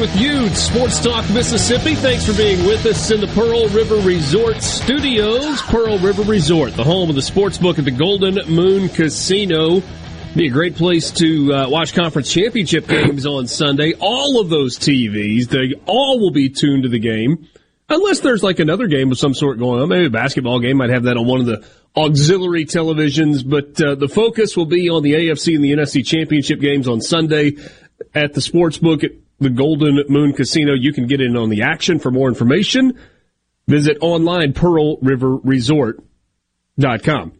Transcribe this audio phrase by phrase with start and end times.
[0.00, 1.94] With you, Sports Talk Mississippi.
[1.94, 5.60] Thanks for being with us in the Pearl River Resort Studios.
[5.62, 9.82] Pearl River Resort, the home of the sports book at the Golden Moon Casino.
[10.34, 13.92] Be a great place to uh, watch conference championship games on Sunday.
[14.00, 17.46] All of those TVs, they all will be tuned to the game,
[17.90, 19.88] unless there's like another game of some sort going on.
[19.90, 23.96] Maybe a basketball game might have that on one of the auxiliary televisions, but uh,
[23.96, 27.56] the focus will be on the AFC and the NFC championship games on Sunday
[28.14, 29.10] at the sports book at
[29.40, 30.74] the Golden Moon Casino.
[30.74, 31.98] You can get in on the action.
[31.98, 32.98] For more information,
[33.66, 37.32] visit online pearlriverresort.com.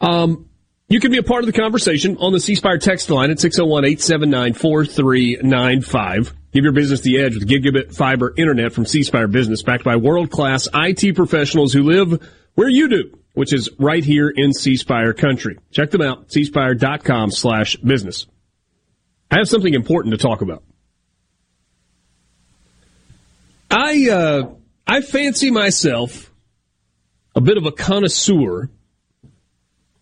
[0.00, 0.48] Um,
[0.88, 3.36] you can be a part of the conversation on the C Spire text line at
[3.38, 6.32] 601-879-4395.
[6.50, 9.96] Give your business the edge with gigabit fiber internet from C Spire Business, backed by
[9.96, 15.12] world-class IT professionals who live where you do, which is right here in C Spire
[15.12, 15.58] country.
[15.70, 18.26] Check them out, cspire.com slash business.
[19.30, 20.62] I have something important to talk about.
[23.70, 24.50] I, uh,
[24.86, 26.32] I fancy myself
[27.34, 28.70] a bit of a connoisseur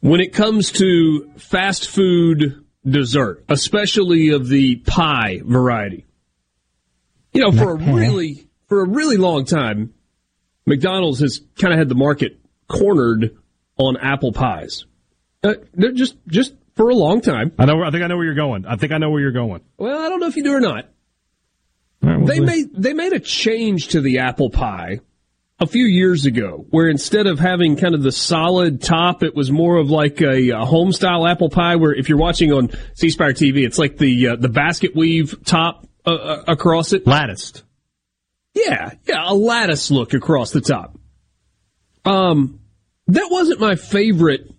[0.00, 6.04] when it comes to fast food dessert, especially of the pie variety,
[7.32, 9.94] you know, for a really for a really long time,
[10.64, 12.38] McDonald's has kind of had the market
[12.68, 13.36] cornered
[13.76, 14.84] on apple pies.
[15.42, 17.52] Uh, they're just just for a long time.
[17.58, 17.82] I know.
[17.82, 18.66] I think I know where you're going.
[18.66, 19.62] I think I know where you're going.
[19.76, 20.88] Well, I don't know if you do or not.
[22.02, 25.00] Right, they made they made a change to the apple pie
[25.58, 29.50] a few years ago, where instead of having kind of the solid top, it was
[29.50, 31.76] more of like a, a home style apple pie.
[31.76, 35.34] Where if you're watching on C Spire TV, it's like the uh, the basket weave
[35.44, 37.62] top uh, uh, across it, latticed.
[38.54, 40.98] Yeah, yeah, a lattice look across the top.
[42.04, 42.60] Um,
[43.08, 44.50] that wasn't my favorite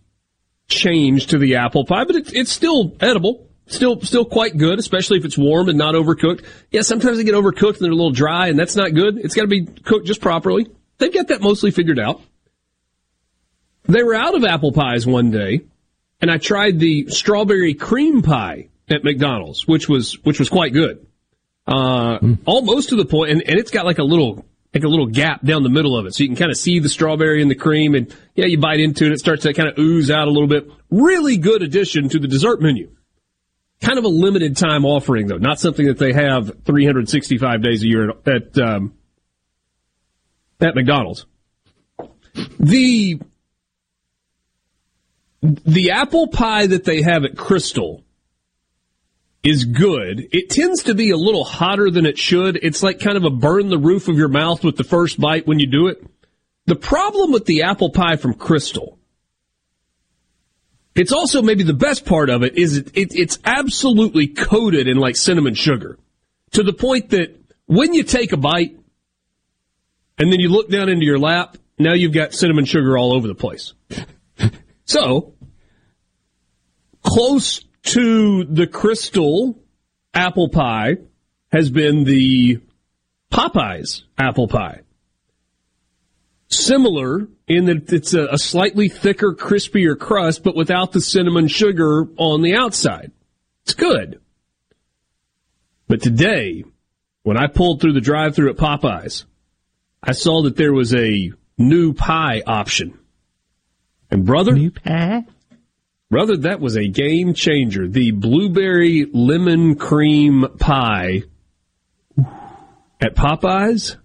[0.68, 3.47] change to the apple pie, but it, it's still edible.
[3.70, 6.46] Still, still quite good, especially if it's warm and not overcooked.
[6.72, 9.18] Yeah, sometimes they get overcooked and they're a little dry, and that's not good.
[9.18, 10.68] It's got to be cooked just properly.
[11.00, 12.22] They've got that mostly figured out.
[13.84, 15.62] They were out of apple pies one day,
[16.22, 21.06] and I tried the strawberry cream pie at McDonald's, which was which was quite good.
[21.66, 22.40] Uh, mm.
[22.46, 25.44] almost to the point, and, and it's got like a little like a little gap
[25.44, 27.56] down the middle of it, so you can kind of see the strawberry and the
[27.56, 30.32] cream, and yeah, you bite into it, it starts to kind of ooze out a
[30.32, 30.70] little bit.
[30.90, 32.90] Really good addition to the dessert menu.
[33.82, 37.88] Kind of a limited time offering though, not something that they have 365 days a
[37.88, 38.94] year at, um,
[40.60, 41.26] at McDonald's.
[42.60, 43.20] The
[45.42, 48.04] the apple pie that they have at Krystal
[49.44, 50.28] is good.
[50.32, 52.58] It tends to be a little hotter than it should.
[52.62, 55.48] It's like kind of a burn the roof of your mouth with the first bite
[55.48, 56.06] when you do it.
[56.66, 58.97] The problem with the apple pie from Krystal,
[60.98, 64.98] it's also maybe the best part of it is it, it, it's absolutely coated in
[64.98, 65.98] like cinnamon sugar
[66.52, 67.36] to the point that
[67.68, 68.78] when you take a bite,
[70.18, 73.28] and then you look down into your lap, now you've got cinnamon sugar all over
[73.28, 73.74] the place.
[74.86, 75.34] so,
[77.04, 79.60] close to the Krystal
[80.14, 80.98] apple pie
[81.52, 82.60] has been the
[83.32, 84.82] Popeyes apple pie.
[86.58, 92.08] Similar in that it's a, a, slightly thicker, crispier crust, but without the cinnamon sugar
[92.18, 93.12] on the outside.
[93.64, 94.20] It's good.
[95.88, 96.64] But today,
[97.24, 99.26] when I pulled through the drive through at Popeyes,
[100.02, 102.98] I saw that there was a new pie option.
[104.10, 105.26] And brother, New pie.
[106.10, 107.88] brother, that was a game changer.
[107.88, 111.24] The blueberry lemon cream pie
[113.00, 113.98] at Popeyes.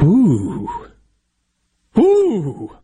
[0.00, 0.68] Whoo.
[1.94, 2.76] Whoo.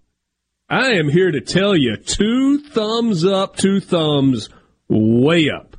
[0.69, 4.49] I am here to tell you two thumbs up, two thumbs
[4.89, 5.77] way up.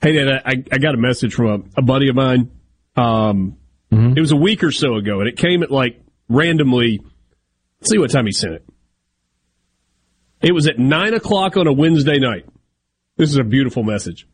[0.00, 2.50] Hey, Dad, I, I got a message from a, a buddy of mine.
[2.96, 3.56] Um,
[3.90, 7.00] It was a week or so ago, and it came at like randomly.
[7.80, 8.64] Let's see what time he sent it.
[10.42, 12.44] It was at nine o'clock on a Wednesday night.
[13.16, 14.26] This is a beautiful message.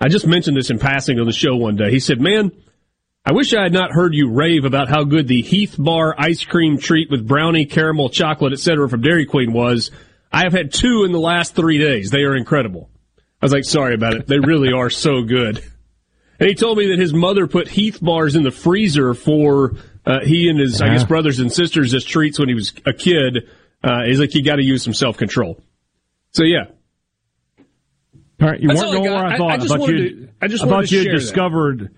[0.00, 1.90] I just mentioned this in passing on the show one day.
[1.90, 2.52] He said, "Man,
[3.24, 6.44] I wish I had not heard you rave about how good the Heath Bar ice
[6.44, 8.88] cream treat with brownie, caramel, chocolate, etc.
[8.88, 9.90] from Dairy Queen was.
[10.32, 12.10] I have had two in the last three days.
[12.10, 12.90] They are incredible."
[13.40, 14.26] I was like, "Sorry about it.
[14.26, 15.62] They really are so good."
[16.40, 19.74] And he told me that his mother put Heath bars in the freezer for
[20.06, 22.92] uh, he and his, I guess, brothers and sisters as treats when he was a
[22.92, 23.48] kid.
[23.82, 25.60] Uh, he's like, you got to use some self control.
[26.32, 26.66] So yeah,
[28.40, 29.32] All right, you That's weren't all going where got.
[29.32, 29.50] I I- thought.
[29.50, 30.08] I just thought wanted you.
[30.26, 31.90] to- I just I thought to you share had that.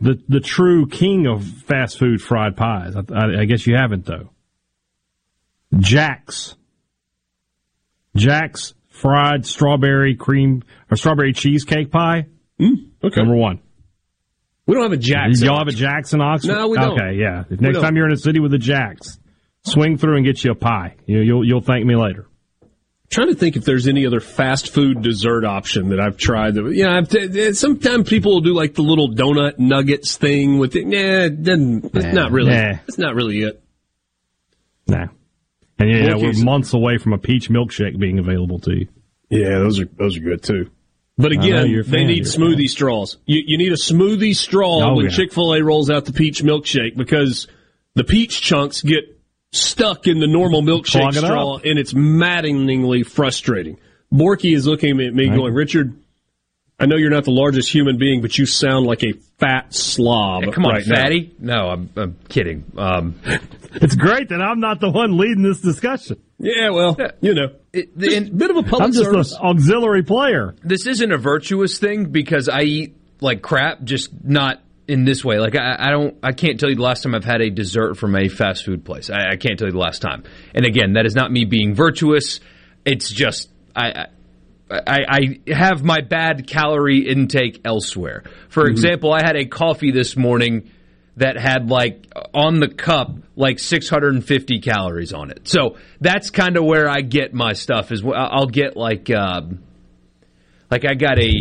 [0.00, 2.96] The the true king of fast food fried pies.
[2.96, 4.30] I, I, I guess you haven't though.
[5.78, 6.56] Jack's.
[8.16, 12.26] Jack's fried strawberry cream or strawberry cheesecake pie.
[12.60, 13.20] Mm, okay.
[13.20, 13.60] Number one.
[14.66, 15.42] We don't have a Jack's.
[15.42, 16.52] Y'all have a Jack's in Oxford?
[16.52, 16.92] No, we don't.
[16.92, 17.44] Okay, yeah.
[17.50, 19.18] If next time you're in a city with a Jack's,
[19.64, 20.96] swing through and get you a pie.
[21.06, 22.26] You, you'll you'll thank me later.
[23.10, 26.54] Trying to think if there's any other fast food dessert option that I've tried.
[26.54, 30.76] That, yeah, I've t- sometimes people will do like the little donut nuggets thing with
[30.76, 30.86] it.
[30.86, 32.52] Nah, it doesn't, it's not really.
[32.52, 32.78] Nah.
[32.88, 33.62] It's not really it.
[34.86, 35.06] Nah.
[35.78, 38.88] And yeah, Okay, we're months away from a peach milkshake being available to you.
[39.30, 40.70] Yeah, those are those are good too.
[41.16, 43.18] But again, they fan, need you're a smoothie straws.
[43.26, 45.10] You, you need a smoothie straw Oh, when yeah.
[45.10, 47.46] Chick Fil A rolls out the peach milkshake because
[47.94, 49.19] the peach chunks get
[49.52, 51.64] stuck in the normal milkshake it straw, up.
[51.64, 53.76] and it's maddeningly frustrating.
[54.12, 55.96] Borky is looking at me, going, "Richard,
[56.78, 60.44] I know you're not the largest human being, but you sound like a fat slob."
[60.44, 61.34] Hey, come on, right now." fatty.
[61.38, 62.64] No, I'm, I'm kidding.
[62.76, 63.14] Um,
[63.72, 66.20] It's great that I'm not the one leading this discussion.
[66.40, 69.32] Yeah, well, you know, it- just and- a bit of a public I'm just service.
[69.32, 70.56] an auxiliary player.
[70.64, 75.38] this isn't a virtuous thing because I eat like crap, just not in this way.
[75.38, 77.96] Like I, I don't, I can't tell you the last time I've had a dessert
[77.96, 79.08] from a fast food place.
[79.10, 80.24] I, I can't tell you the last time.
[80.54, 82.40] And again, that is not me being virtuous.
[82.84, 84.06] It's just I.
[84.72, 88.22] I, I have my bad calorie intake elsewhere.
[88.50, 90.70] For example, I had a coffee this morning
[91.16, 95.48] that had like on the cup like 650 calories on it.
[95.48, 97.90] So that's kind of where I get my stuff.
[97.90, 99.58] Is I'll get like um,
[100.70, 101.32] like I got a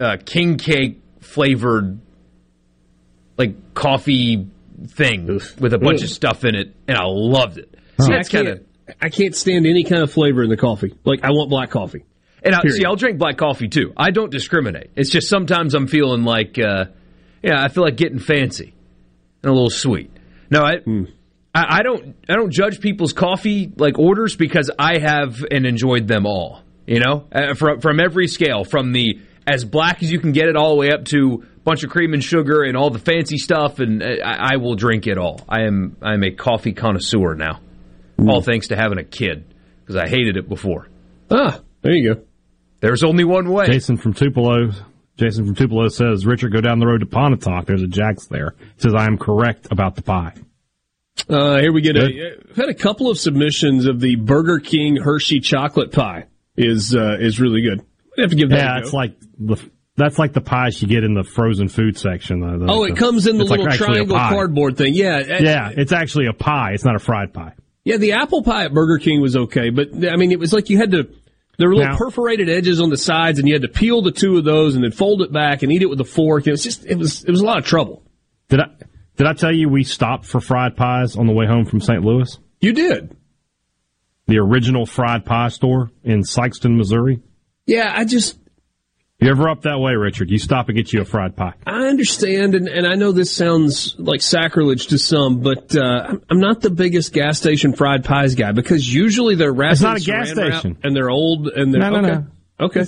[0.00, 2.00] uh, king cake flavored
[3.36, 4.48] like coffee
[4.88, 7.74] thing with a bunch of stuff in it, and I loved it.
[7.98, 8.66] So See, I that's kind can't, of.
[9.00, 10.94] I can't stand any kind of flavor in the coffee.
[11.04, 12.04] Like I want black coffee.
[12.44, 13.92] And I, see, I'll drink black coffee too.
[13.96, 14.90] I don't discriminate.
[14.96, 16.86] It's just sometimes I'm feeling like, uh,
[17.42, 18.74] yeah, I feel like getting fancy
[19.42, 20.10] and a little sweet.
[20.50, 20.78] No, I,
[21.54, 26.08] I, I don't, I don't judge people's coffee like orders because I have and enjoyed
[26.08, 26.62] them all.
[26.84, 30.48] You know, uh, from from every scale, from the as black as you can get
[30.48, 32.98] it, all the way up to a bunch of cream and sugar and all the
[32.98, 35.40] fancy stuff, and I, I will drink it all.
[35.48, 37.60] I am, I am a coffee connoisseur now,
[38.26, 39.44] all thanks to having a kid
[39.80, 40.88] because I hated it before.
[41.30, 42.22] Ah, there you go.
[42.80, 43.66] There's only one way.
[43.66, 44.70] Jason from Tupelo.
[45.16, 47.66] Jason from Tupelo says, Richard, go down the road to Pontotoc.
[47.66, 48.54] There's a Jack's there.
[48.78, 50.34] Says, I am correct about the pie.
[51.28, 52.10] Uh, here we get Good.
[52.10, 52.50] a.
[52.50, 56.26] I've had a couple of submissions of the Burger King Hershey chocolate pie.
[56.56, 57.80] Is uh, is really good.
[58.18, 58.58] I have to give that.
[58.58, 58.84] Yeah, a go.
[58.84, 59.56] it's like the,
[59.96, 62.42] that's like the pies you get in the frozen food section.
[62.68, 64.94] Oh, it comes in the like little actually triangle cardboard thing.
[64.94, 66.72] Yeah, Yeah, it's actually a pie.
[66.72, 67.54] It's not a fried pie.
[67.84, 70.70] Yeah, the apple pie at Burger King was okay, but I mean, it was like
[70.70, 71.08] you had to.
[71.58, 74.10] There were little Now- perforated edges on the sides, and you had to peel the
[74.12, 76.46] two of those and then fold it back and eat it with a fork.
[76.46, 78.02] It was just, it was, it was a lot of trouble.
[78.48, 78.66] Did I
[79.16, 82.02] did I tell you we stopped for fried pies on the way home from St.
[82.02, 82.38] Louis?
[82.60, 83.14] You did.
[84.26, 87.20] The original fried pie store in Sikeston, Missouri.
[87.66, 88.38] Yeah, I just,
[89.22, 90.30] You ever up that way, Richard?
[90.30, 91.54] You stop and get you a fried pie.
[91.66, 96.22] I understand, and, and I know this sounds like sacrilege to some, but uh, I'm-
[96.28, 99.98] I'm not the biggest gas station fried pies guy because usually they're wrapped It's not
[99.98, 100.76] a gas station.
[100.82, 102.08] and they're old and they're No, no, okay.
[102.08, 102.26] no.
[102.66, 102.84] Okay.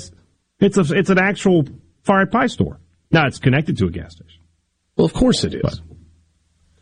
[0.61, 1.65] It's a it's an actual
[2.03, 2.81] fried pie store.
[3.11, 4.41] Now it's connected to a gas station,
[4.97, 5.83] Well, of course it is.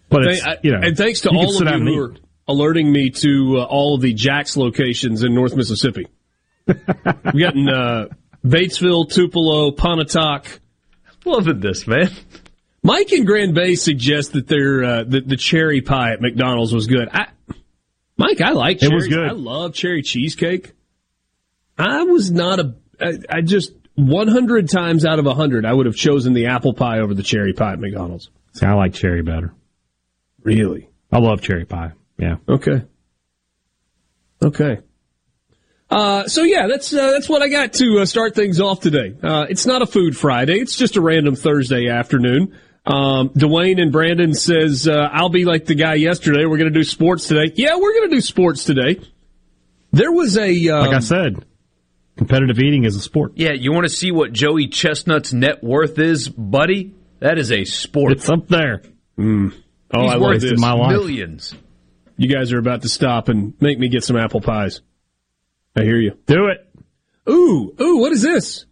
[0.08, 0.80] but it's Thank- you know.
[0.82, 2.14] and thanks to all of you who are
[2.48, 6.06] alerting me to uh, all of the Jack's locations in North Mississippi.
[6.66, 6.76] We've
[7.38, 8.06] gotten uh,
[8.44, 10.60] Batesville, Tupelo, Pontotoc.
[11.24, 12.10] Loving this, man.
[12.82, 16.88] Mike in Grand Bay suggests that their uh, the, the cherry pie at McDonald's was
[16.88, 17.08] good.
[17.12, 17.28] I,
[18.16, 19.28] Mike, I like It was good.
[19.28, 20.72] I love cherry cheesecake.
[21.78, 22.74] I was not a.
[23.00, 27.00] I, I just 100 times out of 100, I would have chosen the apple pie
[27.00, 28.30] over the cherry pie at McDonald's.
[28.52, 29.54] See, I like cherry better.
[30.42, 30.88] Really?
[31.10, 31.92] I love cherry pie.
[32.18, 32.36] Yeah.
[32.48, 32.82] Okay.
[34.42, 34.78] Okay.
[35.92, 39.14] Uh, so yeah, that's uh, that's what I got to uh, start things off today.
[39.22, 42.58] Uh, it's not a food Friday; it's just a random Thursday afternoon.
[42.86, 46.46] Um, Dwayne and Brandon says uh, I'll be like the guy yesterday.
[46.46, 47.52] We're going to do sports today.
[47.54, 49.00] Yeah, we're going to do sports today.
[49.92, 51.44] There was a um, Like I said,
[52.16, 53.32] competitive eating is a sport.
[53.36, 56.94] Yeah, you want to see what Joey Chestnut's net worth is, buddy?
[57.20, 58.12] That is a sport.
[58.12, 58.82] It's up there.
[59.18, 59.52] oh, He's
[59.94, 60.58] I love worth this.
[60.58, 60.90] my life.
[60.90, 61.54] millions.
[62.16, 64.80] You guys are about to stop and make me get some apple pies.
[65.76, 66.16] I hear you.
[66.26, 66.68] Do it.
[67.28, 68.66] Ooh, ooh, what is this?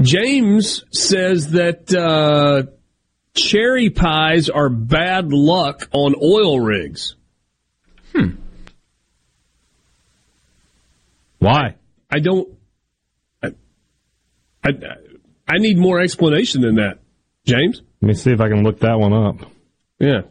[0.00, 2.70] James says that uh,
[3.34, 7.16] cherry pies are bad luck on oil rigs.
[8.14, 8.36] Hmm.
[11.38, 11.74] Why?
[12.10, 12.48] I don't.
[13.42, 13.48] I,
[14.64, 14.70] I,
[15.48, 16.98] I need more explanation than that,
[17.44, 17.82] James.
[18.00, 19.50] Let me see if I can look that one up.
[19.98, 20.22] Yeah.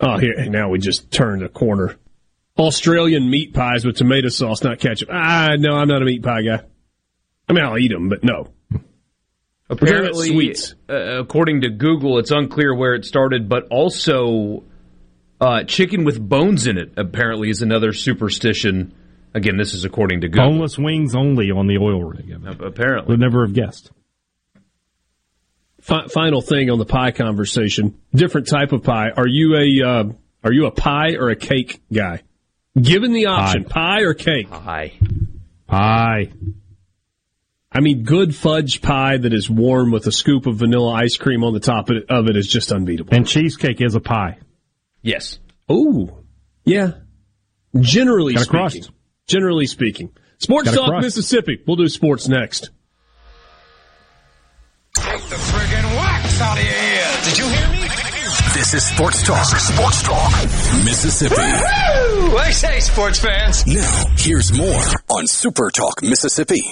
[0.00, 1.96] Oh, here now we just turned a corner.
[2.58, 5.08] Australian meat pies with tomato sauce, not ketchup.
[5.12, 6.62] Ah, no, I'm not a meat pie guy.
[7.48, 8.48] I mean, I'll eat them, but no.
[9.68, 10.74] Apparently, sweets.
[10.88, 14.62] uh, according to Google, it's unclear where it started, but also
[15.40, 18.94] uh, chicken with bones in it apparently is another superstition.
[19.34, 20.50] Again, this is according to Google.
[20.50, 22.30] Boneless wings only on the oil rig.
[22.60, 23.90] Apparently, Would never have guessed.
[25.80, 28.00] Fi- final thing on the pie conversation.
[28.14, 29.10] Different type of pie.
[29.10, 30.04] Are you a uh,
[30.42, 32.22] are you a pie or a cake guy?
[32.80, 34.50] Given the option, pie, or cake.
[34.50, 34.92] Pie.
[35.66, 36.32] Pie.
[37.72, 41.44] I mean, good fudge pie that is warm with a scoop of vanilla ice cream
[41.44, 43.14] on the top of it is just unbeatable.
[43.14, 44.38] And cheesecake is a pie.
[45.02, 45.38] Yes.
[45.70, 46.24] Ooh,
[46.64, 46.92] yeah.
[47.78, 48.94] Generally Got speaking,
[49.26, 51.02] generally speaking, Sports Got Talk.
[51.02, 51.62] Mississippi.
[51.66, 52.70] We'll do sports next.
[58.56, 59.44] This is Sports Talk.
[59.44, 60.32] Sports Talk.
[60.82, 61.34] Mississippi.
[61.36, 62.38] Woo!
[62.38, 63.66] I say, sports fans.
[63.66, 66.62] Now, here's more on Super Talk Mississippi.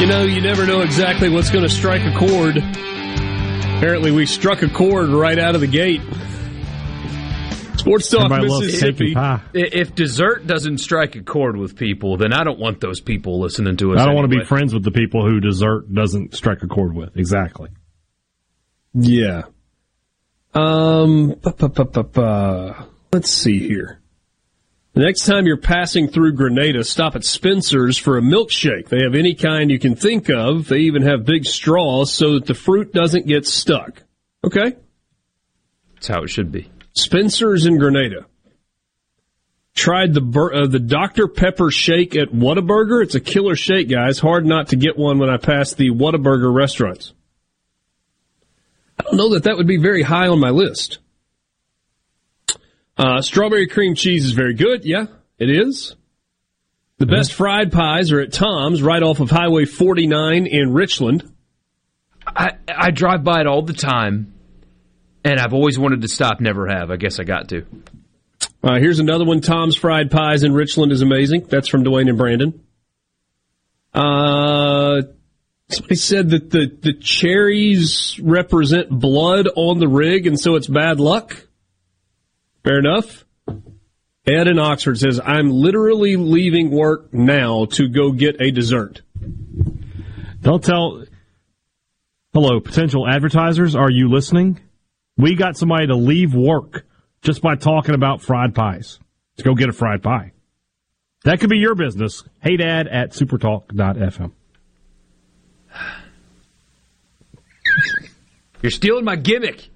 [0.00, 2.56] You know, you never know exactly what's going to strike a chord.
[3.76, 6.00] Apparently, we struck a chord right out of the gate.
[7.76, 9.14] Sports Talk Everybody Mississippi.
[9.14, 13.40] and If dessert doesn't strike a chord with people, then I don't want those people
[13.40, 14.00] listening to us.
[14.00, 16.94] I don't want to be friends with the people who dessert doesn't strike a chord
[16.94, 17.16] with.
[17.16, 17.68] Exactly.
[18.94, 19.42] Yeah.
[20.54, 21.34] Um.
[23.12, 24.00] Let's see here.
[24.94, 28.88] The next time you're passing through Grenada, stop at Spencer's for a milkshake.
[28.88, 30.68] They have any kind you can think of.
[30.68, 34.04] They even have big straws so that the fruit doesn't get stuck.
[34.44, 34.76] Okay?
[35.94, 36.70] That's how it should be.
[36.92, 38.26] Spencer's in Grenada.
[39.74, 43.02] Tried the bur- uh, the Dr Pepper shake at Whataburger.
[43.02, 44.20] It's a killer shake, guys.
[44.20, 47.12] Hard not to get one when I pass the Whataburger restaurants.
[49.00, 51.00] I don't know that that would be very high on my list.
[52.96, 54.84] Uh, strawberry cream cheese is very good.
[54.84, 55.06] Yeah,
[55.38, 55.96] it is.
[56.98, 61.32] The best fried pies are at Tom's, right off of Highway 49 in Richland.
[62.26, 64.34] I I drive by it all the time,
[65.24, 66.40] and I've always wanted to stop.
[66.40, 66.90] Never have.
[66.90, 67.66] I guess I got to.
[68.62, 69.40] Uh, here's another one.
[69.40, 71.46] Tom's Fried Pies in Richland is amazing.
[71.48, 72.64] That's from Dwayne and Brandon.
[73.92, 75.02] Uh,
[75.68, 80.98] somebody said that the, the cherries represent blood on the rig, and so it's bad
[80.98, 81.46] luck.
[82.64, 83.24] Fair enough.
[84.26, 89.02] Ed in Oxford says, I'm literally leaving work now to go get a dessert.
[90.40, 91.04] Don't tell.
[92.32, 93.76] Hello, potential advertisers.
[93.76, 94.60] Are you listening?
[95.18, 96.86] We got somebody to leave work
[97.20, 98.98] just by talking about fried pies.
[99.38, 100.32] To go get a fried pie.
[101.24, 102.22] That could be your business.
[102.40, 104.30] Hey dad at supertalk.fm.
[108.62, 109.70] You're stealing my gimmick.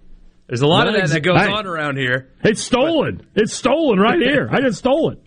[0.49, 1.52] There's a lot of that that goes Hey.
[1.52, 2.31] on around here.
[2.43, 3.23] It's stolen.
[3.35, 4.49] It's stolen right here.
[4.50, 5.19] I just stole it.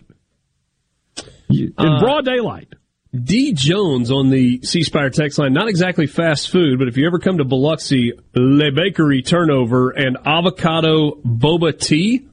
[1.48, 2.68] You- In broad daylight.
[3.14, 3.52] D.
[3.52, 7.18] Jones on the C Spire text line, not exactly fast food, but if you ever
[7.18, 12.26] come to Biloxi, Le Bakery turnover and avocado boba tea.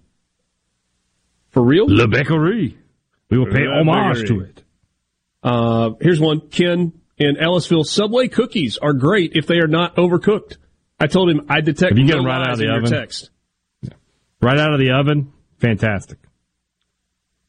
[1.49, 1.85] For real?
[1.87, 2.77] Le Bakery.
[3.29, 4.27] We will pay Le homage Bakery.
[4.37, 4.63] to it.
[5.43, 6.39] Uh, here's one.
[6.49, 10.55] Ken in Ellisville, Subway cookies are great if they are not overcooked.
[10.99, 12.89] I told him I detect If you get no them right out of the oven.
[12.91, 13.29] text.
[14.41, 16.17] Right out of the oven, fantastic.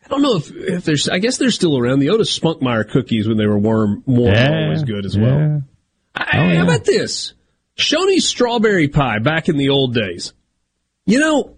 [0.04, 1.08] I don't know if, if there's.
[1.08, 2.00] I guess they're still around.
[2.00, 5.38] The Otis Spunkmeyer cookies when they were warm, warm were always good as well.
[5.38, 5.58] yeah.
[6.14, 6.54] I, Oh, yeah.
[6.56, 7.34] How about this?
[7.76, 10.32] Shoney's strawberry pie back in the old days.
[11.06, 11.56] You know,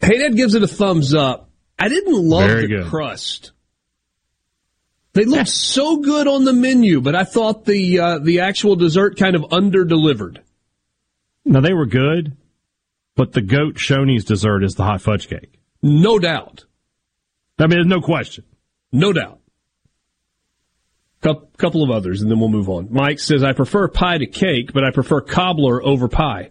[0.00, 1.50] Hey Dad gives it a thumbs up.
[1.78, 2.86] I didn't love Very the good.
[2.86, 3.52] crust.
[5.14, 9.16] They looked so good on the menu, but I thought the uh, the actual dessert
[9.18, 10.42] kind of under delivered.
[11.48, 12.36] Now they were good,
[13.16, 15.58] but the goat Shoney's dessert is the hot fudge cake.
[15.82, 16.66] No doubt.
[17.58, 18.44] I mean, there's no question.
[18.92, 19.40] No doubt.
[21.22, 22.88] Cou- couple of others, and then we'll move on.
[22.92, 26.50] Mike says, I prefer pie to cake, but I prefer cobbler over pie.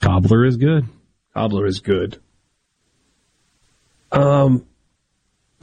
[0.00, 0.86] Cobbler is good.
[1.32, 2.20] Cobbler is good.
[4.10, 4.66] Um,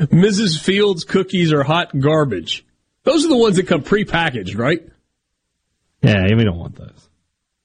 [0.00, 0.58] Mrs.
[0.58, 2.64] Fields cookies are hot garbage.
[3.04, 4.88] Those are the ones that come prepackaged, right?
[6.02, 7.08] Yeah, we don't want those.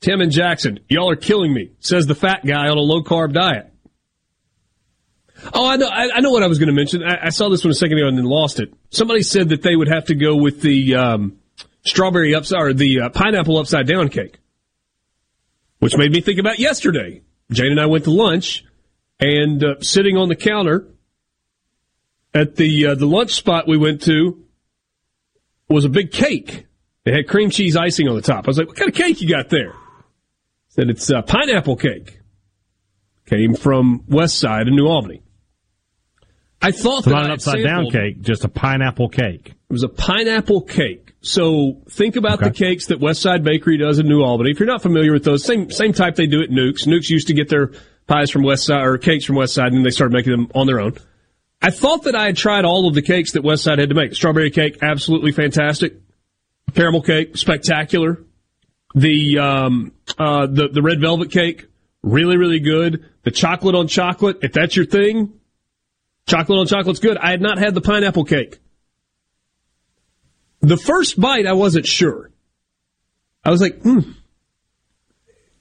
[0.01, 3.33] Tim and Jackson, y'all are killing me, says the fat guy on a low carb
[3.33, 3.73] diet.
[5.53, 7.03] Oh, I know, I, I know what I was going to mention.
[7.03, 8.73] I, I saw this one a second ago and then lost it.
[8.89, 11.37] Somebody said that they would have to go with the um,
[11.83, 14.39] strawberry upside or the uh, pineapple upside down cake,
[15.79, 17.21] which made me think about yesterday.
[17.51, 18.65] Jane and I went to lunch,
[19.19, 20.87] and uh, sitting on the counter
[22.33, 24.43] at the uh, the lunch spot we went to
[25.69, 26.66] was a big cake.
[27.07, 28.45] It had cream cheese icing on the top.
[28.45, 29.73] I was like, "What kind of cake you got there?"
[30.69, 32.19] Said it's uh, pineapple cake.
[33.25, 35.21] Came from West Side in New Albany.
[36.61, 39.49] I thought It's that not an upside down cake, just a pineapple cake.
[39.69, 41.13] It was a pineapple cake.
[41.21, 42.49] So think about Okay.
[42.49, 44.51] the cakes that West Side Bakery does in New Albany.
[44.51, 46.87] If you're not familiar with those, same same type they do at Nukes.
[46.87, 47.71] Nukes used to get their
[48.07, 50.67] pies from West Side or cakes from West Side, and they started making them on
[50.67, 50.93] their own.
[51.61, 53.95] I thought that I had tried all of the cakes that West Side had to
[53.95, 54.13] make.
[54.13, 55.95] Strawberry cake, absolutely fantastic.
[56.73, 58.23] Caramel cake, spectacular.
[58.95, 61.65] The um, uh, the the red velvet cake,
[62.01, 63.05] really really good.
[63.23, 65.39] The chocolate on chocolate, if that's your thing,
[66.27, 67.17] chocolate on chocolate's good.
[67.17, 68.59] I had not had the pineapple cake.
[70.61, 72.31] The first bite, I wasn't sure.
[73.43, 73.99] I was like, hmm.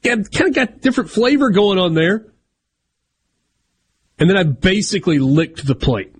[0.02, 2.26] Kind of got different flavor going on there.
[4.18, 6.15] And then I basically licked the plate.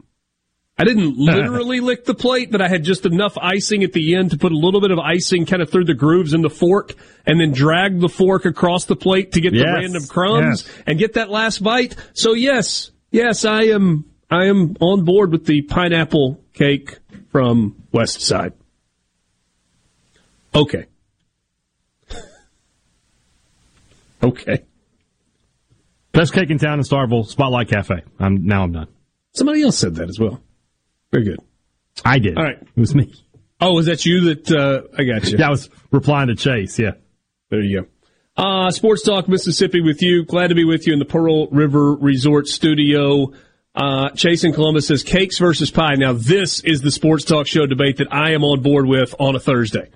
[0.79, 4.31] I didn't literally lick the plate, but I had just enough icing at the end
[4.33, 6.93] to put a little bit of icing kind of through the grooves in the fork
[7.25, 10.83] and then drag the fork across the plate to get the random crumbs Yes.
[10.87, 11.97] and get that last bite.
[12.13, 16.99] So yes, yes, I am, I am on board with the pineapple cake
[17.33, 18.53] from West Side.
[20.55, 20.87] Okay.
[24.23, 24.63] okay.
[26.13, 28.03] Best cake in town in Starkville, Spotlight Cafe.
[28.19, 28.89] I'm now I'm done.
[29.35, 30.41] Somebody else said that as well.
[31.17, 31.41] Very good.
[32.05, 32.37] I did.
[32.37, 32.59] All right.
[32.61, 33.13] It was me.
[33.59, 35.39] Oh, was that you that, uh, I got you.
[35.39, 36.79] Yeah, I was replying to Chase.
[36.79, 36.93] Yeah.
[37.49, 37.87] There you go.
[38.37, 40.27] Uh, Sports Talk Mississippi with you.
[40.27, 43.33] Glad to be with you in the Pearl River Resort studio.
[43.75, 45.95] Uh, Chase in Columbus says cakes versus pie.
[45.95, 49.37] Now, this is the Sports Talk Show debate that I am on board with on
[49.37, 49.89] a Thursday.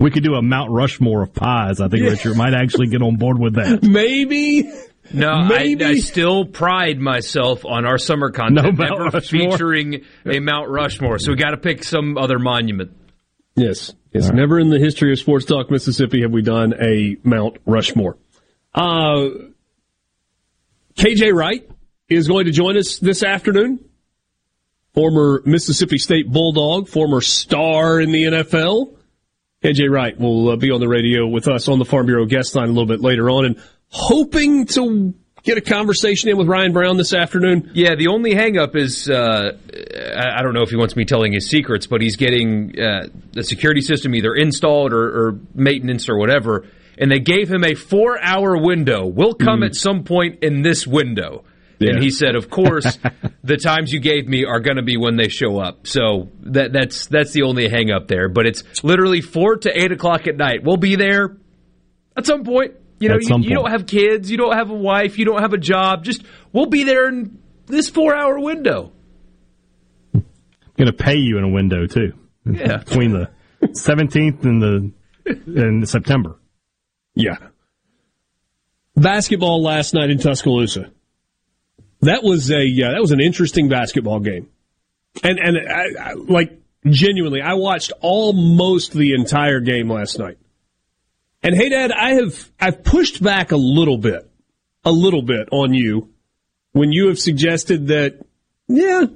[0.00, 1.80] We could do a Mount Rushmore of pies.
[1.80, 3.82] I think Richard might actually get on board with that.
[3.88, 4.68] Maybe.
[5.12, 5.84] No, I, Maybe.
[5.84, 11.18] I still pride myself on our summer content No never featuring a Mount Rushmore.
[11.18, 12.92] So we got to pick some other monument.
[13.56, 13.94] Yes.
[14.12, 14.30] Yes.
[14.30, 18.16] Never in the history of Sports Talk Mississippi have we done a Mount Rushmore.
[18.74, 19.28] Uh,
[20.96, 21.68] KJ Wright
[22.08, 23.84] is going to join us this afternoon.
[24.94, 28.94] Former Mississippi State Bulldog, former star in the NFL.
[29.62, 32.54] KJ Wright will uh, be on the radio with us on the Farm Bureau guest
[32.54, 36.72] line a little bit later on and hoping to get a conversation in with Ryan
[36.72, 37.70] Brown this afternoon.
[37.74, 39.56] Yeah, the only hangup is uh,
[40.16, 43.42] I don't know if he wants me telling his secrets, but he's getting uh, the
[43.42, 46.66] security system either installed or, or maintenance or whatever.
[46.98, 49.06] And they gave him a four hour window.
[49.06, 51.44] We'll come at some point in this window.
[51.78, 51.90] Yeah.
[51.90, 52.98] And he said, "Of course,
[53.44, 56.72] the times you gave me are going to be when they show up." So that
[56.72, 58.28] that's that's the only hang up there.
[58.28, 60.64] But it's literally four to eight o'clock at night.
[60.64, 61.36] We'll be there
[62.16, 62.74] at some point.
[63.00, 65.52] You know, you, you don't have kids, you don't have a wife, you don't have
[65.52, 66.04] a job.
[66.04, 68.92] Just we'll be there in this four hour window.
[70.14, 70.24] I'm
[70.76, 72.12] Going to pay you in a window too.
[72.44, 72.78] Yeah.
[72.84, 73.30] Between the
[73.62, 74.92] 17th and the
[75.46, 76.38] and September.
[77.14, 77.36] Yeah.
[78.96, 80.90] Basketball last night in Tuscaloosa.
[82.00, 84.48] That was a uh, that was an interesting basketball game,
[85.24, 90.38] and and I, I, like genuinely, I watched almost the entire game last night.
[91.48, 94.30] And hey, Dad, I have I've pushed back a little bit,
[94.84, 96.10] a little bit on you
[96.72, 98.20] when you have suggested that
[98.66, 99.06] yeah,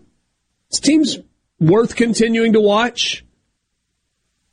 [0.71, 1.19] This team's
[1.61, 3.23] worth continuing to watch.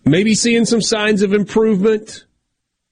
[0.03, 2.25] Maybe seeing some signs of improvement.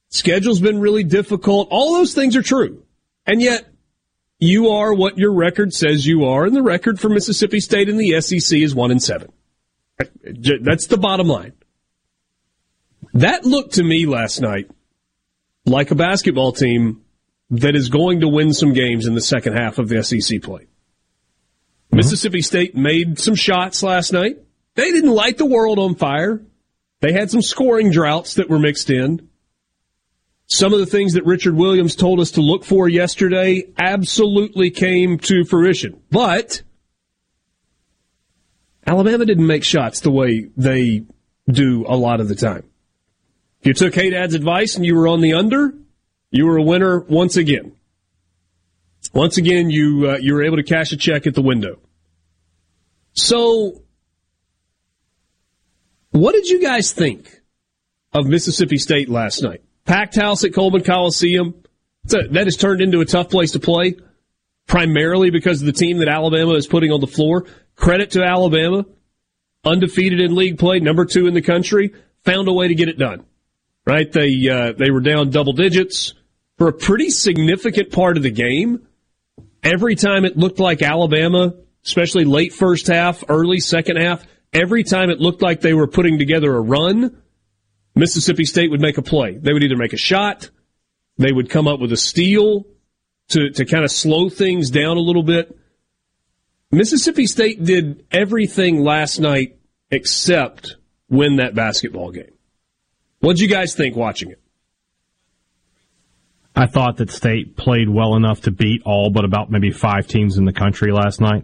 [0.07, 1.67] Schedule's been really difficult.
[1.69, 2.85] All those things are true.
[3.25, 3.67] And yet,
[4.39, 7.97] you are what your record says you are, and the record for Mississippi State in
[7.97, 9.33] the SEC is one and seven.
[10.23, 11.51] That's the bottom line.
[13.13, 14.71] That looked to me last night
[15.67, 17.01] like a basketball team
[17.49, 20.63] that is going to win some games in the second half of the SEC play.
[20.63, 21.97] Mm-hmm.
[21.97, 24.37] Mississippi State made some shots last night.
[24.75, 26.41] They didn't light the world on fire.
[27.01, 29.29] They had some scoring droughts that were mixed in.
[30.47, 35.17] Some of the things that Richard Williams told us to look for yesterday absolutely came
[35.19, 36.01] to fruition.
[36.09, 36.61] But
[38.85, 41.03] Alabama didn't make shots the way they
[41.49, 42.63] do a lot of the time.
[43.61, 45.73] If you took Hey Dad's advice and you were on the under,
[46.31, 47.73] you were a winner once again.
[49.13, 51.79] Once again, you uh, you were able to cash a check at the window.
[53.13, 53.81] So,
[56.11, 57.41] what did you guys think
[58.13, 59.61] of Mississippi State last night?
[59.85, 61.55] Packed house at Coleman Coliseum.
[62.13, 63.95] A, that has turned into a tough place to play,
[64.65, 67.45] primarily because of the team that Alabama is putting on the floor.
[67.75, 68.85] Credit to Alabama,
[69.63, 71.93] undefeated in league play, number two in the country,
[72.23, 73.25] found a way to get it done.
[73.87, 74.11] Right?
[74.11, 76.13] They uh, they were down double digits
[76.57, 78.85] for a pretty significant part of the game.
[79.63, 85.09] Every time it looked like Alabama, especially late first half, early second half, every time
[85.09, 87.21] it looked like they were putting together a run,
[87.95, 89.37] Mississippi State would make a play.
[89.37, 90.49] They would either make a shot,
[91.17, 92.65] they would come up with a steal
[93.29, 95.57] to, to kind of slow things down a little bit.
[96.71, 99.57] Mississippi State did everything last night
[99.89, 100.75] except
[101.09, 102.36] win that basketball game.
[103.19, 104.41] What did you guys think watching it?
[106.55, 110.37] I thought that State played well enough to beat all but about maybe five teams
[110.37, 111.43] in the country last night.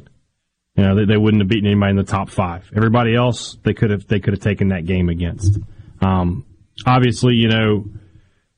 [0.76, 2.72] You know, they, they wouldn't have beaten anybody in the top five.
[2.76, 5.60] Everybody else, they could have they could have taken that game against.
[6.02, 6.46] Um,
[6.86, 7.86] obviously, you know,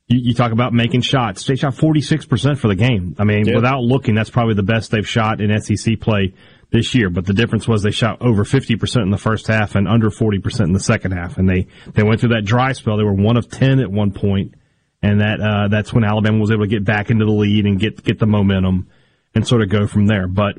[0.08, 1.42] you, you, talk about making shots.
[1.42, 3.16] State shot 46% for the game.
[3.18, 3.56] I mean, yep.
[3.56, 6.32] without looking, that's probably the best they've shot in SEC play
[6.70, 7.10] this year.
[7.10, 10.64] But the difference was they shot over 50% in the first half and under 40%
[10.64, 11.38] in the second half.
[11.38, 12.96] And they, they went through that dry spell.
[12.96, 14.54] They were one of 10 at one point,
[15.02, 17.78] And that, uh, that's when Alabama was able to get back into the lead and
[17.78, 18.88] get, get the momentum
[19.34, 20.26] and sort of go from there.
[20.28, 20.58] But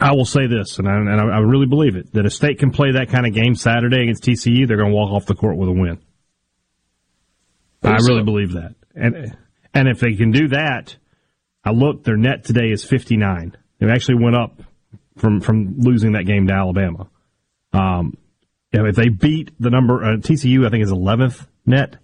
[0.00, 2.70] I will say this, and I, and I really believe it, that if State can
[2.70, 5.56] play that kind of game Saturday against TCU, they're going to walk off the court
[5.56, 5.98] with a win.
[7.82, 8.74] I really believe that.
[8.94, 9.36] And
[9.72, 10.96] and if they can do that,
[11.64, 13.56] I look, their net today is 59.
[13.80, 14.62] It actually went up
[15.16, 17.08] from from losing that game to Alabama.
[17.72, 18.16] Um,
[18.72, 21.96] if they beat the number uh, TCU, I think is 11th net.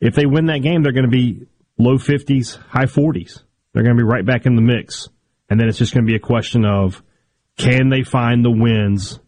[0.00, 1.46] If they win that game, they're going to be
[1.78, 3.42] low 50s, high 40s.
[3.72, 5.08] They're going to be right back in the mix,
[5.48, 7.02] and then it's just going to be a question of
[7.56, 9.18] can they find the wins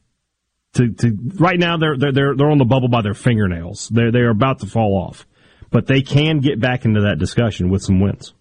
[0.75, 3.89] to, to right now they're, they're, they're, on the bubble by their fingernails.
[3.89, 5.27] They're, they're about to fall off,
[5.71, 8.35] but they can get back into that discussion with some wins.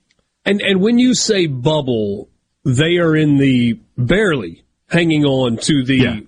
[0.45, 2.29] And, and when you say bubble,
[2.63, 6.19] they are in the barely hanging on to the yeah.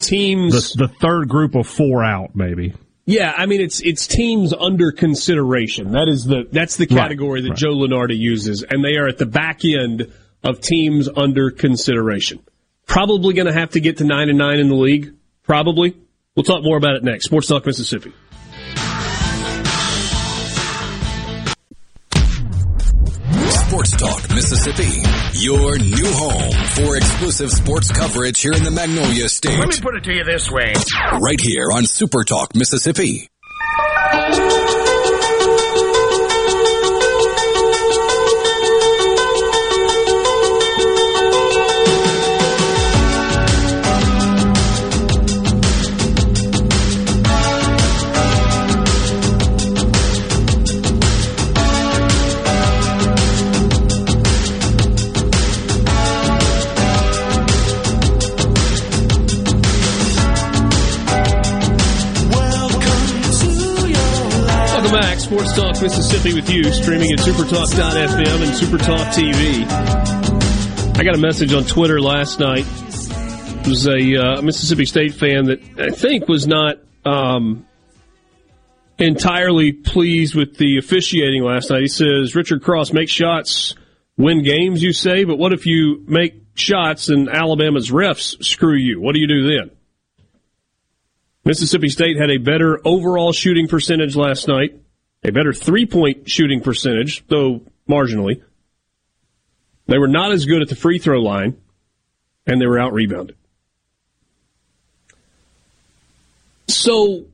[0.00, 0.74] teams.
[0.74, 2.74] The, the third group of four out, maybe.
[3.06, 5.92] Yeah, I mean it's it's teams under consideration.
[5.92, 7.58] That is the that's the category right, that right.
[7.58, 10.10] Joe Lunardi uses, and they are at the back end
[10.42, 12.42] of teams under consideration.
[12.86, 15.14] Probably going to have to get to nine and nine in the league.
[15.42, 15.96] Probably.
[16.34, 17.26] We'll talk more about it next.
[17.26, 18.12] Sports Talk Mississippi.
[23.74, 29.58] Sports Talk Mississippi, your new home for exclusive sports coverage here in the Magnolia State.
[29.58, 30.74] Let me put it to you this way.
[31.20, 33.28] Right here on Super Talk Mississippi.
[65.34, 69.66] Sports Talk Mississippi with you, streaming at supertalk.fm and supertalk TV.
[70.96, 72.64] I got a message on Twitter last night.
[72.64, 77.66] It was a uh, Mississippi State fan that I think was not um,
[78.96, 81.80] entirely pleased with the officiating last night.
[81.80, 83.74] He says, Richard Cross, make shots,
[84.16, 89.00] win games, you say, but what if you make shots and Alabama's refs screw you?
[89.00, 89.72] What do you do then?
[91.44, 94.78] Mississippi State had a better overall shooting percentage last night
[95.24, 98.42] a better three point shooting percentage, though marginally.
[99.86, 101.56] They were not as good at the free throw line,
[102.46, 103.36] and they were out rebounded.
[106.68, 107.26] So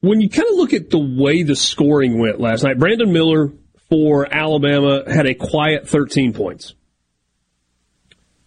[0.00, 3.52] when you kind of look at the way the scoring went last night, Brandon Miller
[3.88, 6.74] for Alabama had a quiet 13 points.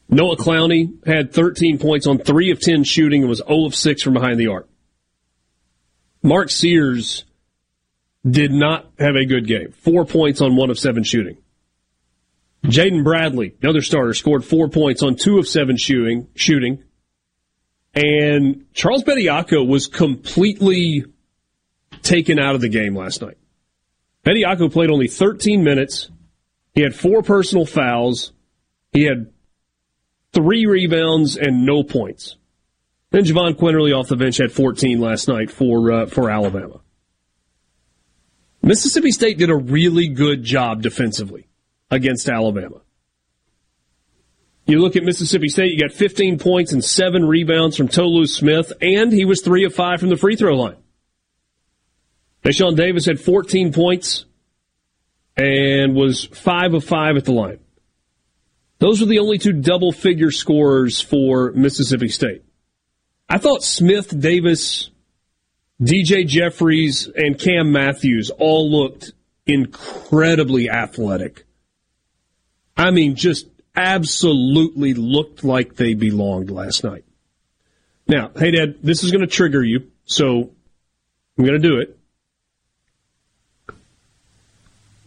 [0.10, 4.02] Noah Clowney had 13 points on 3 of 10 shooting and was 0 of 6
[4.02, 4.68] from behind the arc.
[6.22, 7.24] Mark Sears
[8.28, 9.72] did not have a good game.
[9.72, 11.38] 4 points on 1 of 7 shooting.
[12.66, 16.84] Jaden Bradley, another starter, scored 4 points on 2 of 7 shooting, shooting.
[17.94, 21.06] And Charles Bediako was completely
[22.02, 23.38] taken out of the game last night.
[24.26, 26.10] Bediako played only 13 minutes.
[26.74, 28.34] He had four personal fouls.
[28.92, 29.32] He had
[30.34, 32.36] three rebounds and no points.
[33.12, 36.82] Then Jahvon Quinerly off the bench had 14 last night for uh, for Alabama.
[38.65, 41.47] Mississippi State did a really good job defensively
[41.91, 42.82] against Alabama.
[44.65, 48.73] You look at Mississippi State, you got 15 points and seven rebounds from Tolu Smith,
[48.82, 50.78] and he was three of five from the free throw line.
[52.43, 54.25] Dashawn Davis had 14 points
[55.38, 57.60] and was five of five at the line.
[58.80, 62.43] Those were the only two double figure scorers for Mississippi State.
[63.30, 64.89] I thought Smith, Davis,
[65.82, 69.12] DJ Jeffries, and Cam Matthews all looked
[69.46, 71.46] incredibly athletic.
[72.78, 77.04] I mean, just absolutely looked like they belonged last night.
[78.08, 80.52] Now, hey, Dad, this is going to trigger you, so
[81.38, 81.98] I'm going to do it.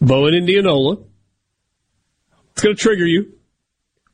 [0.01, 0.97] Bowen Indianola.
[2.51, 3.33] It's going to trigger you.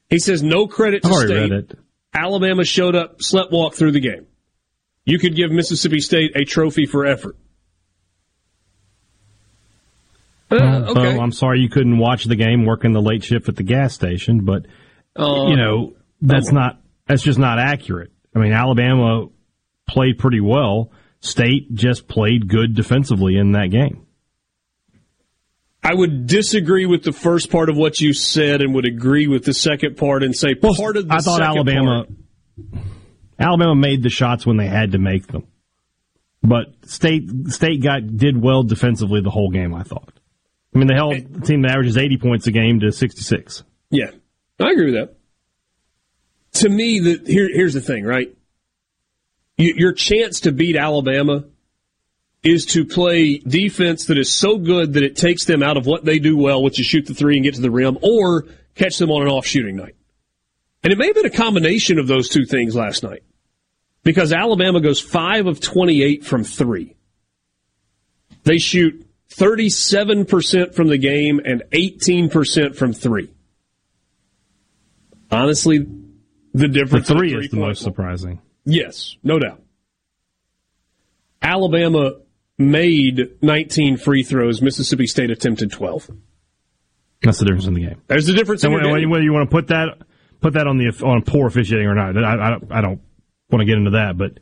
[0.10, 1.30] He says no credit to State.
[1.30, 1.80] read it.
[2.14, 4.28] Alabama showed up, slept walk through the game.
[5.06, 7.36] You could give Mississippi State a trophy for effort.
[10.52, 11.18] Uh, Well, okay.
[11.20, 14.46] I'm sorry you couldn't watch the game working the late shift at the gas station,
[14.46, 14.66] but
[15.18, 18.12] Uh, you know that's not that's just not accurate.
[18.36, 19.28] I mean, Alabama
[19.88, 20.92] played pretty well.
[21.22, 24.02] State just played good defensively in that game.
[25.84, 29.46] I would disagree with the first part of what you said and would agree with
[29.46, 32.10] the second part and say part of the I thought second Alabama part-
[33.40, 35.48] Alabama made the shots when they had to make them,
[36.42, 39.74] but State State got did well defensively the whole game.
[39.74, 40.14] I thought.
[40.74, 43.64] I mean, they held a team that averages 80 points a game to 66.
[43.92, 44.12] Yeah,
[44.60, 45.16] I agree with that.
[46.60, 48.36] To me, the, here, here's the thing, right?
[49.58, 51.46] You, your chance to beat Alabama
[52.44, 56.04] is to play defense that is so good that it takes them out of what
[56.04, 58.46] they do well, which is shoot the three and get to the rim, or
[58.76, 59.96] catch them on an off shooting night.
[60.86, 63.24] And it may have been a combination of those two things last night
[64.04, 66.96] because Alabama goes 5 of 28 from three.
[68.44, 73.34] They shoot 37% from the game and 18% from three.
[75.32, 75.88] Honestly, the
[76.54, 77.10] The difference.
[77.10, 78.40] in three a is the most surprising.
[78.64, 79.64] Yes, no doubt.
[81.42, 82.12] Alabama
[82.60, 84.62] made 19 free throws.
[84.62, 86.12] Mississippi State attempted 12.
[87.24, 88.02] That's the difference in the game.
[88.06, 89.10] There's the difference in And your whether game.
[89.10, 89.98] whether you want to put that
[90.46, 93.02] put that on the on poor officiating or not, I, I, don't- I don't
[93.50, 94.38] want to get into that, but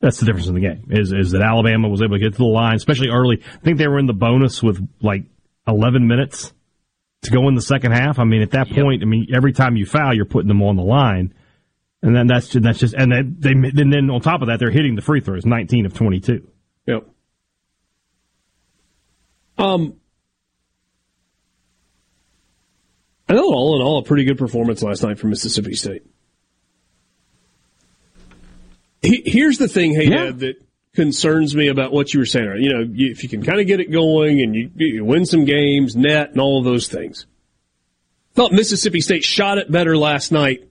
[0.00, 0.84] that's the difference in the game.
[0.90, 3.42] Is is that Alabama was able to get to the line, especially early.
[3.42, 5.24] I think they were in the bonus with like
[5.66, 6.52] 11 minutes
[7.22, 8.20] to go in the second half.
[8.20, 10.76] I mean, at that point, I mean, every time you foul, you're putting them on
[10.76, 11.34] the line,
[12.02, 14.60] and then that's just, that's just and then they and then on top of that,
[14.60, 16.46] they're hitting the free throws, 19 of 22.
[16.86, 17.08] Yep.
[19.58, 19.94] Um,
[23.28, 26.02] I know all in all a pretty good performance last night from Mississippi State.
[29.02, 30.24] He- Here's the thing, hey Yeah.
[30.26, 30.62] Dad, that
[30.94, 32.60] concerns me about what you were saying.
[32.62, 35.26] You know, you- if you can kind of get it going and you, you win
[35.26, 37.26] some games, net, and all of those things.
[38.32, 40.64] I Thought Mississippi State shot it better last night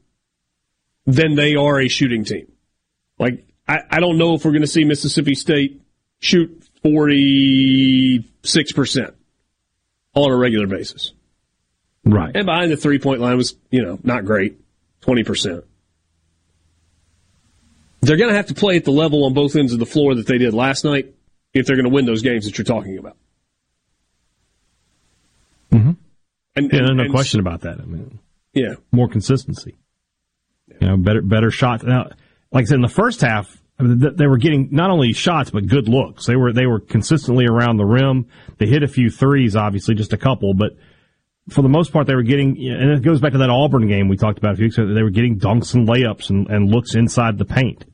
[1.06, 2.52] than they are a shooting team.
[3.20, 5.82] Like, I, I don't know if we're going to see Mississippi State
[6.20, 9.14] shoot 46%
[10.16, 11.14] on a regular basis.
[12.14, 12.32] Right.
[12.36, 14.58] And behind the three point line was, you know, not great,
[15.02, 15.64] 20%.
[18.02, 20.16] They're going to have to play at the level on both ends of the floor
[20.16, 21.14] that they did last night
[21.54, 23.18] if they're going to win those games that you're talking about.
[25.72, 25.92] Mm-hmm.
[26.56, 27.80] And, Yeah, and- no and- question about that.
[27.82, 28.20] I mean,
[28.54, 28.76] Yeah.
[28.92, 29.76] more consistency.
[30.82, 31.84] You know, better better shots.
[31.84, 32.10] Now,
[32.52, 35.50] like I said, in the first half, I mean, they were getting not only shots
[35.50, 36.26] but good looks.
[36.26, 38.28] They were they were consistently around the rim.
[38.58, 40.76] They hit a few threes, obviously, just a couple, but
[41.50, 42.58] for the most part, they were getting.
[42.58, 44.94] And it goes back to that Auburn game we talked about a few weeks ago.
[44.94, 47.86] They were getting dunks and layups and, and looks inside the paint.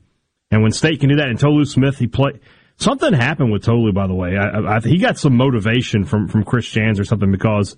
[0.50, 2.40] And when State can do that, and Tolu Smith, he played.
[2.76, 3.92] something happened with Tolu.
[3.92, 7.30] By the way, I, I, he got some motivation from from Chris Jans or something
[7.30, 7.76] because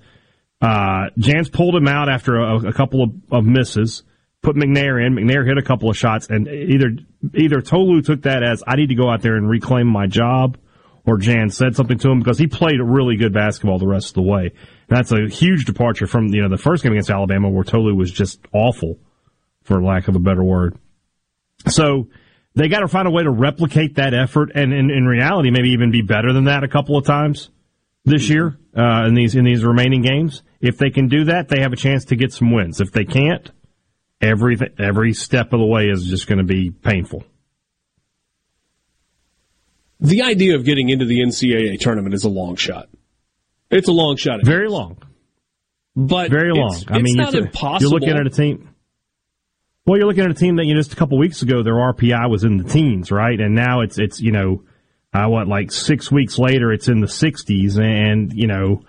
[0.61, 4.03] uh, Jans pulled him out after a, a couple of, of misses,
[4.43, 5.15] put McNair in.
[5.15, 6.93] McNair hit a couple of shots, and either
[7.35, 10.59] either Tolu took that as I need to go out there and reclaim my job,
[11.07, 14.09] or Jan said something to him because he played a really good basketball the rest
[14.09, 14.53] of the way.
[14.88, 18.11] That's a huge departure from you know the first game against Alabama where Tolu was
[18.11, 18.99] just awful,
[19.62, 20.77] for lack of a better word.
[21.69, 22.09] So
[22.55, 25.71] they got to find a way to replicate that effort, and in, in reality, maybe
[25.71, 27.51] even be better than that a couple of times
[28.05, 30.42] this year uh, in these in these remaining games.
[30.61, 32.81] If they can do that, they have a chance to get some wins.
[32.81, 33.51] If they can't,
[34.21, 37.25] every every step of the way is just going to be painful.
[40.01, 42.89] The idea of getting into the NCAA tournament is a long shot.
[43.71, 44.45] It's a long shot.
[44.45, 44.99] Very long.
[45.95, 46.75] But very long.
[46.75, 47.81] It's, I mean, not impossible.
[47.81, 48.69] You're looking at a team.
[49.87, 51.75] Well, you're looking at a team that you know just a couple weeks ago their
[51.75, 53.41] RPI was in the teens, right?
[53.41, 54.65] And now it's it's you know,
[55.15, 58.83] uh, what like six weeks later it's in the 60s, and you know,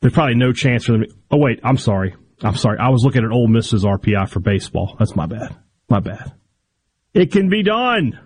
[0.00, 1.04] there's probably no chance for them.
[1.30, 2.78] Oh wait, I'm sorry, I'm sorry.
[2.78, 4.96] I was looking at Ole Miss's RPI for baseball.
[4.98, 5.56] That's my bad.
[5.88, 6.34] My bad.
[7.14, 8.18] It can be done.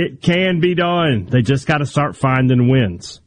[0.00, 1.26] It can be done.
[1.28, 3.20] They just got to start finding wins.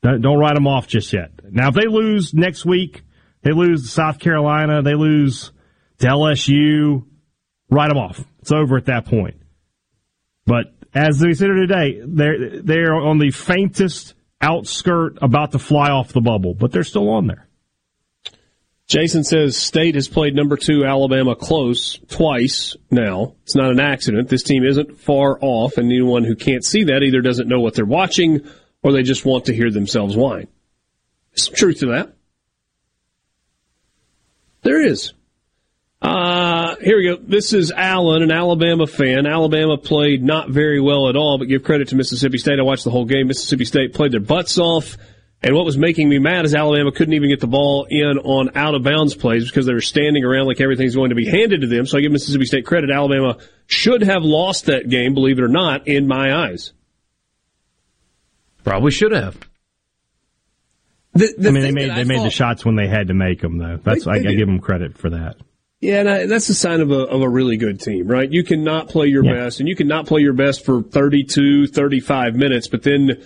[0.00, 1.32] Don't write them off just yet.
[1.50, 3.02] Now, if they lose next week,
[3.42, 5.50] they lose South Carolina, they lose
[5.98, 7.04] to LSU,
[7.68, 8.24] write them off.
[8.38, 9.42] It's over at that point.
[10.46, 15.90] But as we sit here today, they're they're on the faintest outskirt about to fly
[15.90, 17.47] off the bubble, but they're still on there.
[18.88, 23.34] Jason says State has played number two Alabama close twice now.
[23.42, 24.30] It's not an accident.
[24.30, 27.74] This team isn't far off, and anyone who can't see that either doesn't know what
[27.74, 28.48] they're watching
[28.82, 30.48] or they just want to hear themselves whine.
[31.32, 32.14] There's some truth to that.
[34.62, 35.12] There is.
[36.00, 37.16] Uh, here we go.
[37.16, 39.26] This is Allen, an Alabama fan.
[39.26, 42.58] Alabama played not very well at all, but give credit to Mississippi State.
[42.58, 43.26] I watched the whole game.
[43.26, 44.96] Mississippi State played their butts off.
[45.40, 48.56] And what was making me mad is Alabama couldn't even get the ball in on
[48.56, 51.60] out of bounds plays because they were standing around like everything's going to be handed
[51.60, 51.86] to them.
[51.86, 52.90] So I give Mississippi State credit.
[52.90, 56.72] Alabama should have lost that game, believe it or not, in my eyes.
[58.64, 59.38] Probably should have.
[61.12, 63.14] The, the I mean, they made they made thought, the shots when they had to
[63.14, 63.78] make them, though.
[63.82, 65.36] That's they, they I, I, give them credit for that.
[65.80, 68.30] Yeah, and I, that's a sign of a of a really good team, right?
[68.30, 69.34] You cannot play your yeah.
[69.34, 73.24] best, and you cannot play your best for 32, 35 minutes, but then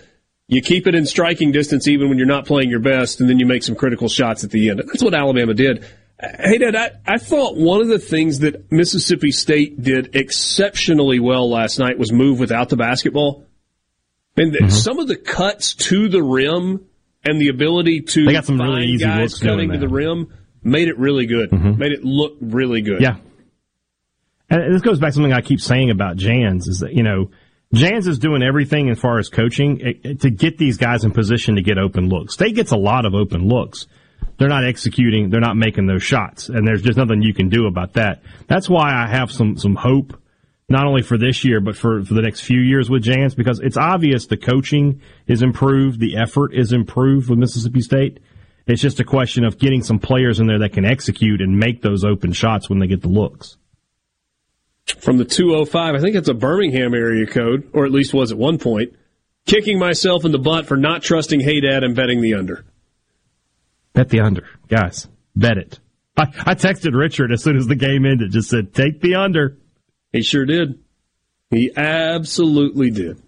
[0.53, 3.38] you keep it in striking distance even when you're not playing your best, and then
[3.38, 4.83] you make some critical shots at the end.
[4.87, 5.85] That's what Alabama did.
[6.21, 11.51] Hey, Dad, I, I thought one of the things that Mississippi State did exceptionally well
[11.51, 13.47] last night was move without the basketball.
[14.37, 14.69] And mm-hmm.
[14.69, 16.87] some of the cuts to the rim
[17.25, 20.88] and the ability to they got some really easy guys cutting to the rim made
[20.88, 21.51] it really good.
[21.51, 21.79] Mm-hmm.
[21.79, 23.01] Made it look really good.
[23.01, 23.17] Yeah.
[24.49, 27.31] And this goes back to something I keep saying about Jans is that, you know,
[27.75, 31.11] Jans is doing everything as far as coaching eh, eh, to get these guys in
[31.11, 32.35] position to get open looks.
[32.35, 33.87] State gets a lot of open looks.
[34.39, 37.67] They're not executing, they're not making those shots, and there's just nothing you can do
[37.67, 38.23] about that.
[38.47, 40.17] That's why I have some some hope
[40.69, 43.61] not only for this year but for, for the next few years with Jans because
[43.61, 48.21] it's obvious the coaching is improved, the effort is improved with Mississippi State.
[48.67, 51.83] It's just a question of getting some players in there that can execute and make
[51.83, 53.57] those open shots when they get the looks.
[54.87, 58.38] From the 205, I think it's a Birmingham area code, or at least was at
[58.38, 58.95] one point.
[59.47, 62.64] Kicking myself in the butt for not trusting Hey Dad and betting the under.
[63.92, 64.49] Bet the under.
[64.68, 65.81] Guys, bet it.
[66.16, 69.59] I, I texted Richard as soon as the game ended, just said, take the under.
[70.12, 70.79] He sure did.
[71.51, 73.23] He absolutely did.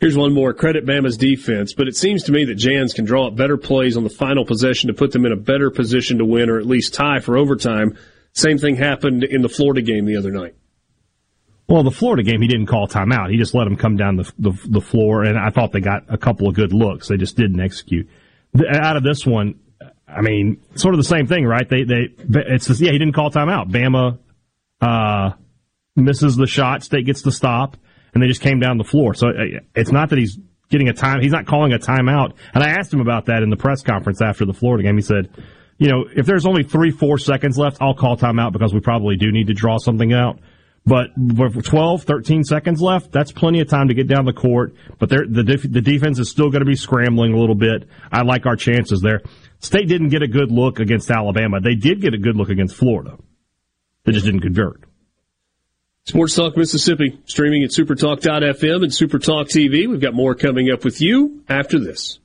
[0.00, 0.54] Here's one more.
[0.54, 3.96] Credit Bama's defense, but it seems to me that Jans can draw up better plays
[3.96, 6.66] on the final possession to put them in a better position to win or at
[6.66, 7.98] least tie for overtime.
[8.38, 10.54] Same thing happened in the Florida game the other night.
[11.68, 13.30] Well, the Florida game, he didn't call timeout.
[13.30, 16.04] He just let them come down the, the, the floor, and I thought they got
[16.08, 17.08] a couple of good looks.
[17.08, 18.08] They just didn't execute.
[18.54, 19.60] The, out of this one,
[20.06, 21.68] I mean, sort of the same thing, right?
[21.68, 23.70] They they it's just, yeah, he didn't call timeout.
[23.70, 24.18] Bama
[24.80, 25.32] uh,
[25.96, 27.76] misses the shot, State gets the stop
[28.14, 29.14] and they just came down the floor.
[29.14, 30.38] So uh, it's not that he's
[30.70, 31.20] getting a time.
[31.20, 32.34] He's not calling a timeout.
[32.54, 34.96] And I asked him about that in the press conference after the Florida game.
[34.96, 35.28] He said,
[35.78, 39.16] you know, if there's only three, four seconds left, I'll call timeout because we probably
[39.16, 40.40] do need to draw something out.
[40.84, 44.74] But with 12, 13 seconds left, that's plenty of time to get down the court.
[44.98, 47.88] But the, def- the defense is still going to be scrambling a little bit.
[48.10, 49.20] I like our chances there.
[49.60, 51.60] State didn't get a good look against Alabama.
[51.60, 53.18] They did get a good look against Florida.
[54.04, 54.82] They just didn't convert.
[56.06, 59.86] Sports Talk Mississippi, streaming at supertalk.fm and supertalk TV.
[59.86, 62.18] We've got more coming up with you after this.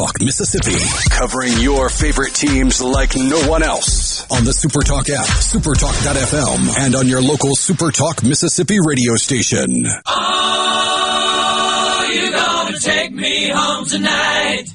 [0.00, 0.78] Talk Mississippi.
[1.10, 4.26] Covering your favorite teams like no one else.
[4.30, 9.84] On the Supertalk app, supertalk.fm, and on your local Supertalk Mississippi radio station.
[10.06, 14.68] Oh, you're gonna take me home tonight.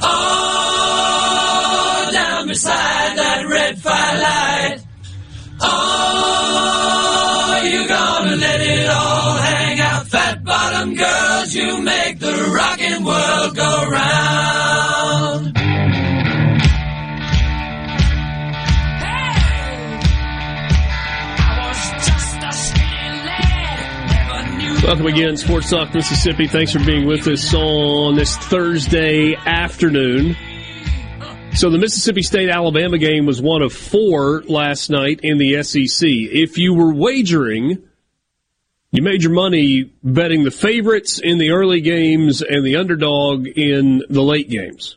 [0.00, 3.29] Oh, down beside that
[11.50, 15.56] girls, you make the rockin' world go round.
[24.82, 26.48] Welcome again, Sports Talk Mississippi.
[26.48, 30.36] Thanks for being with us on this Thursday afternoon.
[31.54, 36.08] So the Mississippi State Alabama game was one of four last night in the SEC.
[36.08, 37.82] If you were wagering,
[38.90, 44.02] you made your money betting the favorites in the early games and the underdog in
[44.08, 44.96] the late games.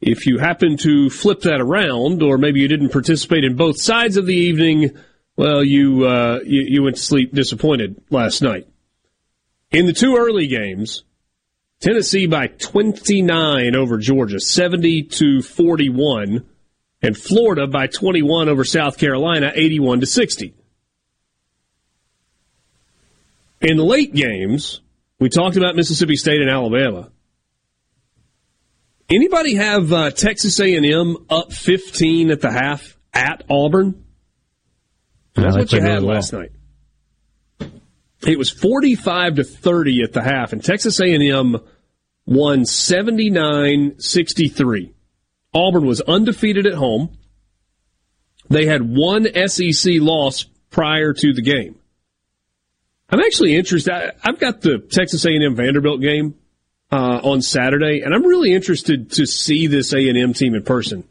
[0.00, 4.18] If you happen to flip that around, or maybe you didn't participate in both sides
[4.18, 4.90] of the evening,
[5.36, 8.68] well, you uh, you, you went to sleep disappointed last night.
[9.70, 11.04] In the two early games,
[11.80, 16.44] Tennessee by 29 over Georgia, 70 to 41,
[17.02, 20.54] and Florida by 21 over South Carolina, 81 to 60.
[23.64, 24.80] In late games,
[25.18, 27.10] we talked about Mississippi State and Alabama.
[29.08, 34.04] Anybody have uh, Texas A&M up 15 at the half at Auburn?
[35.34, 36.14] That's what you had really well.
[36.14, 36.52] last night.
[38.26, 41.56] It was 45 to 30 at the half, and Texas A&M
[42.26, 44.92] won 79-63.
[45.54, 47.16] Auburn was undefeated at home.
[48.50, 51.76] They had one SEC loss prior to the game.
[53.14, 53.92] I'm actually interested.
[54.24, 56.34] I've got the Texas A&M Vanderbilt game
[56.90, 61.04] uh, on Saturday, and I'm really interested to see this A&M team in person.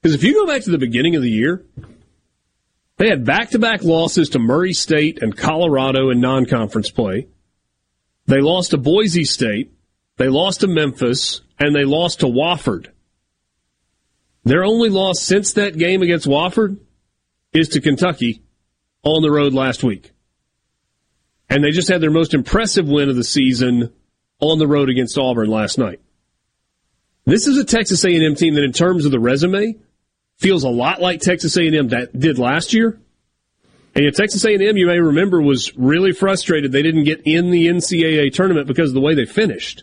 [0.00, 1.64] Because if you go back to the beginning of the year,
[2.98, 7.26] they had back-to-back losses to Murray State and Colorado in non-conference play.
[8.26, 9.72] They lost to Boise State.
[10.18, 12.92] They lost to Memphis, and they lost to Wofford.
[14.44, 16.78] Their only loss since that game against Wofford
[17.52, 18.40] is to Kentucky
[19.02, 20.12] on the road last week.
[21.50, 23.92] And they just had their most impressive win of the season
[24.38, 26.00] on the road against Auburn last night.
[27.26, 29.74] This is a Texas A&M team that in terms of the resume
[30.38, 32.98] feels a lot like Texas A&M that did last year.
[33.94, 37.66] And yet Texas A&M, you may remember, was really frustrated they didn't get in the
[37.66, 39.82] NCAA tournament because of the way they finished.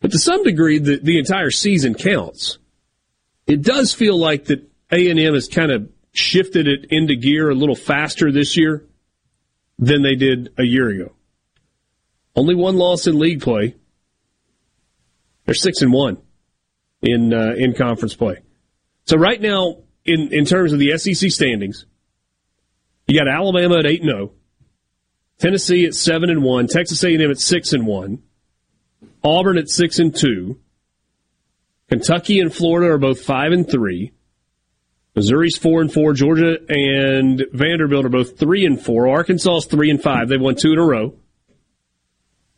[0.00, 2.58] But to some degree, the, the entire season counts.
[3.46, 7.74] It does feel like that A&M has kind of shifted it into gear a little
[7.74, 8.84] faster this year
[9.80, 11.12] than they did a year ago.
[12.36, 13.74] Only one loss in league play.
[15.46, 16.18] They're six and one
[17.02, 18.36] in uh, in conference play.
[19.06, 21.86] So right now, in in terms of the SEC standings,
[23.08, 24.32] you got Alabama at eight and zero,
[25.38, 28.22] Tennessee at seven and one, Texas A and M at six and one,
[29.24, 30.60] Auburn at six and two,
[31.88, 34.12] Kentucky and Florida are both five and three.
[35.14, 36.12] Missouri's four and four.
[36.12, 39.08] Georgia and Vanderbilt are both three and four.
[39.08, 40.28] Arkansas's three and five.
[40.28, 41.14] They've won two in a row.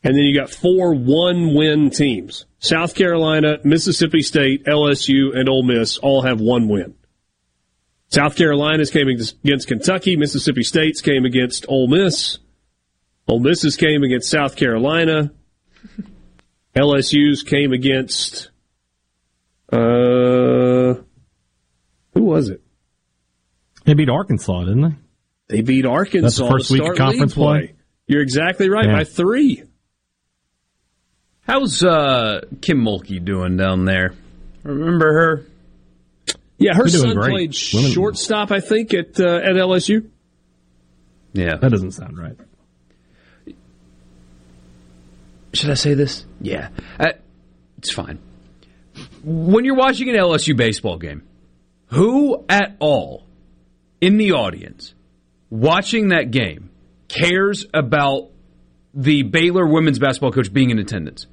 [0.04, 2.44] And then you got four one win teams.
[2.58, 6.94] South Carolina, Mississippi State, LSU, and Ole Miss all have one win.
[8.08, 10.16] South Carolina's came against Kentucky.
[10.16, 12.38] Mississippi State's came against Ole Miss.
[13.26, 15.32] Ole Miss's came against South Carolina.
[16.76, 18.50] LSU's came against,
[19.72, 20.94] uh,
[22.32, 22.60] was it?
[23.84, 25.56] They beat Arkansas, didn't they?
[25.56, 26.22] They beat Arkansas.
[26.26, 27.74] That's the first to week of conference league play?
[28.06, 28.86] You're exactly right.
[28.86, 28.92] Yeah.
[28.92, 29.64] By three.
[31.46, 34.14] How's uh, Kim Mulkey doing down there?
[34.62, 35.46] Remember her?
[36.58, 37.30] Yeah, her son great.
[37.30, 40.08] played Women- shortstop, I think, at uh, at LSU.
[41.32, 41.56] Yeah.
[41.56, 42.36] That doesn't sound right.
[45.54, 46.24] Should I say this?
[46.40, 46.68] Yeah.
[46.98, 47.12] Uh,
[47.78, 48.18] it's fine.
[49.24, 51.22] When you're watching an LSU baseball game,
[51.92, 53.26] who at all
[54.00, 54.94] in the audience
[55.50, 56.70] watching that game
[57.08, 58.30] cares about
[58.94, 61.26] the Baylor women's basketball coach being in attendance?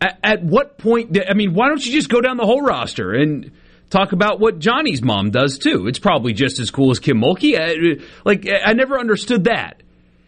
[0.00, 1.16] At, at what point?
[1.28, 3.52] I mean, why don't you just go down the whole roster and
[3.90, 5.86] talk about what Johnny's mom does too?
[5.86, 7.56] It's probably just as cool as Kim Mulkey.
[7.56, 9.82] I, like, I never understood that.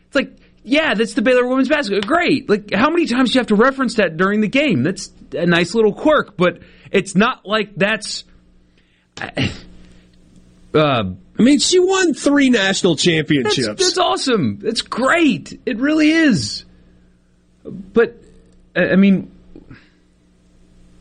[0.07, 2.09] It's like, yeah, that's the Baylor women's basketball.
[2.09, 2.49] Great.
[2.49, 4.85] Like, how many times do you have to reference that during the game?
[4.85, 6.61] That's a nice little quirk, but
[6.93, 8.22] it's not like that's.
[10.75, 13.65] Uh, I mean, she won three national championships.
[13.65, 14.59] that's, that's awesome.
[14.61, 15.61] That's great.
[15.65, 16.65] It really is.
[17.65, 18.21] But
[18.75, 19.31] I mean,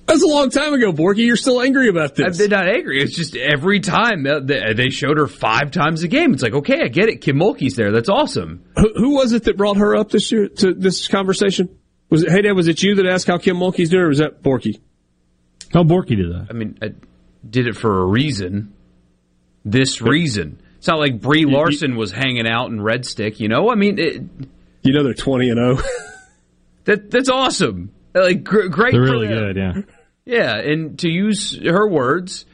[0.05, 1.25] that's a long time ago, Borky.
[1.25, 2.39] You're still angry about this.
[2.39, 3.01] I'm not angry.
[3.01, 6.33] It's just every time they showed her five times a game.
[6.33, 7.21] It's like, okay, I get it.
[7.21, 7.91] Kim Mulkey's there.
[7.91, 8.63] That's awesome.
[8.77, 11.79] Who, who was it that brought her up this year to this conversation?
[12.09, 14.19] Was it, hey, Dad, was it you that asked how Kim Mulkey's doing, or was
[14.19, 14.79] that Borky?
[15.73, 16.47] How Borky did that?
[16.51, 16.89] I mean, I
[17.47, 18.73] did it for a reason.
[19.65, 20.61] This reason.
[20.77, 23.69] It's not like Brie Larson was hanging out in Red Stick, you know?
[23.69, 24.21] I mean, it,
[24.81, 25.87] you know they're 20 and 0.
[26.83, 27.93] that, that's awesome.
[28.13, 28.91] Like, gr- great.
[28.91, 29.73] They're really good, yeah.
[30.25, 32.45] Yeah, and to use her words,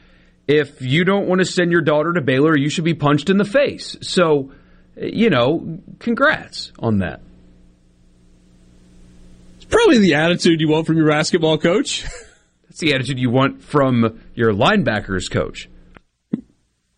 [0.46, 3.36] if you don't want to send your daughter to Baylor, you should be punched in
[3.36, 3.96] the face.
[4.02, 4.52] So,
[4.96, 7.20] you know, congrats on that.
[9.56, 12.04] It's probably the attitude you want from your basketball coach.
[12.80, 15.68] That's the attitude you want from your linebackers coach.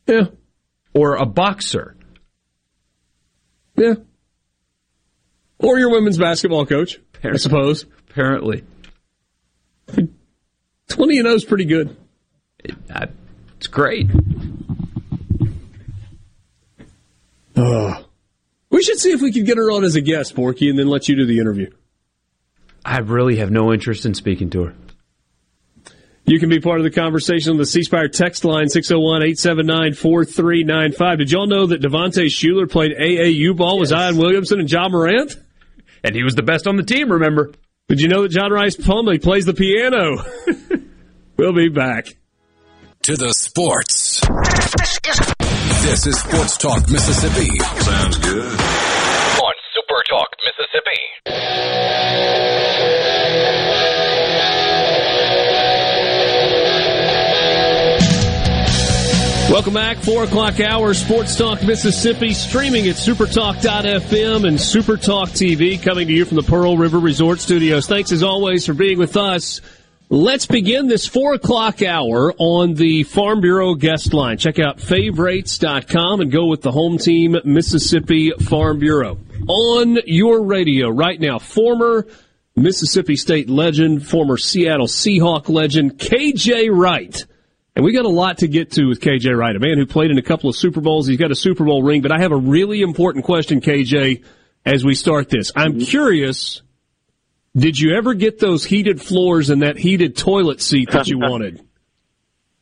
[0.06, 0.26] Yeah.
[0.94, 1.96] Or a boxer.
[3.76, 3.94] Yeah.
[5.58, 7.36] Or your women's basketball coach, Apparently.
[7.36, 7.86] I suppose.
[8.10, 8.62] Apparently.
[10.88, 11.96] 20 and 0 is pretty good.
[12.60, 13.06] It, uh,
[13.56, 14.08] it's great.
[17.56, 18.02] Uh,
[18.70, 20.86] we should see if we could get her on as a guest, Borky, and then
[20.86, 21.70] let you do the interview.
[22.84, 24.74] I really have no interest in speaking to her.
[26.24, 31.18] You can be part of the conversation on the C Spire text line 601-879-4395.
[31.18, 33.80] Did y'all know that Devontae Shuler played AAU ball yes.
[33.80, 35.36] with Zion Williamson and Ja Morant?
[36.04, 37.50] And he was the best on the team, remember?
[37.88, 40.24] Did you know that John Rhys Plumlee plays the piano?
[41.36, 42.16] we'll be back.
[43.02, 44.20] To the sports.
[45.82, 47.58] This is Sports Talk Mississippi.
[47.58, 48.44] Sounds good.
[48.44, 51.00] On Super Talk Mississippi.
[59.62, 59.98] Welcome back.
[59.98, 66.24] Four o'clock hour, Sports Talk Mississippi, streaming at supertalk.fm and Supertalk TV, coming to you
[66.24, 67.86] from the Pearl River Resort Studios.
[67.86, 69.60] Thanks as always for being with us.
[70.08, 74.36] Let's begin this four o'clock hour on the Farm Bureau guest line.
[74.36, 79.16] Check out favorites.com and go with the home team, Mississippi Farm Bureau.
[79.46, 82.08] On your radio right now, former
[82.56, 87.24] Mississippi State legend, former Seattle Seahawk legend, KJ Wright
[87.74, 90.10] and we got a lot to get to with KJ Wright, a man who played
[90.10, 91.06] in a couple of Super Bowls.
[91.06, 94.22] He's got a Super Bowl ring, but I have a really important question, KJ,
[94.66, 95.52] as we start this.
[95.56, 95.84] I'm mm-hmm.
[95.84, 96.62] curious,
[97.56, 101.62] did you ever get those heated floors and that heated toilet seat that you wanted?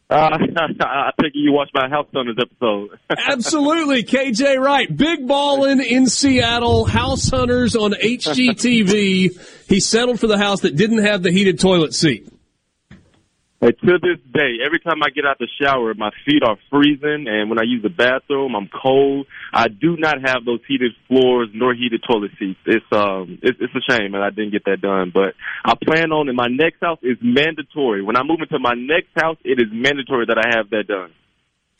[0.09, 0.31] Uh,
[0.81, 2.99] I think you watched my House Hunters episode.
[3.11, 9.69] Absolutely, KJ Wright, big ballin' in Seattle, House Hunters on HGTV.
[9.69, 12.29] He settled for the house that didn't have the heated toilet seat.
[13.63, 17.27] Hey, to this day, every time I get out the shower, my feet are freezing,
[17.29, 19.27] and when I use the bathroom, I'm cold.
[19.53, 22.59] I do not have those heated floors nor heated toilet seats.
[22.65, 25.13] It's um, it's, it's a shame that I didn't get that done.
[25.13, 28.03] But I plan on in my next house is mandatory.
[28.03, 31.13] When I move into my next house, it is mandatory that I have that done.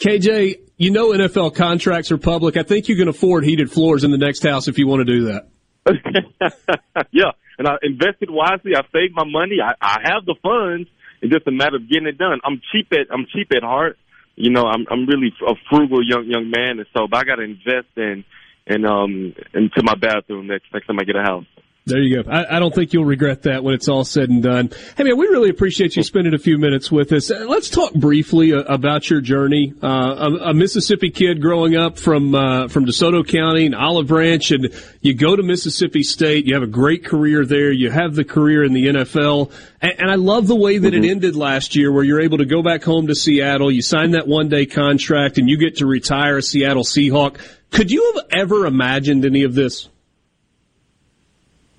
[0.05, 2.59] KJ, you know NFL contracts are public.
[2.59, 5.11] I think you can afford heated floors in the next house if you want to
[5.11, 5.49] do that.
[7.11, 8.77] yeah, and I invested wisely.
[8.77, 9.57] I saved my money.
[9.65, 10.91] I, I have the funds
[11.21, 12.41] it's just a matter of getting it done.
[12.45, 13.99] I'm cheap at I'm cheap at heart.
[14.37, 17.37] You know, I'm I'm really a frugal young young man, and so but I got
[17.37, 18.25] to invest in
[18.67, 21.47] in um into my bathroom next next time I get a house.
[21.87, 22.31] There you go.
[22.31, 24.71] I, I, don't think you'll regret that when it's all said and done.
[24.97, 27.31] Hey man, we really appreciate you spending a few minutes with us.
[27.31, 29.73] Uh, let's talk briefly uh, about your journey.
[29.83, 34.51] Uh, a, a, Mississippi kid growing up from uh, from DeSoto County and Olive Branch,
[34.51, 34.69] and
[35.01, 36.47] you go to Mississippi State.
[36.47, 37.73] You have a great career there.
[37.73, 39.51] You have the career in the NFL,
[39.81, 41.05] and, and I love the way that mm-hmm.
[41.05, 43.71] it ended last year, where you're able to go back home to Seattle.
[43.71, 47.41] You sign that one day contract, and you get to retire a Seattle Seahawk.
[47.71, 49.89] Could you have ever imagined any of this?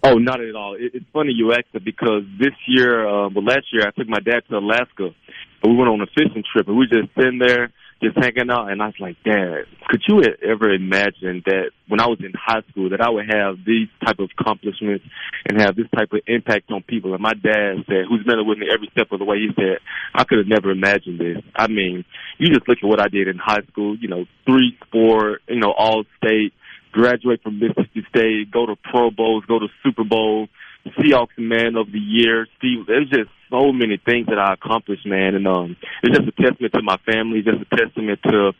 [0.03, 0.73] Oh, not at all.
[0.75, 4.07] It, it's funny you asked it because this year, uh, well, last year I took
[4.07, 5.09] my dad to Alaska
[5.63, 7.71] and we went on a fishing trip and we just sitting there,
[8.01, 8.71] just hanging out.
[8.71, 12.63] And I was like, Dad, could you ever imagine that when I was in high
[12.71, 15.05] school that I would have these type of accomplishments
[15.47, 17.13] and have this type of impact on people?
[17.13, 19.77] And my dad said, who's been with me every step of the way, he said,
[20.15, 21.43] I could have never imagined this.
[21.55, 22.05] I mean,
[22.39, 25.59] you just look at what I did in high school, you know, three, four, you
[25.59, 26.53] know, all state
[26.91, 30.47] graduate from Mississippi State, go to Pro Bowls, go to Super Bowl,
[30.97, 32.47] Seahawks Man of the Year.
[32.57, 36.41] Steve, there's just so many things that I accomplished, man, and um, it's just a
[36.41, 38.53] testament to my family, just a testament to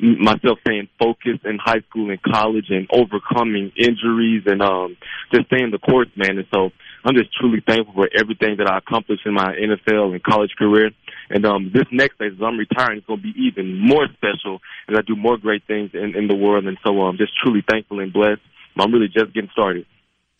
[0.00, 4.96] myself staying focused in high school and college and overcoming injuries and um,
[5.32, 6.38] just staying the course, man.
[6.38, 6.70] And so
[7.04, 10.90] I'm just truly thankful for everything that I accomplished in my NFL and college career.
[11.30, 14.60] And um, this next phase, as I'm retiring, is going to be even more special
[14.88, 16.66] as I do more great things in, in the world.
[16.66, 18.40] And so I'm just truly thankful and blessed.
[18.78, 19.86] I'm really just getting started.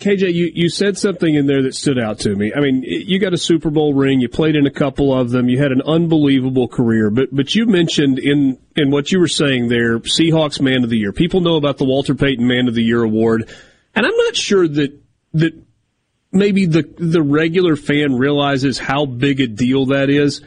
[0.01, 2.53] KJ, you, you said something in there that stood out to me.
[2.55, 5.49] I mean, you got a Super Bowl ring, you played in a couple of them,
[5.49, 9.67] you had an unbelievable career, but but you mentioned in in what you were saying
[9.67, 11.13] there, Seahawks Man of the Year.
[11.13, 13.51] People know about the Walter Payton Man of the Year award,
[13.97, 14.97] and I'm not sure that
[15.35, 15.68] that
[16.33, 20.43] maybe the the regular fan realizes how big a deal that is.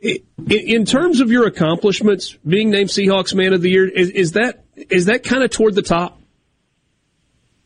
[0.00, 4.64] In terms of your accomplishments, being named Seahawks Man of the Year, is, is that
[4.74, 6.20] is that kind of toward the top?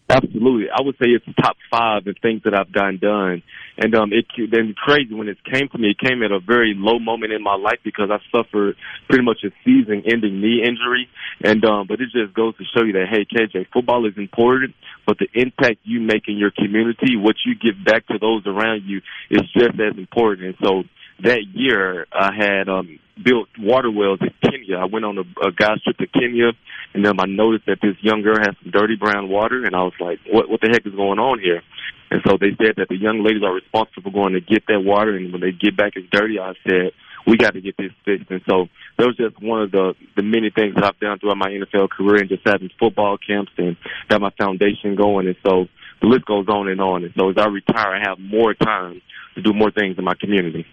[0.08, 3.42] Absolutely, I would say it's top five of things that I've gotten done.
[3.78, 5.90] And um, it then crazy when it came to me.
[5.90, 8.76] It came at a very low moment in my life because I suffered
[9.08, 11.08] pretty much a season-ending knee injury.
[11.42, 14.74] And um, but it just goes to show you that hey, KJ, football is important,
[15.06, 18.84] but the impact you make in your community, what you give back to those around
[18.84, 20.46] you, is just as important.
[20.46, 20.84] And so
[21.20, 24.76] that year, I had um, built water wells in Kenya.
[24.76, 26.52] I went on a, a guy's trip to Kenya,
[26.94, 29.82] and then I noticed that this young girl had some dirty brown water, and I
[29.82, 30.48] was like, "What?
[30.48, 31.62] What the heck is going on here?"
[32.10, 34.80] And so they said that the young ladies are responsible for going to get that
[34.80, 36.38] water, and when they get back, it's dirty.
[36.38, 36.92] I said,
[37.26, 40.22] "We got to get this fixed." And so that was just one of the the
[40.22, 43.76] many things that I've done throughout my NFL career, and just having football camps and
[44.08, 45.66] got my foundation going, and so
[46.02, 47.04] the list goes on and on.
[47.04, 49.00] And so as I retire, I have more time
[49.34, 50.66] to do more things in my community.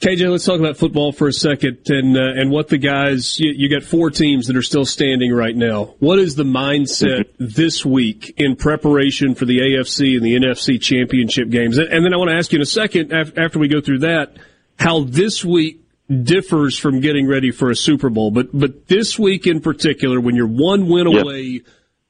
[0.00, 3.40] KJ, let's talk about football for a second and uh, and what the guys.
[3.40, 5.94] You, you, got four teams that are still standing right now.
[6.00, 11.48] What is the mindset this week in preparation for the AFC and the NFC championship
[11.48, 11.78] games?
[11.78, 14.00] And, and then I want to ask you in a second after we go through
[14.00, 14.36] that
[14.78, 15.82] how this week
[16.22, 18.30] differs from getting ready for a Super Bowl.
[18.30, 21.22] But but this week in particular, when you're one win yep.
[21.22, 21.62] away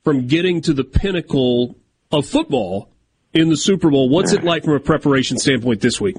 [0.02, 1.76] from getting to the pinnacle
[2.10, 2.90] of football
[3.32, 6.16] in the Super Bowl, what's it like from a preparation standpoint this week?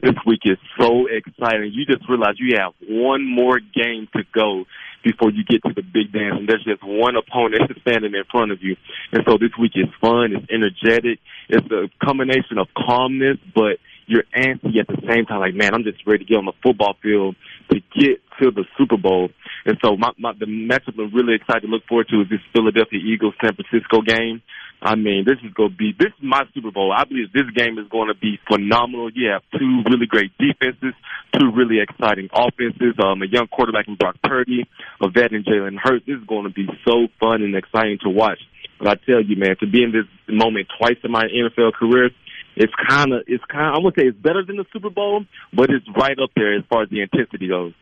[0.00, 1.72] This week is so exciting.
[1.72, 4.64] You just realize you have one more game to go
[5.04, 8.52] before you get to the big dance, and there's just one opponent standing in front
[8.52, 8.76] of you.
[9.12, 11.18] And so this week is fun, it's energetic,
[11.48, 15.40] it's a combination of calmness, but you're antsy at the same time.
[15.40, 17.36] Like, man, I'm just ready to get on the football field
[17.72, 19.30] to get to the Super Bowl.
[19.64, 22.40] And so my, my the matchup I'm really excited to look forward to is this
[22.52, 24.42] Philadelphia Eagles San Francisco game.
[24.82, 26.92] I mean, this is going to be, this is my Super Bowl.
[26.92, 29.10] I believe this game is going to be phenomenal.
[29.14, 30.94] You have two really great defenses,
[31.38, 34.66] two really exciting offenses, um, a young quarterback in Brock Purdy,
[35.00, 36.04] a vet in Jalen Hurts.
[36.04, 38.40] This is going to be so fun and exciting to watch.
[38.80, 42.10] But I tell you, man, to be in this moment twice in my NFL career,
[42.56, 45.70] it's kind of, it's kind I would say it's better than the Super Bowl, but
[45.70, 47.72] it's right up there as far as the intensity goes.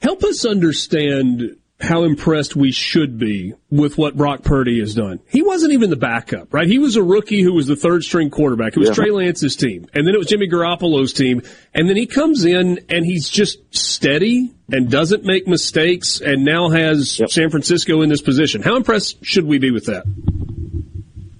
[0.00, 5.20] Help us understand how impressed we should be with what Brock Purdy has done.
[5.28, 6.66] He wasn't even the backup, right?
[6.66, 8.76] He was a rookie who was the third string quarterback.
[8.76, 8.94] It was yeah.
[8.96, 9.86] Trey Lance's team.
[9.94, 11.42] And then it was Jimmy Garoppolo's team.
[11.72, 16.70] And then he comes in and he's just steady and doesn't make mistakes and now
[16.70, 17.30] has yep.
[17.30, 18.60] San Francisco in this position.
[18.60, 20.04] How impressed should we be with that?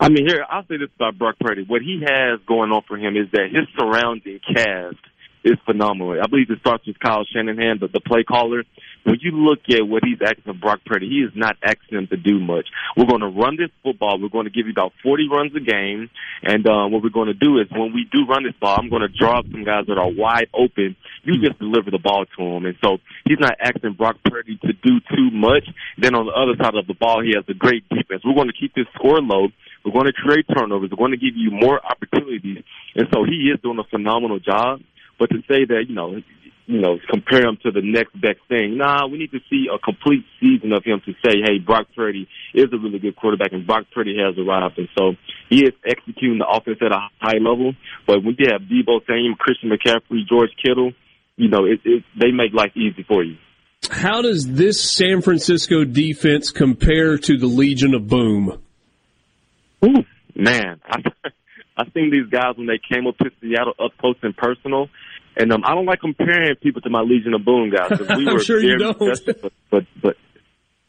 [0.01, 1.65] I mean, here, I'll say this about Brock Purdy.
[1.67, 4.97] What he has going on for him is that his surrounding cast
[5.45, 6.21] is phenomenal.
[6.23, 8.65] I believe it starts with Kyle Shanahan, the, the play caller.
[9.05, 12.07] When you look at what he's asking of Brock Purdy, he is not asking him
[12.09, 12.69] to do much.
[12.97, 14.21] We're going to run this football.
[14.21, 16.11] We're going to give you about 40 runs a game.
[16.43, 18.91] And uh, what we're going to do is when we do run this ball, I'm
[18.91, 20.97] going to draw up some guys that are wide open.
[21.25, 22.67] You just deliver the ball to him.
[22.67, 25.67] And so he's not asking Brock Purdy to do too much.
[25.97, 28.23] Then on the other side of the ball, he has a great defense.
[28.25, 29.49] We're going to keep this score low.
[29.89, 30.91] We're going to create turnovers.
[30.91, 32.65] We're going to give you more opportunities.
[32.95, 34.81] And so he is doing a phenomenal job.
[35.19, 36.23] But to say that, you know,
[36.67, 38.77] you know, compare him to the next best thing.
[38.77, 42.29] Nah, we need to see a complete season of him to say, hey, Brock Purdy
[42.53, 44.77] is a really good quarterback and Brock Purdy has arrived.
[44.77, 45.15] And so
[45.49, 47.73] he is executing the offense at a high level.
[48.07, 50.93] But when you have Deebo Samuel, Christian McCaffrey, George Kittle,
[51.37, 53.37] you know, it, it, they make life easy for you.
[53.91, 58.61] How does this San Francisco defense compare to the Legion of Boom?
[59.85, 60.05] Ooh,
[60.35, 60.99] man, I,
[61.77, 64.89] I seen these guys when they came up to Seattle up close and personal,
[65.37, 67.99] and um, I don't like comparing people to my Legion of Boom guys.
[68.01, 68.99] We I'm sure you don't.
[68.99, 70.17] But, but but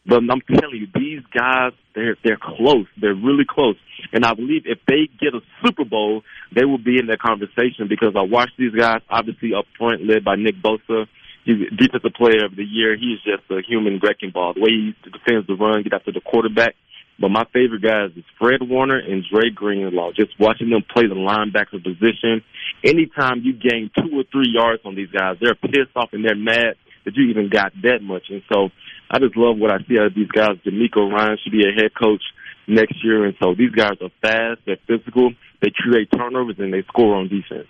[0.05, 2.87] but I'm telling you, these guys they're they're close.
[2.99, 3.75] They're really close.
[4.11, 6.23] And I believe if they get a Super Bowl,
[6.55, 10.23] they will be in that conversation because I watched these guys obviously up front, led
[10.23, 11.05] by Nick Bosa.
[11.45, 12.97] He's defensive player of the year.
[12.97, 14.53] He's just a human wrecking ball.
[14.53, 16.75] The way he defends the run, get after the quarterback.
[17.19, 20.11] But my favorite guys is Fred Warner and Dre Greenlaw.
[20.13, 22.41] Just watching them play the linebacker position.
[22.83, 26.35] Anytime you gain two or three yards on these guys, they're pissed off and they're
[26.35, 28.23] mad that you even got that much.
[28.29, 28.69] And so
[29.11, 30.57] I just love what I see out of these guys.
[30.65, 32.23] DeMeco Ryan should be a head coach
[32.67, 33.25] next year.
[33.25, 37.27] And so these guys are fast, they're physical, they create turnovers, and they score on
[37.27, 37.67] defense.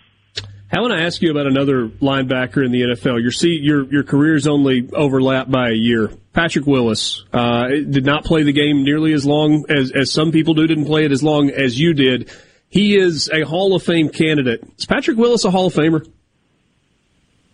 [0.71, 3.21] I want to ask you about another linebacker in the NFL.
[3.21, 6.11] Your see, your your career's only overlapped by a year.
[6.33, 10.53] Patrick Willis uh, did not play the game nearly as long as as some people
[10.53, 10.67] do.
[10.67, 12.31] Didn't play it as long as you did.
[12.69, 14.61] He is a Hall of Fame candidate.
[14.77, 16.07] Is Patrick Willis a Hall of Famer?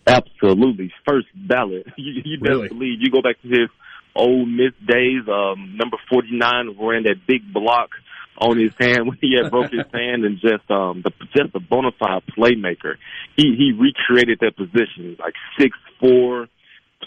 [0.06, 1.86] Absolutely, first ballot.
[1.96, 2.68] You, you Really?
[2.68, 3.00] believe.
[3.00, 3.68] You go back to his
[4.14, 5.22] Ole Miss days.
[5.26, 7.90] Um, number forty nine ran that big block
[8.38, 11.60] on his hand when he had broke his hand, and just um, the just a
[11.60, 12.96] bona fide playmaker.
[13.36, 16.46] He he recreated that position, like six four,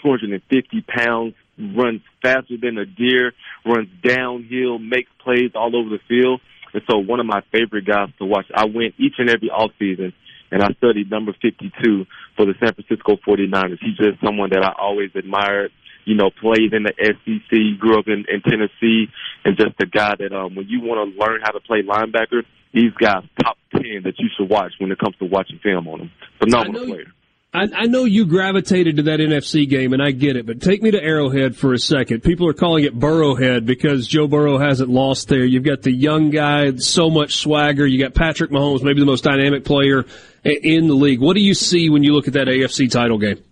[0.02, 3.32] two hundred and fifty pounds, runs faster than a deer,
[3.64, 6.40] runs downhill, makes plays all over the field.
[6.72, 8.46] And so one of my favorite guys to watch.
[8.54, 10.12] I went each and every off season
[10.50, 12.06] and I studied number 52
[12.36, 13.78] for the San Francisco 49ers.
[13.80, 15.70] He's just someone that I always admired.
[16.04, 19.08] You know, played in the SEC, grew up in, in Tennessee,
[19.44, 22.42] and just a guy that um, when you want to learn how to play linebacker,
[22.72, 25.98] these guys top 10 that you should watch when it comes to watching film on
[25.98, 26.10] them.
[26.38, 27.06] Phenomenal I know- player.
[27.52, 30.84] I, I know you gravitated to that NFC game, and I get it, but take
[30.84, 32.22] me to Arrowhead for a second.
[32.22, 35.44] People are calling it Burrowhead because Joe Burrow hasn't lost there.
[35.44, 37.84] You've got the young guy, so much swagger.
[37.84, 40.04] You got Patrick Mahomes, maybe the most dynamic player
[40.44, 41.20] in the league.
[41.20, 43.42] What do you see when you look at that AFC title game?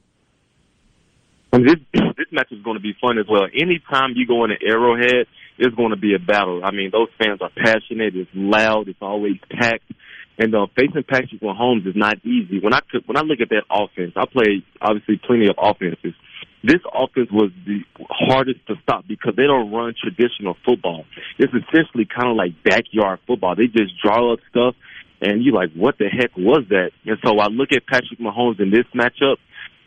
[1.53, 3.45] And this this match is going to be fun as well.
[3.45, 5.27] Anytime you go into Arrowhead,
[5.59, 6.63] it's going to be a battle.
[6.65, 8.15] I mean, those fans are passionate.
[8.15, 8.89] It's loud.
[8.89, 9.91] It's always packed.
[10.39, 12.61] And uh, facing Patrick Mahomes is not easy.
[12.61, 16.15] When I could, when I look at that offense, I played obviously plenty of offenses.
[16.63, 21.05] This offense was the hardest to stop because they don't run traditional football.
[21.39, 23.57] It's essentially kind of like backyard football.
[23.57, 24.75] They just draw up stuff,
[25.21, 26.91] and you're like, what the heck was that?
[27.05, 29.39] And so I look at Patrick Mahomes in this matchup.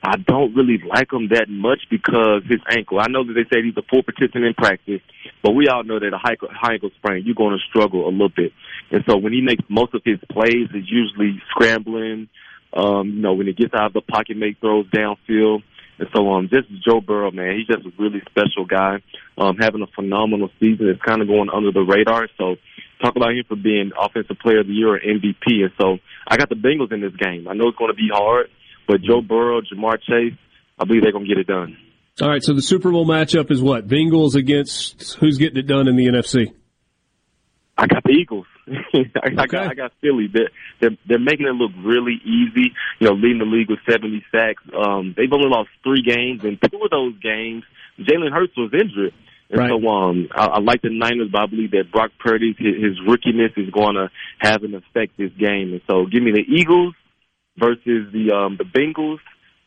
[0.04, 3.00] I don't really like him that much because his ankle.
[3.00, 5.02] I know that they say he's a full participant in practice,
[5.44, 8.08] but we all know that a high ankle, high ankle sprain, you're going to struggle
[8.08, 8.52] a little bit.
[8.90, 12.30] And so when he makes most of his plays, it's usually scrambling.
[12.74, 15.64] Um, you know, when he gets out of the pocket, make throws downfield.
[16.00, 19.04] And so, um, just Joe Burrow, man, he's just a really special guy.
[19.38, 20.88] Um, having a phenomenal season.
[20.88, 22.28] It's kind of going under the radar.
[22.40, 22.56] So,
[23.02, 25.62] talk about him for being Offensive Player of the Year or MVP.
[25.62, 27.48] And so, I got the Bengals in this game.
[27.48, 28.50] I know it's going to be hard,
[28.88, 30.38] but Joe Burrow, Ja'Marr Chase,
[30.80, 31.78] I believe they're going to get it done.
[32.22, 33.88] All right, so the Super Bowl matchup is what?
[33.88, 36.54] Bengals against who's getting it done in the NFC?
[37.78, 38.46] I got the Eagles.
[38.68, 39.46] I, I, Okay.
[39.48, 40.28] got, I got Philly.
[40.32, 42.74] They're, they're they're making it look really easy.
[43.00, 44.62] You know, leading the league with 70 sacks.
[44.78, 47.64] Um, they've only lost three games, and two of those games,
[48.00, 49.14] Jalen Hurts was injured.
[49.50, 49.70] And Right.
[49.70, 53.00] so, um, I, I like the Niners, but I believe that Brock Purdy, his, his
[53.08, 54.10] rookiness is going to
[54.40, 55.72] have an effect this game.
[55.74, 56.94] And so, give me the Eagles
[57.58, 59.20] versus the um the Bengals,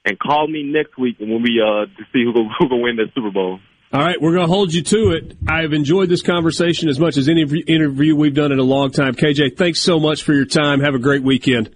[0.05, 2.97] and call me next week when we uh to see who go, who gonna win
[2.97, 3.61] the Super Bowl.
[3.93, 5.37] All right, we're going to hold you to it.
[5.47, 8.91] I've enjoyed this conversation as much as any interview- interview we've done in a long
[8.91, 9.15] time.
[9.15, 10.81] KJ, thanks so much for your time.
[10.81, 11.73] Have a great weekend.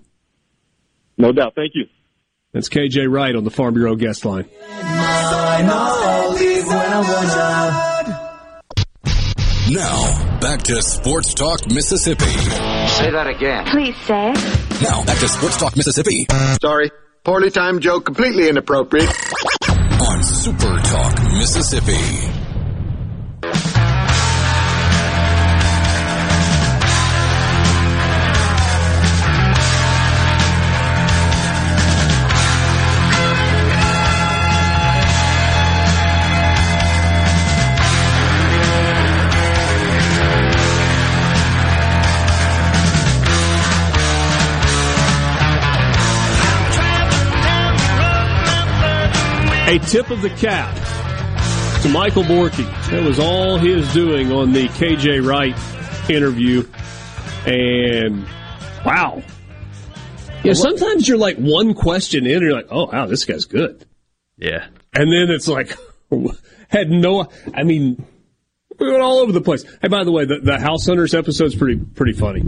[1.17, 1.53] No doubt.
[1.55, 1.85] Thank you.
[2.53, 4.49] That's KJ Wright on the Farm Bureau guest line.
[9.71, 12.24] Now, back to Sports Talk Mississippi.
[12.24, 13.64] Say that again.
[13.66, 14.32] Please say.
[14.82, 16.26] Now, back to Sports Talk Mississippi
[16.62, 16.91] Sorry.
[17.24, 19.09] Poorly timed joke, completely inappropriate.
[19.09, 22.38] on Super Talk Mississippi.
[49.69, 50.75] A tip of the cap
[51.83, 52.64] to Michael Borky.
[52.89, 55.55] That was all his doing on the KJ Wright
[56.09, 56.66] interview.
[57.47, 58.27] And
[58.83, 59.23] wow.
[60.43, 63.85] Yeah, sometimes you're like one question in and you're like, oh, wow, this guy's good.
[64.39, 64.69] Yeah.
[64.95, 65.77] And then it's like,
[66.69, 68.03] had no, I mean,
[68.79, 69.66] we went all over the place.
[69.83, 72.43] Hey, by the way, the, the House Hunters episode's pretty, pretty funny.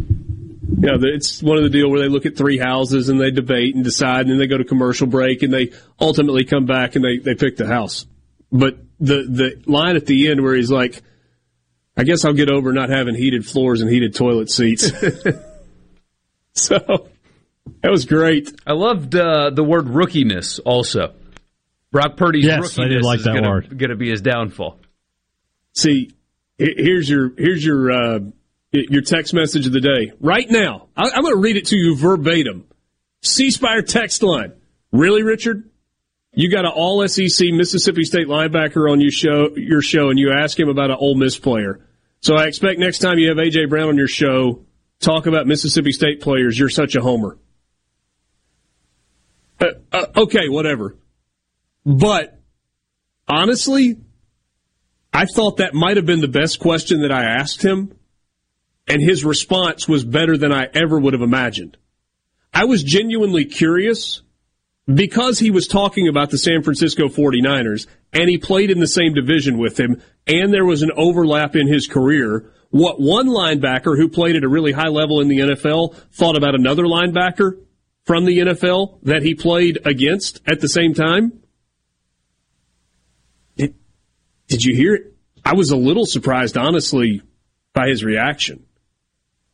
[0.79, 3.31] You know, it's one of the deal where they look at three houses and they
[3.31, 6.97] debate and decide and then they go to commercial break and they ultimately come back
[6.97, 8.07] and they, they pick the house.
[8.53, 11.03] But the, the line at the end where he's like,
[11.97, 14.91] I guess I'll get over not having heated floors and heated toilet seats.
[16.53, 17.09] so
[17.83, 18.53] that was great.
[18.67, 21.15] I loved uh, the word rookiness also.
[21.91, 23.77] Brock Purdy's Yes, I did like is gonna, word.
[23.77, 24.79] Going to be his downfall.
[25.73, 26.13] See,
[26.59, 28.21] here's your here's your uh,
[28.73, 30.89] your text message of the day right now.
[30.97, 32.67] I'm going to read it to you verbatim.
[33.23, 34.53] C Spire text line.
[34.93, 35.71] Really, Richard?
[36.33, 40.33] You got an All SEC Mississippi State linebacker on your show, your show, and you
[40.33, 41.81] ask him about an Ole Miss player.
[42.21, 44.65] So I expect next time you have AJ Brown on your show,
[45.01, 46.59] talk about Mississippi State players.
[46.59, 47.37] You're such a homer.
[49.61, 50.97] Uh, uh, okay, whatever.
[51.85, 52.39] But
[53.27, 53.97] honestly,
[55.13, 57.97] I thought that might have been the best question that I asked him,
[58.91, 61.77] and his response was better than I ever would have imagined.
[62.53, 64.23] I was genuinely curious
[64.93, 69.15] because he was talking about the San Francisco 49ers and he played in the same
[69.15, 72.53] division with him and there was an overlap in his career.
[72.71, 76.57] What one linebacker who played at a really high level in the NFL thought about
[76.57, 77.61] another linebacker
[78.05, 81.41] from the NFL that he played against at the same time?
[83.57, 83.77] Did,
[84.49, 85.15] did you hear it?
[85.45, 87.23] I was a little surprised, honestly,
[87.73, 88.67] by his reaction.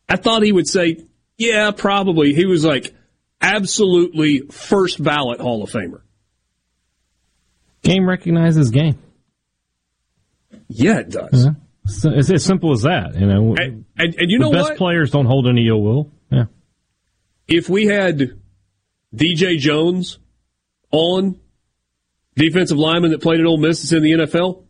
[0.08, 1.04] I thought he would say,
[1.36, 2.32] yeah, probably.
[2.34, 2.94] He was like,
[3.40, 6.00] absolutely first ballot Hall of Famer.
[7.82, 8.98] Game recognizes game.
[10.68, 11.44] Yeah, it does.
[11.44, 11.52] Yeah.
[11.86, 13.54] So it's as simple as that, you know.
[13.56, 14.78] And, and, and you the know best what?
[14.78, 16.10] players don't hold any ill will.
[16.30, 16.46] Yeah.
[17.46, 18.40] If we had
[19.14, 20.18] DJ Jones
[20.90, 21.38] on
[22.34, 24.64] defensive lineman that played at Ole Miss that's in the NFL,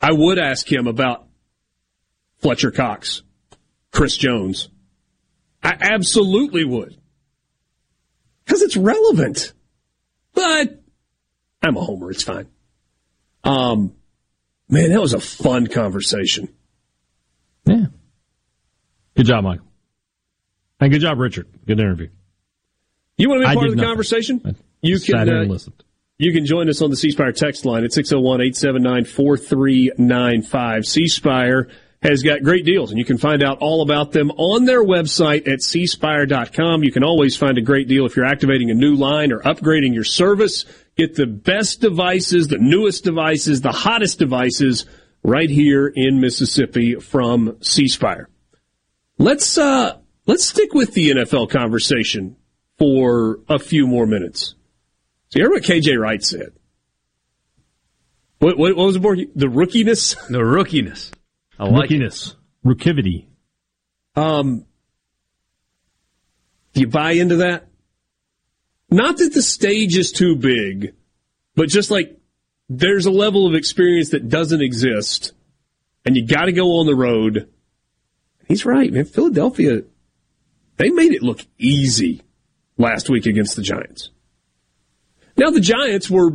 [0.00, 1.26] I would ask him about
[2.38, 3.22] Fletcher Cox,
[3.92, 4.68] Chris Jones.
[5.62, 6.96] I absolutely would.
[8.44, 9.52] Because it's relevant.
[10.34, 10.82] But
[11.62, 12.10] I'm a homer.
[12.10, 12.48] It's fine.
[13.44, 13.94] Um,
[14.68, 16.48] man, that was a fun conversation.
[17.64, 17.86] Yeah.
[19.16, 19.66] Good job, Michael.
[20.80, 21.46] And good job, Richard.
[21.66, 22.08] Good interview.
[23.18, 23.88] You want to be part of the nothing.
[23.88, 24.56] conversation?
[24.80, 25.84] You can uh, and listened.
[26.16, 30.86] you can join us on the C Spire text line at 601-879-4395.
[30.86, 31.68] C Spire
[32.02, 35.46] has got great deals and you can find out all about them on their website
[35.46, 36.82] at cspire.com.
[36.82, 39.94] You can always find a great deal if you're activating a new line or upgrading
[39.94, 40.64] your service.
[40.96, 44.86] Get the best devices, the newest devices, the hottest devices
[45.22, 48.28] right here in Mississippi from C Spire.
[49.18, 52.36] Let's uh let's stick with the NFL conversation
[52.78, 54.54] for a few more minutes.
[55.28, 56.52] So you heard what KJ Wright said.
[58.38, 59.18] What, what, what was the word?
[59.34, 60.16] The rookiness?
[60.28, 61.12] The rookiness.
[61.60, 62.34] I like it.
[62.64, 63.26] Rookivity.
[64.16, 64.64] Um,
[66.72, 67.68] do you buy into that?
[68.90, 70.94] Not that the stage is too big,
[71.54, 72.18] but just like
[72.70, 75.32] there's a level of experience that doesn't exist,
[76.06, 77.48] and you got to go on the road.
[78.48, 79.04] He's right, man.
[79.04, 79.82] Philadelphia,
[80.76, 82.22] they made it look easy
[82.78, 84.10] last week against the Giants.
[85.36, 86.30] Now the Giants were,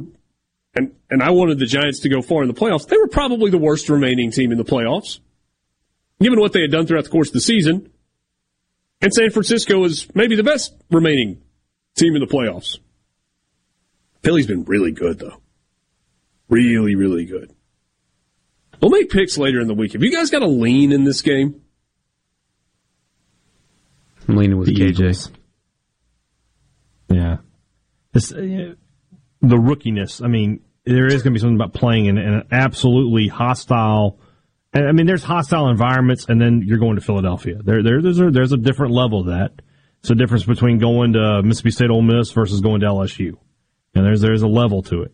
[0.75, 2.87] and and I wanted the Giants to go far in the playoffs.
[2.87, 5.19] They were probably the worst remaining team in the playoffs,
[6.19, 7.91] given what they had done throughout the course of the season.
[9.01, 11.41] And San Francisco is maybe the best remaining
[11.95, 12.79] team in the playoffs.
[14.23, 15.41] Philly's been really good though,
[16.49, 17.53] really really good.
[18.81, 19.93] We'll make picks later in the week.
[19.93, 21.61] Have you guys got a lean in this game?
[24.27, 24.99] I'm leaning with The KJ.
[24.99, 25.31] Eagles.
[27.09, 27.37] Yeah.
[28.11, 28.73] This, uh,
[29.41, 30.23] the rookiness.
[30.23, 34.19] I mean, there is going to be something about playing in, in an absolutely hostile.
[34.73, 37.59] I mean, there's hostile environments, and then you're going to Philadelphia.
[37.63, 39.61] There, there, there's a, there's a different level of that.
[40.01, 43.37] It's a difference between going to Mississippi State Ole Miss versus going to LSU.
[43.95, 45.13] And there's there's a level to it,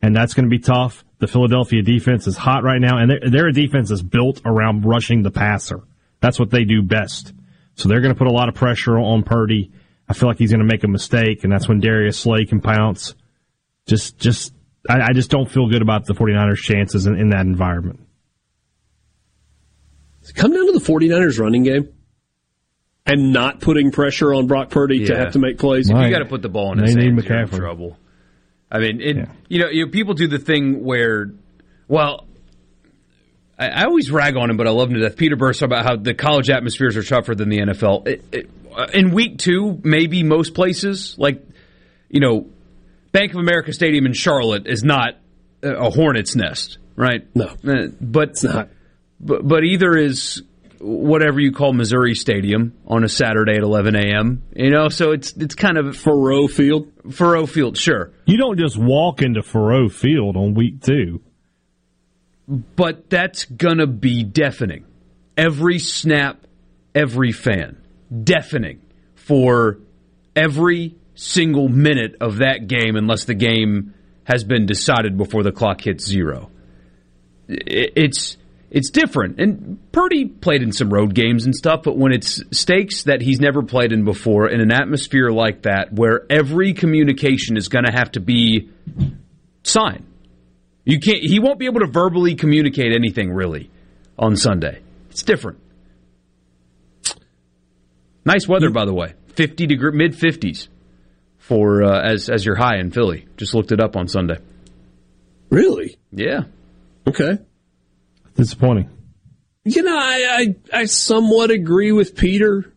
[0.00, 1.04] and that's going to be tough.
[1.18, 5.22] The Philadelphia defense is hot right now, and their, their defense is built around rushing
[5.22, 5.82] the passer.
[6.20, 7.34] That's what they do best.
[7.74, 9.72] So they're going to put a lot of pressure on Purdy.
[10.08, 12.62] I feel like he's going to make a mistake, and that's when Darius Slay can
[12.62, 13.14] pounce.
[13.86, 14.53] Just, just,
[14.88, 18.00] I, I just don't feel good about the 49ers' chances in, in that environment.
[20.34, 21.88] Come down to the 49ers running game
[23.06, 25.90] and not putting pressure on Brock Purdy to have to make plays?
[25.90, 26.06] If Right.
[26.06, 27.56] you got to put the ball in They his hands, you're in McCaffrey.
[27.58, 27.98] trouble.
[28.72, 29.26] I mean, it, Yeah.
[29.48, 31.30] you, know, you know, people do the thing where,
[31.88, 32.26] well,
[33.58, 35.16] I, I always rag on him, but I love him to death.
[35.16, 38.08] Peter Burns about how the college atmospheres are tougher than the NFL.
[38.08, 41.46] It, it, uh, in week two, maybe most places, like,
[42.08, 42.48] you know,
[43.14, 45.14] Bank of America Stadium in Charlotte is not
[45.62, 47.26] a a hornet's nest, right?
[47.34, 47.46] No.
[47.66, 48.68] Uh, but It's not.
[49.20, 50.42] but, but either is
[50.80, 54.42] whatever you call Missouri Stadium on a Saturday at 11 a.m.
[54.54, 56.90] You know, so it's it's kind of Faurot Field.
[57.10, 61.22] Furrow Field, sure, You don't just walk into Faurot Field on week two.
[62.48, 64.84] but that's gonna be deafening.
[65.36, 66.46] Every snap,
[66.94, 67.76] every fan,
[68.22, 68.80] deafening
[69.14, 69.78] for
[70.36, 73.94] every single minute of that game, unless the game
[74.24, 76.50] has been decided before the clock hits zero.
[77.48, 78.36] It's
[78.70, 83.04] it's different, and Purdy played in some road games and stuff, but when it's stakes
[83.04, 87.68] that he's never played in before, in an atmosphere like that, where every communication is
[87.68, 88.70] going to have to be
[89.62, 90.06] signed,
[90.84, 91.22] you can't.
[91.22, 93.70] He won't be able to verbally communicate anything really
[94.18, 94.80] on Sunday.
[95.10, 95.60] It's different.
[98.24, 99.14] Nice weather, by the way.
[99.34, 100.68] Fifty degree, mid fifties.
[101.44, 103.26] For uh, as as your high in Philly.
[103.36, 104.38] Just looked it up on Sunday.
[105.50, 105.98] Really?
[106.10, 106.44] Yeah.
[107.06, 107.38] Okay.
[108.34, 108.88] Disappointing.
[109.64, 112.72] You know, I, I, I somewhat agree with Peter,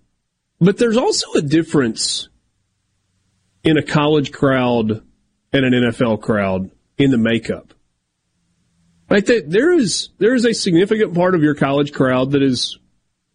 [0.59, 2.29] but there's also a difference
[3.63, 5.01] in a college crowd
[5.53, 7.73] and an NFL crowd in the makeup.
[9.09, 9.25] Right?
[9.25, 12.77] There is, there is a significant part of your college crowd that is,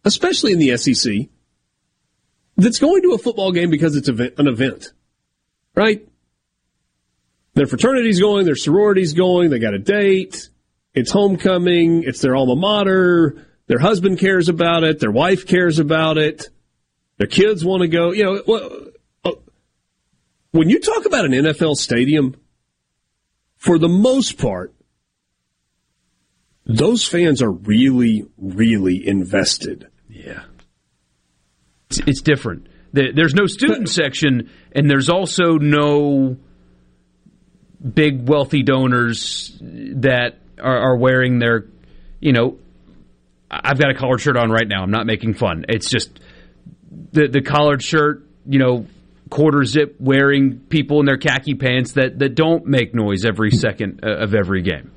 [0.05, 1.13] especially in the SEC,
[2.55, 4.92] that's going to a football game because it's an event.
[5.75, 6.07] Right?
[7.55, 10.49] Their fraternity's going, their sorority's going, they got a date,
[10.93, 16.17] it's homecoming, it's their alma mater, their husband cares about it, their wife cares about
[16.17, 16.49] it,
[17.17, 18.11] their kids want to go.
[18.11, 18.89] You know,
[19.23, 19.31] uh,
[20.51, 22.35] when you talk about an NFL stadium,
[23.57, 24.73] for the most part,
[26.65, 29.87] those fans are really, really invested.
[30.09, 30.43] Yeah.
[31.89, 32.67] It's, it's different.
[32.93, 36.37] There's no student section, and there's also no
[37.83, 41.65] big wealthy donors that are, are wearing their,
[42.19, 42.59] you know,
[43.49, 44.83] I've got a collared shirt on right now.
[44.83, 45.65] I'm not making fun.
[45.69, 46.19] It's just
[47.11, 48.85] the the collared shirt, you know,
[49.29, 54.01] quarter zip wearing people in their khaki pants that that don't make noise every second
[54.03, 54.91] uh, of every game.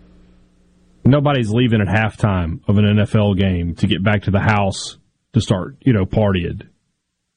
[1.05, 4.99] Nobody's leaving at halftime of an NFL game to get back to the house
[5.35, 6.67] to start, you know, partying.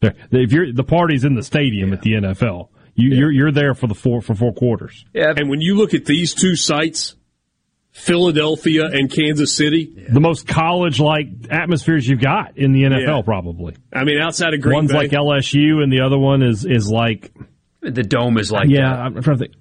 [0.02, 1.95] If you're the party's in the stadium yeah.
[1.95, 5.06] at the NFL, you, are you're, you're there for the four for four quarters.
[5.14, 7.16] Yeah, and when you look at these two sites,
[7.91, 10.14] Philadelphia and Kansas City, yeah.
[10.14, 13.22] the most college like atmospheres you've got in the NFL, yeah.
[13.24, 13.76] probably.
[13.93, 15.00] I mean, outside of Green one's Bay.
[15.00, 17.32] like LSU, and the other one is is like
[17.82, 18.95] the dome is like yeah.
[18.95, 19.00] That.
[19.00, 19.56] I'm trying to think.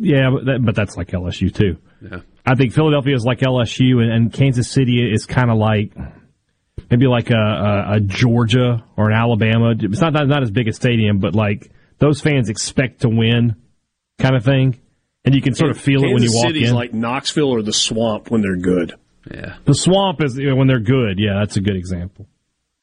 [0.00, 1.76] Yeah, but, that, but that's like LSU too.
[2.00, 2.20] Yeah.
[2.46, 5.92] I think Philadelphia is like LSU, and, and Kansas City is kind of like
[6.94, 9.74] maybe like a, a, a, Georgia or an Alabama.
[9.76, 13.56] It's not, not not as big a stadium, but like those fans expect to win,
[14.18, 14.78] kind of thing,
[15.24, 16.74] and you can sort of feel Kansas it when you walk City's in.
[16.74, 18.94] like Knoxville or the Swamp when they're good.
[19.30, 21.18] Yeah, the Swamp is you know, when they're good.
[21.18, 22.28] Yeah, that's a good example.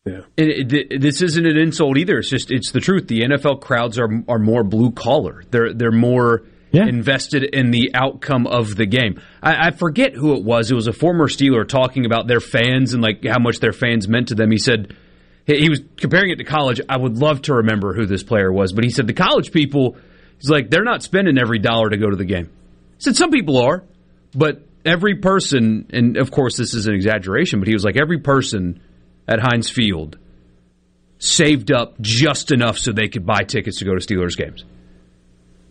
[0.06, 2.18] Yeah, it, it, this isn't an insult either.
[2.18, 3.08] It's just it's the truth.
[3.08, 5.44] The NFL crowds are are more blue collar.
[5.52, 6.86] They're they're more yeah.
[6.88, 9.22] invested in the outcome of the game.
[9.42, 10.72] I, I, forget who it was.
[10.72, 14.08] It was a former Steeler talking about their fans and like how much their fans
[14.08, 14.52] meant to them.
[14.52, 14.96] He said
[15.46, 16.80] he was comparing it to college.
[16.88, 19.98] I would love to remember who this player was, but he said the college people.
[20.38, 22.46] He's like they're not spending every dollar to go to the game.
[22.98, 23.84] He said some people are,
[24.34, 28.20] but every person, and of course this is an exaggeration, but he was like every
[28.20, 28.82] person
[29.28, 30.18] at Heinz Field
[31.20, 34.64] saved up just enough so they could buy tickets to go to Steelers games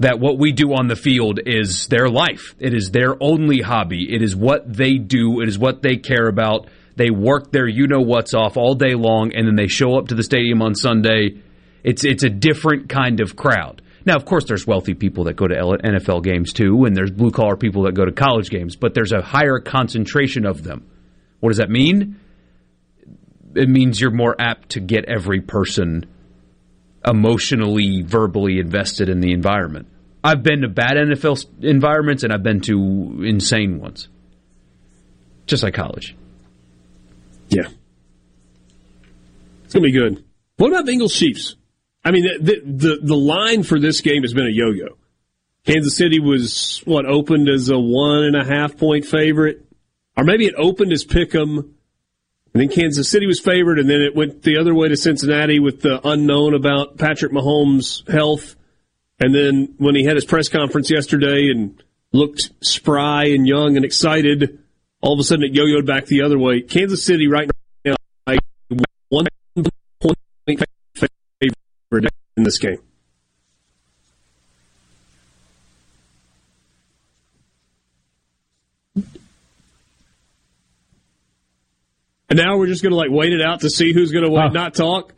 [0.00, 2.54] that what we do on the field is their life.
[2.58, 4.12] It is their only hobby.
[4.12, 5.40] It is what they do.
[5.42, 6.68] It is what they care about.
[6.96, 10.08] They work their you know what's off all day long, and then they show up
[10.08, 11.42] to the stadium on Sunday.
[11.84, 13.82] It's it's a different kind of crowd.
[14.06, 17.30] Now, of course, there's wealthy people that go to NFL games too, and there's blue
[17.30, 20.86] collar people that go to college games, but there's a higher concentration of them.
[21.40, 22.18] What does that mean?
[23.54, 26.06] It means you're more apt to get every person
[27.04, 29.88] emotionally, verbally invested in the environment.
[30.22, 34.08] I've been to bad NFL environments and I've been to insane ones.
[35.46, 36.14] Just like college.
[37.48, 37.68] Yeah.
[39.64, 40.24] It's going to be good.
[40.56, 41.56] What about the Bengals Chiefs?
[42.04, 44.96] I mean, the, the, the line for this game has been a yo yo.
[45.64, 49.64] Kansas City was, what, opened as a one and a half point favorite?
[50.16, 51.74] Or maybe it opened as pick 'em
[52.52, 55.60] and then Kansas City was favored, and then it went the other way to Cincinnati
[55.60, 58.56] with the unknown about Patrick Mahomes' health.
[59.20, 61.80] And then when he had his press conference yesterday and
[62.12, 64.58] looked spry and young and excited,
[65.00, 66.60] all of a sudden it yo-yoed back the other way.
[66.60, 67.48] Kansas City right
[67.84, 67.94] now,
[69.08, 69.26] one
[70.00, 70.16] point
[70.94, 72.78] favorite in this game.
[82.30, 84.30] And now we're just going to like wait it out to see who's going to
[84.30, 84.48] wait, oh.
[84.48, 85.12] not talk.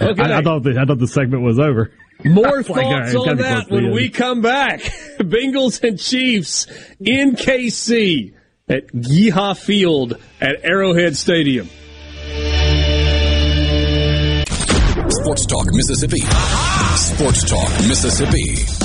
[0.00, 0.22] Okay.
[0.22, 1.90] I, I, thought the, I thought the segment was over.
[2.24, 4.80] More thoughts uh, on that when we come back.
[5.18, 6.66] Bengals and Chiefs
[7.00, 8.34] in KC
[8.68, 11.68] at GEHA Field at Arrowhead Stadium.
[15.08, 16.20] Sports Talk Mississippi.
[16.96, 18.81] Sports Talk Mississippi.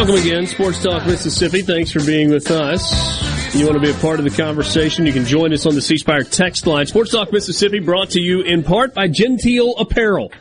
[0.00, 1.60] Welcome again, Sports Talk Mississippi.
[1.60, 3.54] Thanks for being with us.
[3.54, 5.04] You want to be a part of the conversation?
[5.04, 6.86] You can join us on the C Spire text line.
[6.86, 10.32] Sports Talk Mississippi brought to you in part by Genteel Apparel.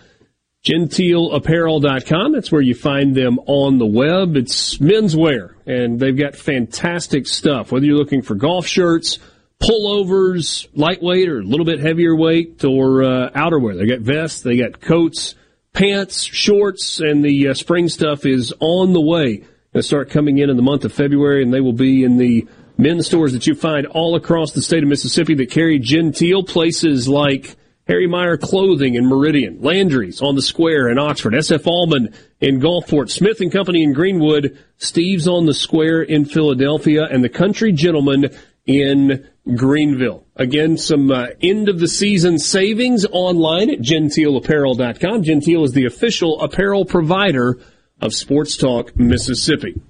[0.64, 2.32] GenteelApparel.com.
[2.32, 4.38] That's where you find them on the web.
[4.38, 7.74] It's menswear, and they've got fantastic stuff.
[7.74, 9.20] Whether you're looking for golf shirts,
[9.62, 14.55] pullovers, lightweight or a little bit heavier weight, or uh, outerwear, they got vests, they
[14.55, 15.36] got coats,
[15.74, 19.38] pants, shorts, and the uh, spring stuff is on the way.
[19.38, 22.17] Going to start coming in in the month of February, and they will be in
[22.17, 22.47] the
[22.78, 27.07] men's stores that you find all across the state of Mississippi that carry Genteel, places
[27.07, 27.55] like
[27.88, 33.09] Harry Meyer Clothing in Meridian, Landry's on the Square in Oxford, SF Allman in Gulfport,
[33.09, 38.30] Smith and Company in Greenwood, Steve's on the Square in Philadelphia, and the Country Gentleman
[38.65, 40.26] in Greenville.
[40.36, 45.24] Again, some uh, end of the season savings online at genteelapparel.com.
[45.24, 47.60] Genteel is the official apparel provider
[48.02, 49.82] of Sports Talk Mississippi.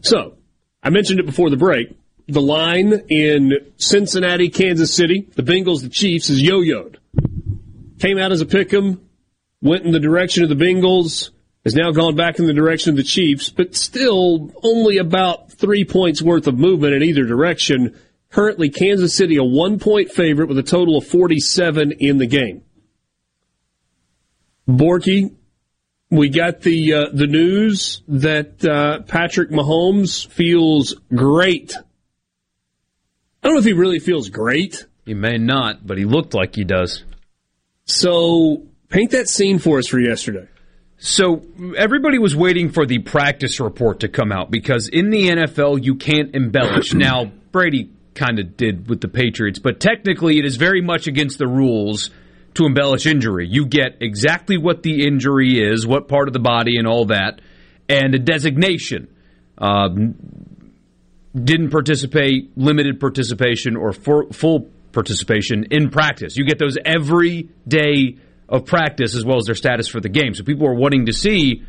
[0.00, 0.36] So,
[0.82, 1.96] I mentioned it before the break
[2.28, 6.96] the line in Cincinnati, Kansas City, the Bengals, the Chiefs, is yo-yoed.
[7.98, 9.00] Came out as a pick 'em,
[9.60, 11.30] went in the direction of the Bengals,
[11.64, 15.84] has now gone back in the direction of the Chiefs, but still only about three
[15.84, 17.92] points worth of movement in either direction.
[18.32, 22.62] Currently, Kansas City a one point favorite with a total of 47 in the game.
[24.68, 25.34] Borky,
[26.10, 31.74] we got the uh, the news that uh, Patrick Mahomes feels great
[33.42, 34.86] I don't know if he really feels great.
[35.04, 37.02] He may not, but he looked like he does.
[37.84, 40.46] So paint that scene for us for yesterday.
[40.98, 41.42] So
[41.76, 45.96] everybody was waiting for the practice report to come out because in the NFL you
[45.96, 46.94] can't embellish.
[46.94, 51.38] now Brady kind of did with the Patriots, but technically it is very much against
[51.38, 52.10] the rules
[52.54, 53.46] to embellish injury.
[53.48, 57.40] You get exactly what the injury is, what part of the body, and all that,
[57.88, 59.08] and a designation.
[59.58, 60.14] Um,
[61.34, 66.36] didn't participate, limited participation, or full participation in practice.
[66.36, 70.34] You get those every day of practice as well as their status for the game.
[70.34, 71.62] So people are wanting to see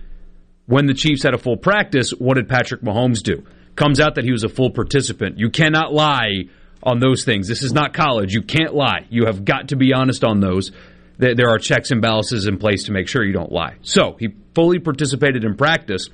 [0.65, 3.45] when the Chiefs had a full practice, what did Patrick Mahomes do?
[3.75, 5.39] Comes out that he was a full participant.
[5.39, 6.45] You cannot lie
[6.81, 7.47] on those things.
[7.47, 8.33] This is not college.
[8.33, 9.05] You can't lie.
[9.09, 10.71] You have got to be honest on those.
[11.17, 13.75] There are checks and balances in place to make sure you don't lie.
[13.81, 16.09] So he fully participated in practice,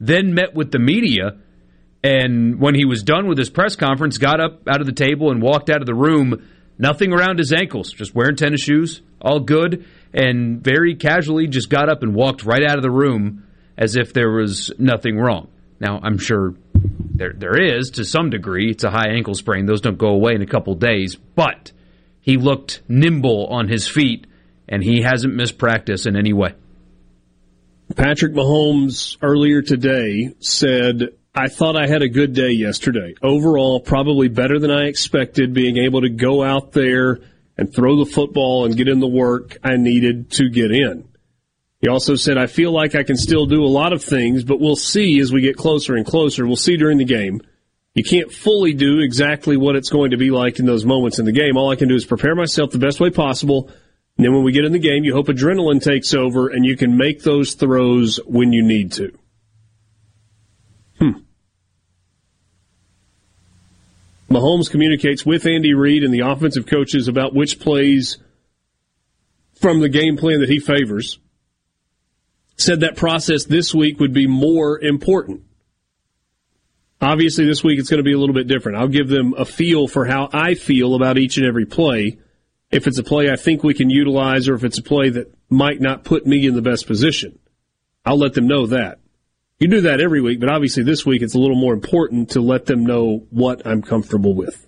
[0.00, 1.38] then met with the media
[2.02, 5.30] and when he was done with his press conference, got up out of the table
[5.30, 9.40] and walked out of the room, nothing around his ankles, just wearing tennis shoes, all
[9.40, 9.84] good,
[10.14, 13.44] and very casually just got up and walked right out of the room
[13.76, 15.48] as if there was nothing wrong.
[15.78, 16.54] Now, I'm sure
[17.14, 18.70] there there is to some degree.
[18.70, 21.16] It's a high ankle sprain; those don't go away in a couple days.
[21.16, 21.72] But
[22.20, 24.26] he looked nimble on his feet,
[24.68, 26.54] and he hasn't missed practice in any way.
[27.96, 33.14] Patrick Mahomes earlier today said I thought I had a good day yesterday.
[33.22, 37.20] Overall, probably better than I expected, being able to go out there
[37.56, 41.09] and throw the football and get in the work I needed to get in.
[41.80, 44.60] He also said, I feel like I can still do a lot of things, but
[44.60, 46.46] we'll see as we get closer and closer.
[46.46, 47.40] We'll see during the game.
[47.94, 51.24] You can't fully do exactly what it's going to be like in those moments in
[51.24, 51.56] the game.
[51.56, 53.70] All I can do is prepare myself the best way possible.
[54.16, 56.76] And then when we get in the game, you hope adrenaline takes over and you
[56.76, 59.18] can make those throws when you need to.
[60.98, 61.10] Hmm.
[64.30, 68.18] Mahomes communicates with Andy Reid and the offensive coaches about which plays
[69.54, 71.18] from the game plan that he favors.
[72.56, 75.42] Said that process this week would be more important.
[77.00, 78.76] Obviously, this week it's going to be a little bit different.
[78.76, 82.18] I'll give them a feel for how I feel about each and every play.
[82.70, 85.34] If it's a play I think we can utilize or if it's a play that
[85.48, 87.38] might not put me in the best position,
[88.04, 88.98] I'll let them know that.
[89.58, 92.40] You do that every week, but obviously this week it's a little more important to
[92.40, 94.66] let them know what I'm comfortable with.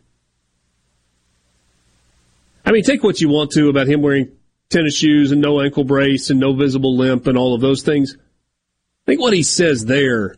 [2.65, 4.33] I mean, take what you want to about him wearing
[4.73, 8.17] tennis shoes and no ankle brace and no visible limp and all of those things.
[8.17, 10.37] I think what he says there,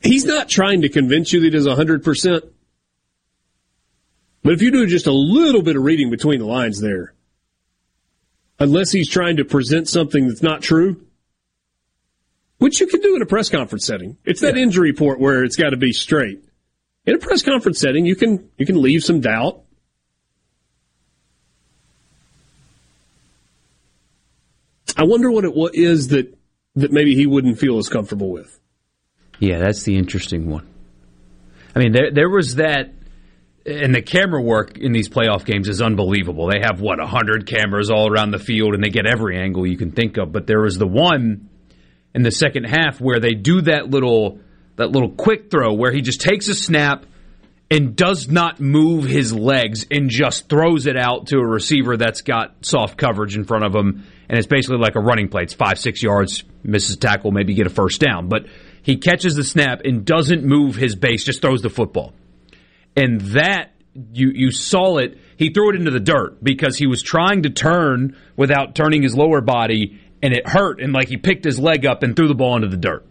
[0.00, 2.50] he's not trying to convince you that he's 100%.
[4.42, 7.14] But if you do just a little bit of reading between the lines there,
[8.58, 11.06] unless he's trying to present something that's not true,
[12.58, 14.18] which you can do in a press conference setting.
[14.24, 14.62] It's that yeah.
[14.62, 16.44] injury report where it's got to be straight.
[17.06, 19.62] In a press conference setting, you can you can leave some doubt.
[25.00, 26.36] I wonder what it is that
[26.74, 28.60] that maybe he wouldn't feel as comfortable with.
[29.38, 30.68] Yeah, that's the interesting one.
[31.74, 32.92] I mean, there there was that
[33.64, 36.50] and the camera work in these playoff games is unbelievable.
[36.50, 39.78] They have what hundred cameras all around the field, and they get every angle you
[39.78, 40.32] can think of.
[40.32, 41.48] But there was the one
[42.14, 44.38] in the second half where they do that little
[44.76, 47.06] that little quick throw where he just takes a snap
[47.70, 52.22] and does not move his legs and just throws it out to a receiver that's
[52.22, 54.04] got soft coverage in front of him.
[54.28, 55.42] And it's basically like a running play.
[55.42, 58.28] It's five, six yards, misses tackle, maybe get a first down.
[58.28, 58.46] But
[58.82, 62.12] he catches the snap and doesn't move his base, just throws the football.
[62.96, 63.70] And that,
[64.12, 65.18] you, you saw it.
[65.36, 69.14] He threw it into the dirt because he was trying to turn without turning his
[69.16, 70.80] lower body, and it hurt.
[70.80, 73.06] And like he picked his leg up and threw the ball into the dirt.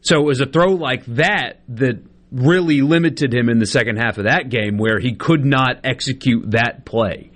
[0.00, 4.18] So it was a throw like that that really limited him in the second half
[4.18, 7.30] of that game where he could not execute that play.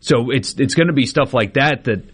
[0.00, 2.04] So it's it's going to be stuff like that that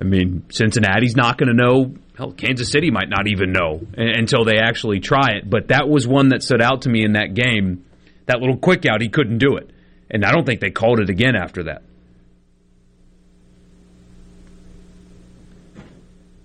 [0.00, 1.94] I mean Cincinnati's not going to know.
[2.16, 5.48] Hell, Kansas City might not even know until they actually try it.
[5.48, 7.84] But that was one that stood out to me in that game.
[8.26, 9.70] That little quick out, he couldn't do it,
[10.10, 11.82] and I don't think they called it again after that.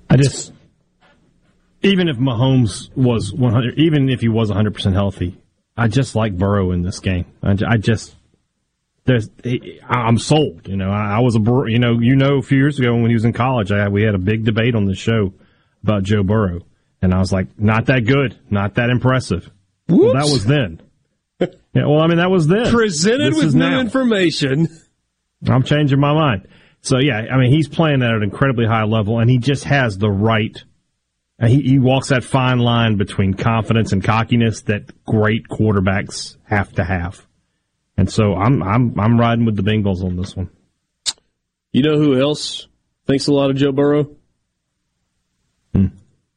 [0.09, 0.51] I just
[1.85, 5.37] even if Mahomes was 100, even if he was 100 percent healthy,
[5.77, 7.25] I just like Burrow in this game.
[7.43, 8.15] I, I just
[9.05, 9.29] there's
[9.87, 10.67] I'm sold.
[10.67, 11.39] You know, I, I, was a
[11.69, 14.03] you know you know a few years ago when he was in college, I, we
[14.03, 15.33] had a big debate on the show
[15.83, 16.61] about Joe Burrow,
[17.01, 19.49] and I was like, not that good, not that impressive.
[19.87, 20.81] Well, that was then.
[21.39, 22.71] yeah, well, I mean that was then.
[22.71, 23.79] Presented this with new now.
[23.79, 24.67] information.
[25.47, 26.47] I'm changing my mind.
[26.81, 29.97] So yeah, I mean he's playing at an incredibly high level, and he just has
[29.97, 30.57] the right
[31.43, 36.83] he, he walks that fine line between confidence and cockiness that great quarterbacks have to
[36.83, 37.25] have.
[37.97, 40.49] And so I'm I'm I'm riding with the Bengals on this one.
[41.71, 42.67] You know who else
[43.07, 44.15] thinks a lot of Joe Burrow?
[45.73, 45.87] Hmm.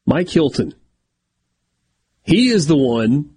[0.05, 0.73] Mike Hilton.
[2.23, 3.35] He is the one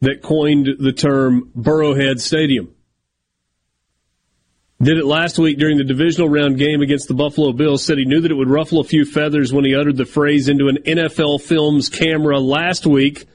[0.00, 2.74] that coined the term Burrowhead Stadium.
[4.80, 7.84] Did it last week during the divisional round game against the Buffalo Bills.
[7.84, 10.48] Said he knew that it would ruffle a few feathers when he uttered the phrase
[10.48, 13.26] into an NFL Films camera last week,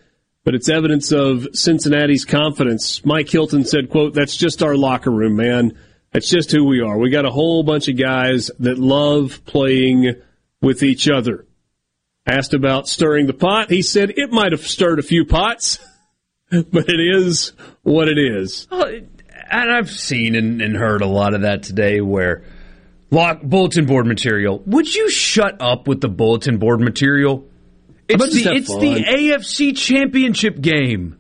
[0.46, 3.04] but it's evidence of Cincinnati's confidence.
[3.04, 5.78] Mike Hilton said, quote, that's just our locker room, man.
[6.14, 6.98] That's just who we are.
[6.98, 10.14] We got a whole bunch of guys that love playing
[10.62, 11.46] with each other.
[12.26, 15.80] Asked about stirring the pot, he said it might have stirred a few pots,
[16.50, 17.52] but it is
[17.82, 18.66] what it is
[19.62, 22.44] and I've seen and, and heard a lot of that today where
[23.12, 24.62] lock, bulletin board material.
[24.66, 27.48] Would you shut up with the bulletin board material?
[28.08, 31.20] It's the it's the AFC Championship game.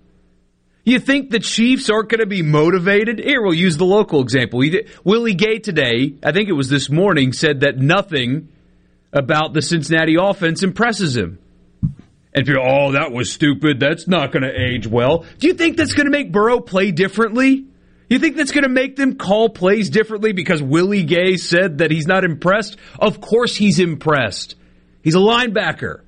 [0.83, 3.19] You think the Chiefs aren't going to be motivated?
[3.19, 4.61] Here, we'll use the local example.
[5.05, 8.49] Willie Gay today, I think it was this morning, said that nothing
[9.13, 11.39] about the Cincinnati offense impresses him.
[12.33, 13.79] And people, oh, that was stupid.
[13.79, 15.23] That's not going to age well.
[15.37, 17.67] Do you think that's going to make Burrow play differently?
[18.13, 21.89] You think that's going to make them call plays differently because Willie Gay said that
[21.89, 22.77] he's not impressed?
[22.99, 24.53] Of course he's impressed.
[25.01, 26.01] He's a linebacker.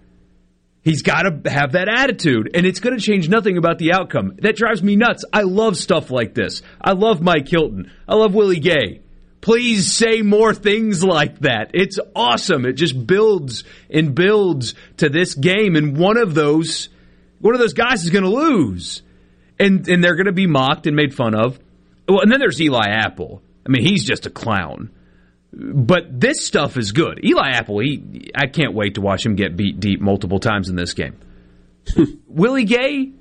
[0.84, 4.36] He's got to have that attitude, and it's going to change nothing about the outcome.
[4.44, 5.26] That drives me nuts.
[5.34, 6.61] I love stuff like this.
[6.80, 7.91] I love Mike Hilton.
[8.07, 9.02] I love Willie Gay.
[9.41, 11.72] Please say more things like that.
[11.73, 12.68] It's awesome.
[12.68, 16.90] It just builds and builds to this game, and one of those,
[17.40, 19.02] one of those guys is going to lose,
[19.57, 21.57] and and they're going to be mocked and made fun of.
[22.07, 23.41] Well, and then there's Eli Apple.
[23.65, 24.91] I mean, he's just a clown.
[25.52, 27.23] But this stuff is good.
[27.23, 30.76] Eli Apple, he I can't wait to watch him get beat deep multiple times in
[30.76, 31.18] this game.
[32.27, 33.11] Willie Gay,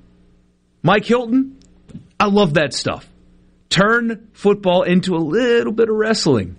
[0.83, 1.57] Mike Hilton,
[2.19, 3.07] I love that stuff.
[3.69, 6.57] Turn football into a little bit of wrestling.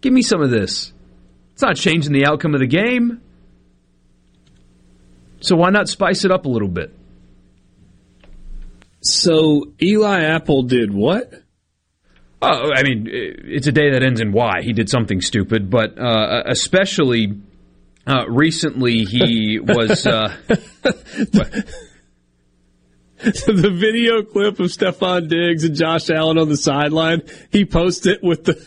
[0.00, 0.92] Give me some of this.
[1.52, 3.20] It's not changing the outcome of the game.
[5.40, 6.95] So why not spice it up a little bit?
[9.06, 11.32] So Eli Apple did what?
[12.42, 14.62] Oh, I mean, it's a day that ends in Y.
[14.62, 17.40] He did something stupid, but uh, especially
[18.06, 20.06] uh, recently he was.
[20.06, 20.34] Uh,
[23.22, 28.22] the video clip of Stefon Diggs and Josh Allen on the sideline, he posted it
[28.22, 28.66] with the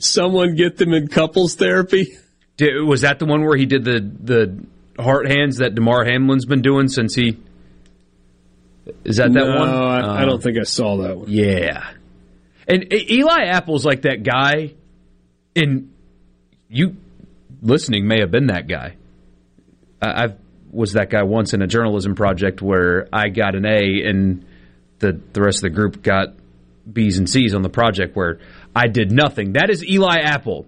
[0.00, 2.16] someone get them in couples therapy.
[2.56, 6.44] Did, was that the one where he did the the heart hands that Damar Hamlin's
[6.44, 7.38] been doing since he
[9.04, 9.68] is that no, that one?
[9.68, 11.26] I, uh, I don't think I saw that one.
[11.28, 11.90] Yeah.
[12.66, 14.74] And Eli Apple's like that guy,
[15.56, 15.92] and
[16.68, 16.96] you
[17.62, 18.96] listening may have been that guy.
[20.02, 20.36] I I've,
[20.70, 24.44] was that guy once in a journalism project where I got an A and
[24.98, 26.34] the the rest of the group got
[26.90, 28.38] B's and C's on the project where
[28.76, 29.54] I did nothing.
[29.54, 30.66] That is Eli Apple.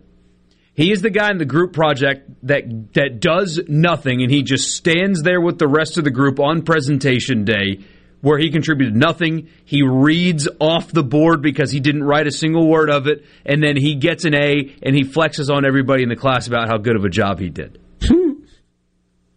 [0.72, 4.70] He is the guy in the group project that that does nothing and he just
[4.70, 7.80] stands there with the rest of the group on presentation day
[8.20, 9.48] where he contributed nothing.
[9.64, 13.62] He reads off the board because he didn't write a single word of it, and
[13.62, 16.78] then he gets an A and he flexes on everybody in the class about how
[16.78, 17.80] good of a job he did.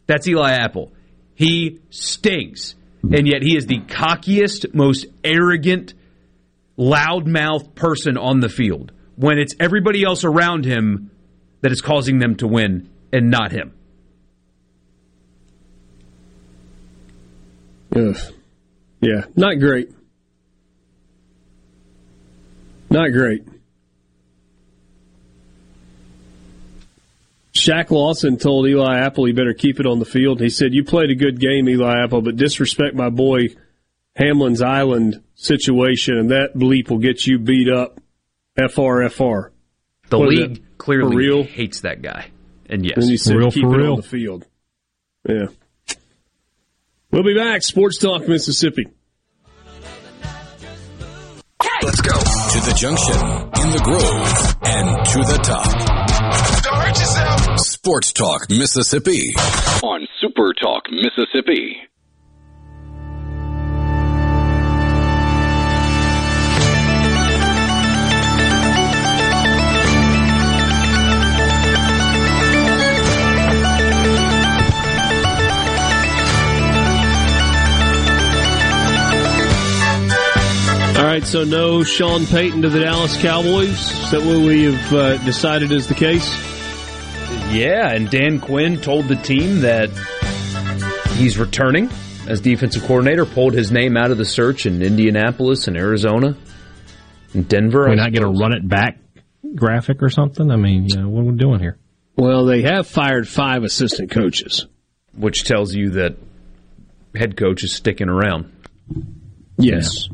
[0.08, 0.92] That's Eli Apple.
[1.36, 2.76] He stinks.
[3.04, 5.94] And yet he is the cockiest, most arrogant,
[6.78, 11.12] loudmouth person on the field when it's everybody else around him
[11.62, 13.74] that is causing them to win and not him.
[17.96, 18.18] Ugh.
[19.04, 19.90] Yeah, not great.
[22.90, 23.44] Not great.
[27.54, 30.40] Shaq Lawson told Eli Apple he better keep it on the field.
[30.42, 33.50] He said, You played a good game, Eli Apple, but disrespect my boy
[34.16, 38.00] Hamlin's Island situation, and that bleep will get you beat up.
[38.58, 39.50] FRFR.
[40.10, 40.78] The What is league that?
[40.78, 41.44] clearly real?
[41.44, 42.28] hates that guy.
[42.70, 43.92] And yes, And he said, real keep for it real.
[43.94, 44.46] on the field.
[45.28, 45.46] Yeah.
[47.14, 47.62] We'll be back.
[47.62, 48.88] Sports Talk, Mississippi.
[51.84, 55.64] Let's go to the junction, in the grove, and to the top.
[56.64, 57.60] Don't hurt yourself.
[57.60, 59.36] Sports Talk Mississippi
[59.84, 61.78] on Super Talk Mississippi.
[81.14, 83.70] Right, so no Sean Payton to the Dallas Cowboys.
[83.70, 86.28] Is that what we have uh, decided is the case?
[87.54, 89.92] Yeah, and Dan Quinn told the team that
[91.16, 91.92] he's returning
[92.28, 96.36] as defensive coordinator, pulled his name out of the search in Indianapolis and Arizona
[97.36, 97.84] and Denver.
[97.84, 98.98] Can we I not get a run it back
[99.54, 100.50] graphic or something?
[100.50, 101.78] I mean, you know, what are we doing here?
[102.16, 104.66] Well, they have fired five assistant coaches.
[105.16, 106.16] Which tells you that
[107.14, 108.52] head coach is sticking around.
[109.60, 110.10] Yes.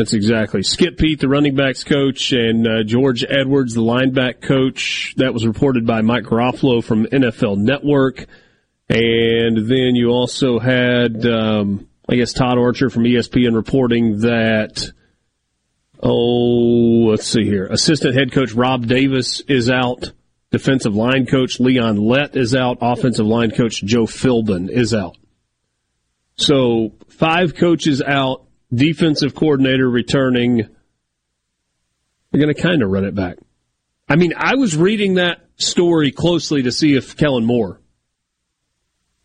[0.00, 0.62] That's exactly.
[0.62, 5.12] Skip Peete, the running backs coach, and uh, George Edwards, the lineback coach.
[5.18, 8.24] That was reported by Mike Garafolo from NFL Network.
[8.88, 14.90] And then you also had, um, I guess, Todd Archer from ESPN reporting that,
[16.02, 17.66] oh, let's see here.
[17.66, 20.12] Assistant head coach Rob Davis is out.
[20.50, 22.78] Defensive line coach Leon Lett is out.
[22.80, 25.18] Offensive line coach Joe Philbin is out.
[26.36, 30.68] So five coaches out, defensive coordinator returning.
[32.30, 33.38] They're going to kind of run it back.
[34.08, 37.80] I mean, I was reading that story closely to see if Kellen Moore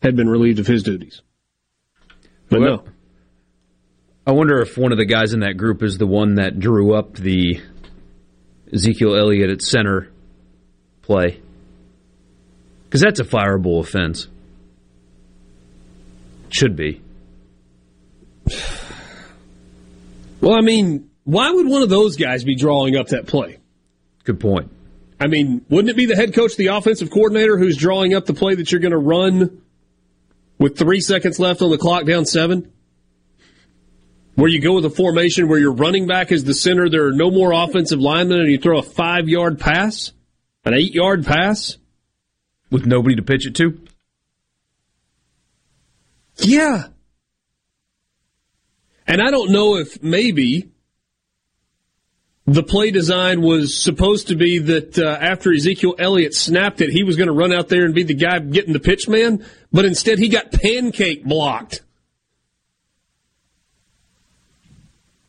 [0.02, 1.22] had been relieved of his duties.
[2.48, 2.84] But Well, no.
[4.26, 6.94] I wonder if one of the guys in that group is the one that drew
[6.94, 7.60] up the
[8.72, 10.10] Ezekiel Elliott at center
[11.02, 11.40] play.
[12.84, 14.26] Because that's a fireable offense.
[16.48, 17.02] Should be.
[20.40, 23.58] Well, I mean, why would one of those guys be drawing up that play?
[24.24, 24.70] Good point.
[25.18, 28.34] I mean, wouldn't it be the head coach, the offensive coordinator, who's drawing up the
[28.34, 29.62] play that you're going to run
[30.58, 32.70] with three seconds left on the clock down seven?
[34.34, 37.12] Where you go with a formation where your running back is the center, there are
[37.12, 40.12] no more offensive linemen, and you throw a five yard pass,
[40.64, 41.78] an eight yard pass?
[42.70, 43.80] With nobody to pitch it to?
[46.38, 46.88] Yeah.
[49.06, 50.70] And I don't know if maybe
[52.46, 57.02] the play design was supposed to be that uh, after Ezekiel Elliott snapped it, he
[57.02, 59.84] was going to run out there and be the guy getting the pitch man, but
[59.84, 61.82] instead he got pancake blocked.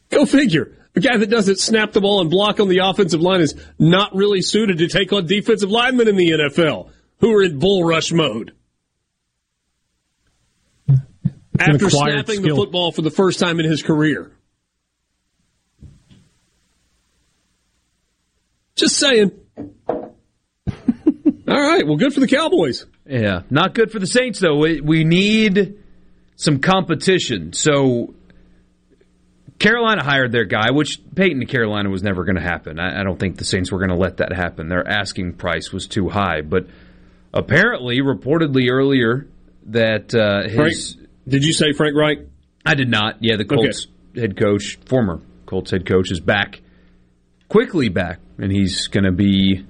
[0.09, 0.73] Go figure.
[0.95, 4.15] A guy that doesn't snap the ball and block on the offensive line is not
[4.15, 6.89] really suited to take on defensive linemen in the NFL
[7.19, 8.53] who are in bull rush mode.
[11.59, 14.31] After snapping the football for the first time in his career.
[18.75, 19.31] Just saying.
[19.88, 20.11] All
[21.47, 21.85] right.
[21.85, 22.85] Well, good for the Cowboys.
[23.05, 24.57] Yeah, not good for the Saints though.
[24.57, 25.84] We, we need
[26.35, 27.53] some competition.
[27.53, 28.13] So
[29.59, 32.79] Carolina hired their guy, which Payton to Carolina was never going to happen.
[32.79, 34.69] I, I don't think the Saints were going to let that happen.
[34.69, 36.67] Their asking price was too high, but
[37.34, 39.27] apparently, reportedly earlier
[39.67, 40.97] that uh, his
[41.27, 42.19] did you say Frank Reich?
[42.65, 43.17] I did not.
[43.21, 46.61] Yeah, the Colts head coach, former Colts head coach, is back
[47.49, 49.65] quickly back, and he's going to be.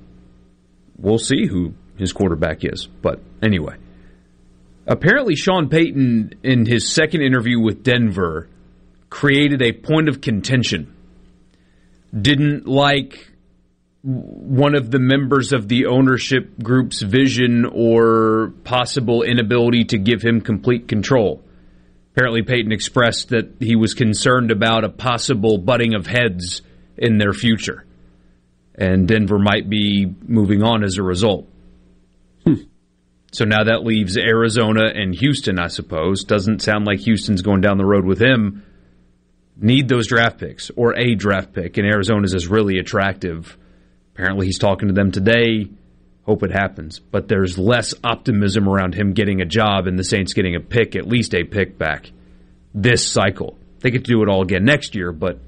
[0.97, 3.75] We'll see who his quarterback is, but anyway,
[4.88, 8.49] apparently Sean Payton in his second interview with Denver
[9.09, 10.93] created a point of contention.
[12.19, 13.31] Didn't like
[14.01, 20.41] one of the members of the ownership group's vision or possible inability to give him
[20.41, 21.43] complete control.
[22.18, 26.64] Apparently, Payton expressed that he was concerned about a possible butting of heads
[26.98, 27.85] in their future.
[28.73, 31.48] And Denver might be moving on as a result.
[32.44, 32.56] Hmm.
[33.31, 36.23] So now that leaves Arizona and Houston, I suppose.
[36.23, 38.64] Doesn't sound like Houston's going down the road with him.
[39.56, 43.56] Need those draft picks or a draft pick, and Arizona's is really attractive.
[44.15, 45.69] Apparently, he's talking to them today.
[46.27, 46.99] Hope it happens.
[46.99, 50.95] But there's less optimism around him getting a job and the Saints getting a pick,
[50.95, 52.11] at least a pick back
[52.73, 53.57] this cycle.
[53.79, 55.39] They to do it all again next year, but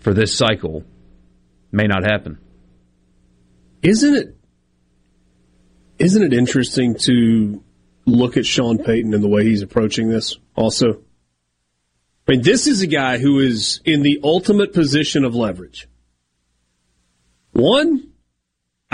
[0.00, 0.84] for this cycle,
[1.72, 2.38] may not happen.
[3.82, 4.36] Isn't it?
[5.98, 7.62] Isn't it interesting to
[8.04, 10.36] look at Sean Payton and the way he's approaching this?
[10.56, 11.00] Also,
[12.26, 15.88] I mean, this is a guy who is in the ultimate position of leverage.
[17.52, 18.13] One,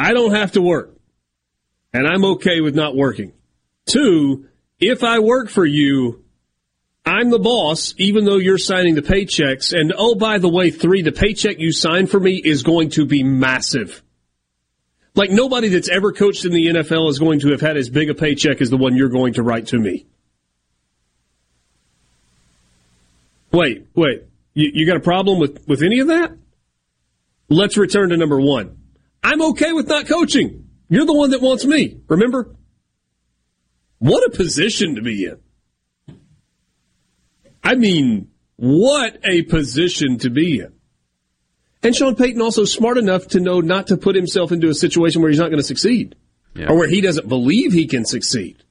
[0.01, 0.97] I don't have to work,
[1.93, 3.35] and I'm okay with not working.
[3.85, 4.49] Two,
[4.79, 6.25] if I work for you,
[7.05, 9.79] I'm the boss, even though you're signing the paychecks.
[9.79, 13.05] And oh, by the way, three, the paycheck you sign for me is going to
[13.05, 14.03] be massive.
[15.15, 18.09] Like nobody that's ever coached in the NFL is going to have had as big
[18.09, 20.07] a paycheck as the one you're going to write to me.
[23.53, 24.23] Wait, wait.
[24.55, 26.33] You, you got a problem with, with any of that?
[27.51, 28.80] Let's return to number one.
[29.23, 30.69] I'm okay with not coaching.
[30.89, 32.01] You're the one that wants me.
[32.09, 32.55] Remember?
[33.99, 35.39] What a position to be in.
[37.63, 40.73] I mean, what a position to be in.
[41.83, 45.23] And Sean Payton also smart enough to know not to put himself into a situation
[45.23, 46.15] where he's not going to succeed
[46.55, 46.69] Yeah.
[46.69, 48.63] or where he doesn't believe he can succeed.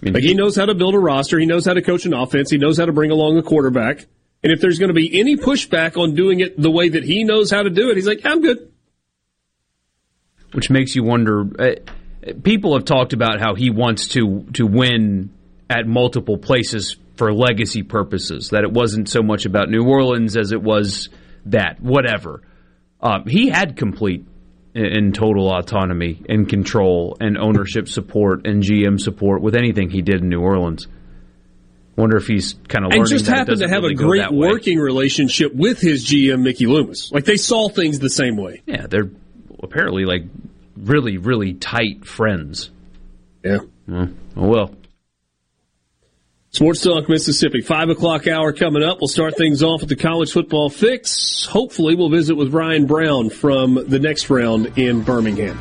[0.00, 2.06] I mean, Like he knows how to build a roster, he knows how to coach
[2.06, 4.06] an offense, he knows how to bring along a quarterback.
[4.42, 7.22] And if there's going to be any pushback on doing it the way that he
[7.22, 8.71] knows how to do it, he's like, I'm good.
[10.52, 11.44] Which makes you wonder.
[11.58, 15.30] Uh, people have talked about how he wants to to win
[15.68, 18.50] at multiple places for legacy purposes.
[18.50, 21.08] That it wasn't so much about New Orleans as it was
[21.46, 22.42] that whatever.
[23.00, 24.24] Um, he had complete
[24.74, 30.22] and- total autonomy and control and ownership support and GM support with anything he did
[30.22, 30.86] in New Orleans.
[31.96, 34.78] Wonder if he's kind of learning And just happened to have really a great working
[34.78, 37.12] relationship with his GM, Mickey Loomis.
[37.12, 38.62] Like they saw things the same way.
[38.66, 39.10] Yeah, they're
[39.62, 40.24] apparently like
[40.76, 42.70] really, really tight friends.
[43.44, 43.58] Yeah.
[43.88, 44.74] Oh well.
[46.50, 48.98] Sports Talk Mississippi, five o'clock hour coming up.
[49.00, 51.46] We'll start things off with the college football fix.
[51.46, 55.56] Hopefully, we'll visit with Ryan Brown from the next round in Birmingham.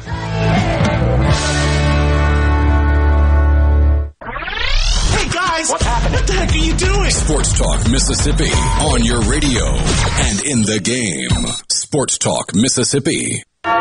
[5.16, 5.70] Hey guys!
[5.70, 6.14] What happened?
[6.16, 7.10] What the heck are you doing?
[7.10, 8.52] Sports Talk Mississippi
[8.92, 11.54] on your radio and in the game.
[11.70, 13.44] Sports Talk Mississippi.
[13.64, 13.74] Five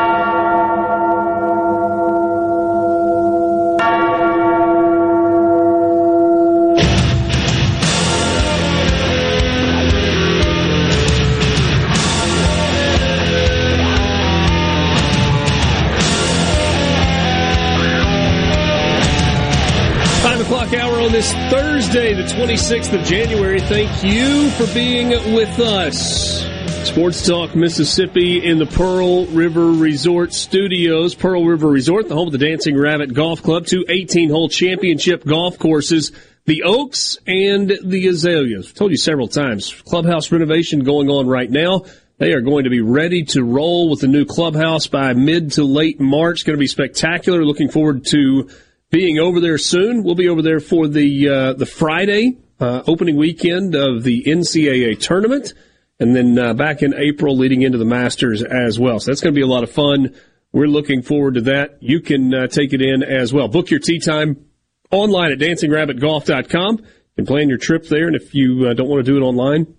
[20.40, 23.61] o'clock hour on this Thursday, the 26th of January.
[23.61, 26.49] Thank you for being with us.
[26.90, 31.14] Sports Talk Mississippi in the Pearl River Resort Studios.
[31.14, 35.24] Pearl River Resort, the home of the Dancing Rabbit Golf Club, two 18 hole championship
[35.24, 36.10] golf courses,
[36.46, 38.70] the Oaks and the Azaleas.
[38.70, 41.84] I've told you several times, clubhouse renovation going on right now.
[42.18, 45.62] They are going to be ready to roll with the new clubhouse by mid to
[45.62, 46.44] late March.
[46.44, 47.44] Going to be spectacular.
[47.44, 48.50] Looking forward to
[48.90, 50.02] being over there soon.
[50.02, 54.98] We'll be over there for the uh, the Friday uh, opening weekend of the NCAA
[54.98, 55.54] tournament,
[56.01, 58.98] and then uh, back in April, leading into the Masters as well.
[58.98, 60.14] So that's going to be a lot of fun.
[60.51, 61.77] We're looking forward to that.
[61.81, 63.47] You can uh, take it in as well.
[63.47, 64.47] Book your tee time
[64.90, 66.82] online at dancingrabbitgolf.com.
[67.16, 69.74] Can plan your trip there, and if you uh, don't want to do it online,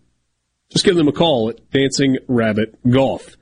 [0.69, 3.35] just give them a call at Dancing Rabbit Golf.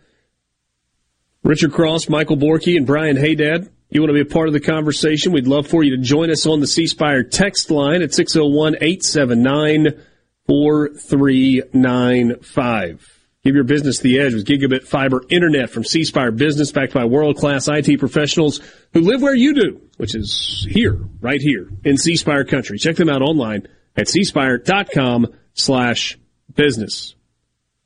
[1.43, 3.69] Richard Cross, Michael Borky, and Brian Haydad.
[3.89, 5.31] You want to be a part of the conversation?
[5.31, 8.75] We'd love for you to join us on the C Spire text line at 601
[8.75, 10.01] 879
[10.49, 13.15] 4395.
[13.43, 17.05] Give your business the edge with gigabit fiber internet from C Spire Business, backed by
[17.05, 18.59] world class IT professionals
[18.91, 22.79] who live where you do, which is here, right here in C Spire country.
[22.79, 26.17] Check them out online at cspire.com slash
[26.55, 27.13] business.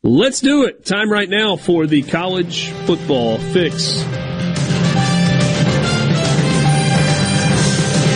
[0.02, 0.86] Let's do it.
[0.86, 4.06] Time right now for the college football fix.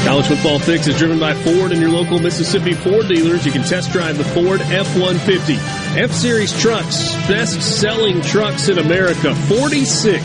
[0.08, 3.46] College Football Fix is driven by Ford and your local Mississippi Ford dealers.
[3.46, 5.58] You can test drive the Ford F-150.
[5.98, 10.24] F-Series trucks, best selling trucks in America, 46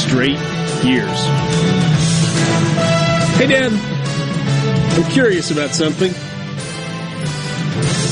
[0.00, 0.36] straight
[0.82, 1.16] years.
[3.36, 6.10] Hey, Dad, I'm curious about something.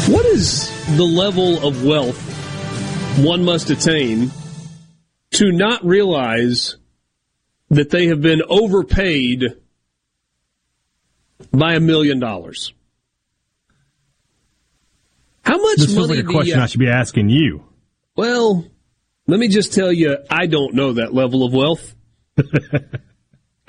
[0.09, 4.31] What is the level of wealth one must attain
[5.33, 6.77] to not realize
[7.71, 9.62] that they have been overpaid
[11.53, 12.73] by a million dollars.
[15.45, 17.65] How much This money like a question you- I should be asking you.
[18.17, 18.65] Well,
[19.27, 21.95] let me just tell you, I don't know that level of wealth.
[22.39, 22.49] I do.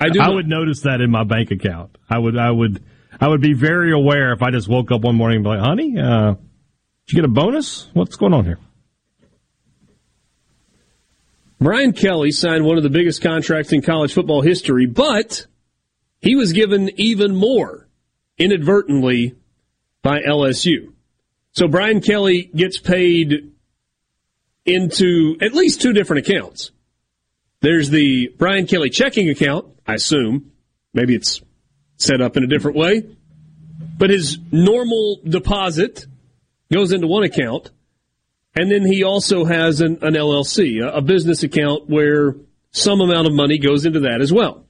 [0.20, 0.34] I not.
[0.34, 1.96] would notice that in my bank account.
[2.08, 2.82] I would, I would,
[3.20, 5.60] I would be very aware if I just woke up one morning and be like,
[5.60, 7.88] "Honey, uh, did you get a bonus?
[7.94, 8.58] What's going on here?"
[11.60, 15.46] Brian Kelly signed one of the biggest contracts in college football history, but
[16.24, 17.86] he was given even more
[18.38, 19.34] inadvertently
[20.02, 20.94] by LSU.
[21.52, 23.52] So Brian Kelly gets paid
[24.64, 26.70] into at least two different accounts.
[27.60, 30.50] There's the Brian Kelly checking account, I assume.
[30.94, 31.42] Maybe it's
[31.98, 33.02] set up in a different way.
[33.98, 36.06] But his normal deposit
[36.72, 37.70] goes into one account.
[38.56, 42.34] And then he also has an, an LLC, a, a business account where
[42.70, 44.63] some amount of money goes into that as well.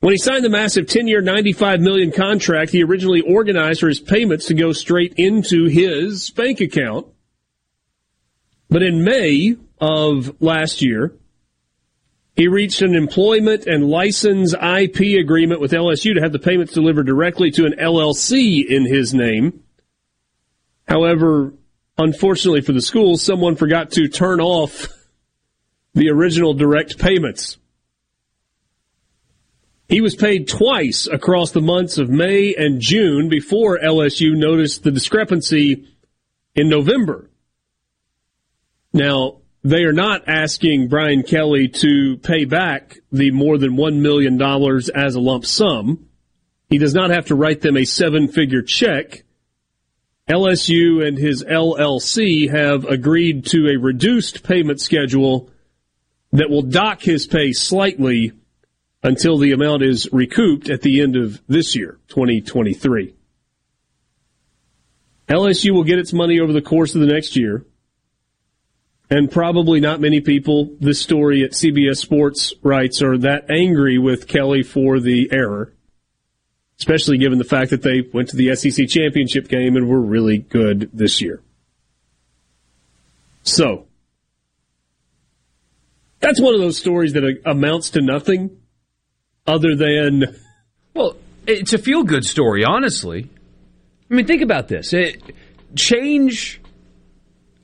[0.00, 4.00] When he signed the massive 10 year, 95 million contract, he originally organized for his
[4.00, 7.06] payments to go straight into his bank account.
[8.68, 11.14] But in May of last year,
[12.34, 17.06] he reached an employment and license IP agreement with LSU to have the payments delivered
[17.06, 19.62] directly to an LLC in his name.
[20.86, 21.54] However,
[21.96, 24.88] unfortunately for the school, someone forgot to turn off
[25.94, 27.56] the original direct payments.
[29.88, 34.90] He was paid twice across the months of May and June before LSU noticed the
[34.90, 35.86] discrepancy
[36.56, 37.30] in November.
[38.92, 44.40] Now, they are not asking Brian Kelly to pay back the more than $1 million
[44.94, 46.08] as a lump sum.
[46.68, 49.24] He does not have to write them a seven figure check.
[50.28, 55.50] LSU and his LLC have agreed to a reduced payment schedule
[56.32, 58.32] that will dock his pay slightly
[59.06, 63.14] until the amount is recouped at the end of this year, 2023.
[65.28, 67.64] LSU will get its money over the course of the next year.
[69.08, 74.26] And probably not many people, this story at CBS Sports writes, are that angry with
[74.26, 75.72] Kelly for the error,
[76.80, 80.38] especially given the fact that they went to the SEC championship game and were really
[80.38, 81.40] good this year.
[83.44, 83.86] So,
[86.18, 88.62] that's one of those stories that amounts to nothing
[89.46, 90.36] other than.
[90.94, 91.16] Well,
[91.46, 93.30] it's a feel good story, honestly.
[94.10, 94.92] I mean, think about this.
[94.92, 95.22] It,
[95.74, 96.60] change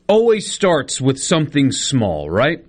[0.08, 2.64] always starts with something small, right?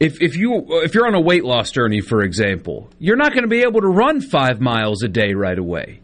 [0.00, 3.44] If, if you if you're on a weight loss journey, for example, you're not going
[3.44, 6.00] to be able to run five miles a day right away.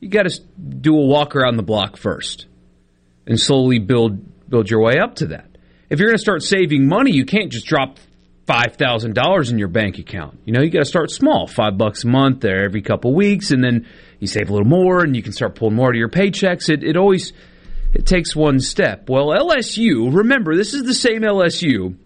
[0.00, 2.46] You got to do a walk around the block first,
[3.26, 5.46] and slowly build build your way up to that.
[5.88, 7.96] If you're going to start saving money, you can't just drop
[8.50, 10.40] five thousand dollars in your bank account.
[10.44, 13.52] You know, you got to start small, five bucks a month there every couple weeks,
[13.52, 13.86] and then
[14.18, 16.68] you save a little more, and you can start pulling more out of your paychecks.
[16.68, 17.32] It it always
[17.94, 19.08] it takes one step.
[19.08, 21.96] Well, LSU, remember, this is the same LSU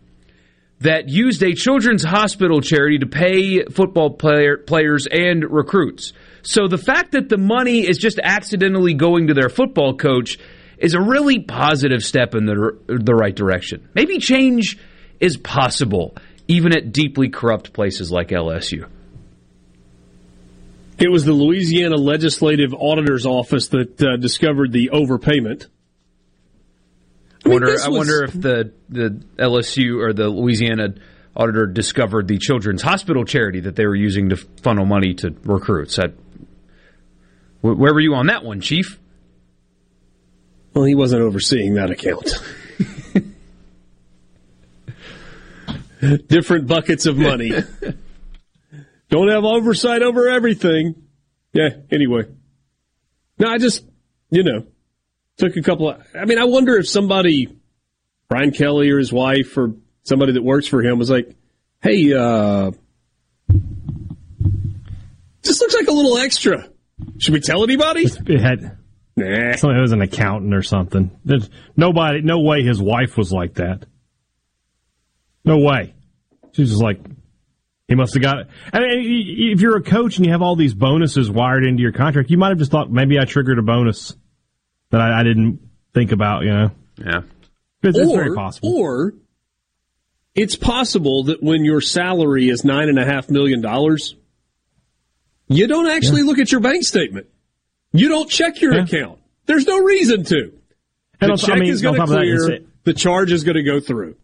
[0.80, 6.12] that used a children's hospital charity to pay football player, players and recruits.
[6.42, 10.38] So the fact that the money is just accidentally going to their football coach
[10.76, 13.88] is a really positive step in the the right direction.
[13.94, 14.76] Maybe change
[15.20, 16.16] is possible
[16.48, 18.86] even at deeply corrupt places like LSU.
[20.98, 25.66] It was the Louisiana Legislative Auditor's Office that uh, discovered the overpayment.
[27.44, 27.68] I wonder.
[27.68, 30.94] I was- wonder if the the LSU or the Louisiana
[31.36, 35.98] auditor discovered the Children's Hospital charity that they were using to funnel money to recruits.
[35.98, 36.12] I,
[37.60, 39.00] where were you on that one, Chief?
[40.74, 42.30] Well, he wasn't overseeing that account.
[46.28, 47.52] Different buckets of money.
[49.10, 50.94] Don't have oversight over everything.
[51.52, 52.22] Yeah, anyway.
[53.39, 53.85] No, I just,
[54.31, 54.66] you know,
[55.36, 57.56] took a couple of, I mean, I wonder if somebody,
[58.28, 61.35] Brian Kelly or his wife or somebody that works for him was like,
[61.82, 62.70] hey, uh,
[65.43, 66.68] this looks like a little extra.
[67.18, 68.05] Should we tell anybody?
[68.05, 68.78] It had
[69.16, 69.52] Nah.
[69.52, 71.10] It was an accountant or something.
[71.24, 72.22] There's nobody.
[72.22, 72.62] No way.
[72.62, 73.86] His wife was like that.
[75.44, 75.94] No way.
[76.52, 77.00] She's just like,
[77.88, 78.46] he must have got it.
[78.72, 81.92] I mean, if you're a coach and you have all these bonuses wired into your
[81.92, 84.16] contract, you might have just thought maybe I triggered a bonus
[84.90, 85.60] that I, I didn't
[85.92, 86.44] think about.
[86.44, 87.22] You know, Yeah.
[87.82, 88.74] it's, it's or, very possible.
[88.74, 89.14] Or
[90.34, 94.16] it's possible that when your salary is nine and a half million dollars,
[95.48, 97.26] you don't actually look at your bank statement.
[97.92, 98.84] You don't check your Yeah.
[98.84, 99.18] account.
[99.46, 100.52] There's no reason to.
[101.20, 102.60] And The also, check I mean, is going to top that, clear.
[102.84, 104.16] the charge is going to go through.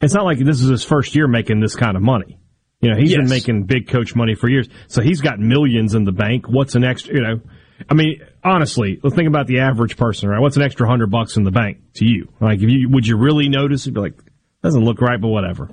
[0.00, 2.38] It's not like this is his first year making this kind of money.
[2.80, 6.04] You know, he's been making big coach money for years, so he's got millions in
[6.04, 6.48] the bank.
[6.48, 7.14] What's an extra?
[7.14, 7.40] You know,
[7.88, 10.40] I mean, honestly, let's think about the average person, right?
[10.40, 12.32] What's an extra hundred bucks in the bank to you?
[12.40, 13.84] Like, if you would you really notice?
[13.84, 14.18] You'd be like,
[14.62, 15.68] doesn't look right, but whatever.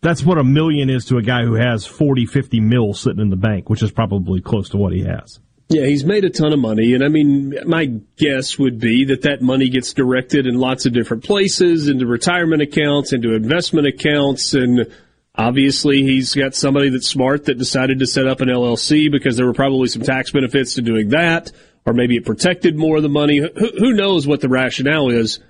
[0.00, 3.28] That's what a million is to a guy who has 40, 50 mil sitting in
[3.28, 5.40] the bank, which is probably close to what he has.
[5.68, 7.86] Yeah, he's made a ton of money, and I mean, my
[8.16, 12.62] guess would be that that money gets directed in lots of different places, into retirement
[12.62, 14.86] accounts, into investment accounts, and
[15.34, 19.46] obviously he's got somebody that's smart that decided to set up an LLC because there
[19.46, 21.50] were probably some tax benefits to doing that,
[21.84, 23.38] or maybe it protected more of the money.
[23.38, 25.40] Who, who knows what the rationale is?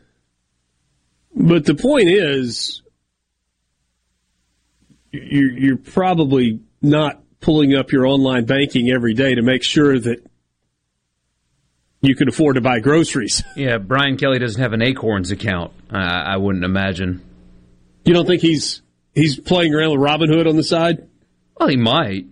[1.34, 2.80] But the point is,
[5.12, 10.25] you're, you're probably not pulling up your online banking every day to make sure that
[12.01, 13.43] you can afford to buy groceries.
[13.57, 15.73] Yeah, Brian Kelly doesn't have an Acorns account.
[15.91, 17.23] I, I wouldn't imagine.
[18.05, 18.83] You don't think he's
[19.15, 21.09] he's playing around with Robinhood on the side?
[21.59, 22.27] Well, he might.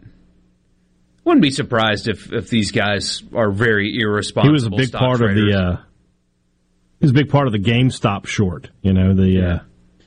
[1.25, 4.51] Wouldn't be surprised if, if these guys are very irresponsible.
[4.51, 5.39] He was a big part traders.
[5.39, 5.59] of the.
[5.59, 5.77] Uh,
[7.01, 8.71] he was a big part of the GameStop short.
[8.83, 9.59] You know, the uh,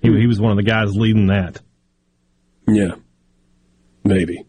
[0.02, 1.60] he, he was one of the guys leading that.
[2.68, 2.96] Yeah,
[4.04, 4.46] maybe.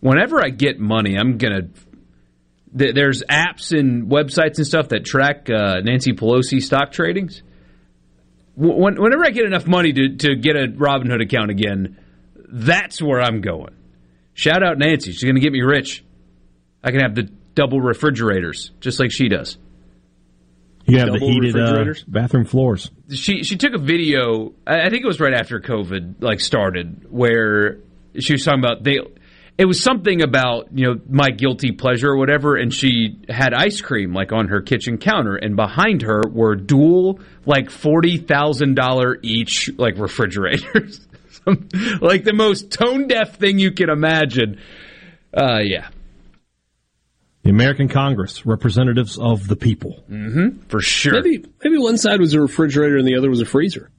[0.00, 1.62] Whenever I get money, I'm gonna.
[2.76, 7.42] th- There's apps and websites and stuff that track uh, Nancy Pelosi stock tradings.
[8.54, 11.96] When, whenever I get enough money to, to get a Robinhood account again,
[12.50, 13.74] that's where I'm going.
[14.34, 15.12] Shout out Nancy.
[15.12, 16.04] She's going to get me rich.
[16.82, 19.58] I can have the double refrigerators, just like she does.
[20.86, 22.90] You have the Double heated uh, bathroom floors.
[23.10, 24.54] she she took a video.
[24.66, 27.80] I I think it was right after COVID like started, where
[28.18, 28.98] she was talking about they.
[29.58, 33.80] It was something about you know my guilty pleasure or whatever, and she had ice
[33.80, 39.18] cream like on her kitchen counter, and behind her were dual like forty thousand dollar
[39.22, 41.00] each like refrigerators,
[41.44, 41.68] Some-
[42.00, 44.60] like the most tone deaf thing you can imagine.
[45.36, 45.88] Uh, yeah,
[47.42, 50.04] The American Congress, representatives of the people.
[50.68, 51.14] for sure.
[51.20, 53.90] Maybe maybe one side was a refrigerator and the other was a freezer.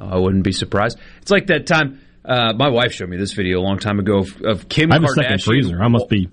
[0.00, 0.98] Oh, I wouldn't be surprised.
[1.20, 2.00] It's like that time.
[2.24, 4.96] Uh, my wife showed me this video a long time ago of, of Kim I
[4.96, 5.82] have a second freezer.
[5.82, 6.28] I must be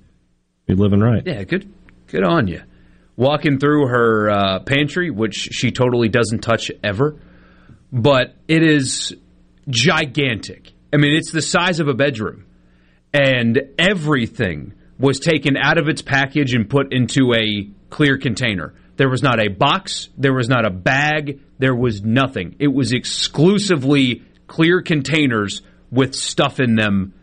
[0.68, 1.24] be living right.
[1.26, 1.72] Yeah, good,
[2.08, 2.62] good on you.
[3.16, 7.18] Walking through her uh, pantry, which she totally doesn't touch ever,
[7.92, 9.16] but it is
[9.68, 10.72] gigantic.
[10.94, 12.46] I mean, it's the size of a bedroom,
[13.14, 18.76] and everything was taken out of its package and put into a clear container.
[18.98, 22.58] There was not a box, there was not a bag, there was nothing.
[22.60, 25.62] It was exclusively clear containers
[25.92, 27.14] with stuff in them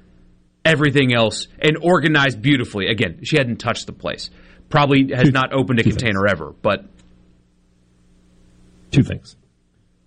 [0.64, 2.88] everything else and organized beautifully.
[2.88, 4.30] Again, she hadn't touched the place.
[4.68, 6.86] Probably has not opened a container ever, but
[8.90, 9.36] Two things.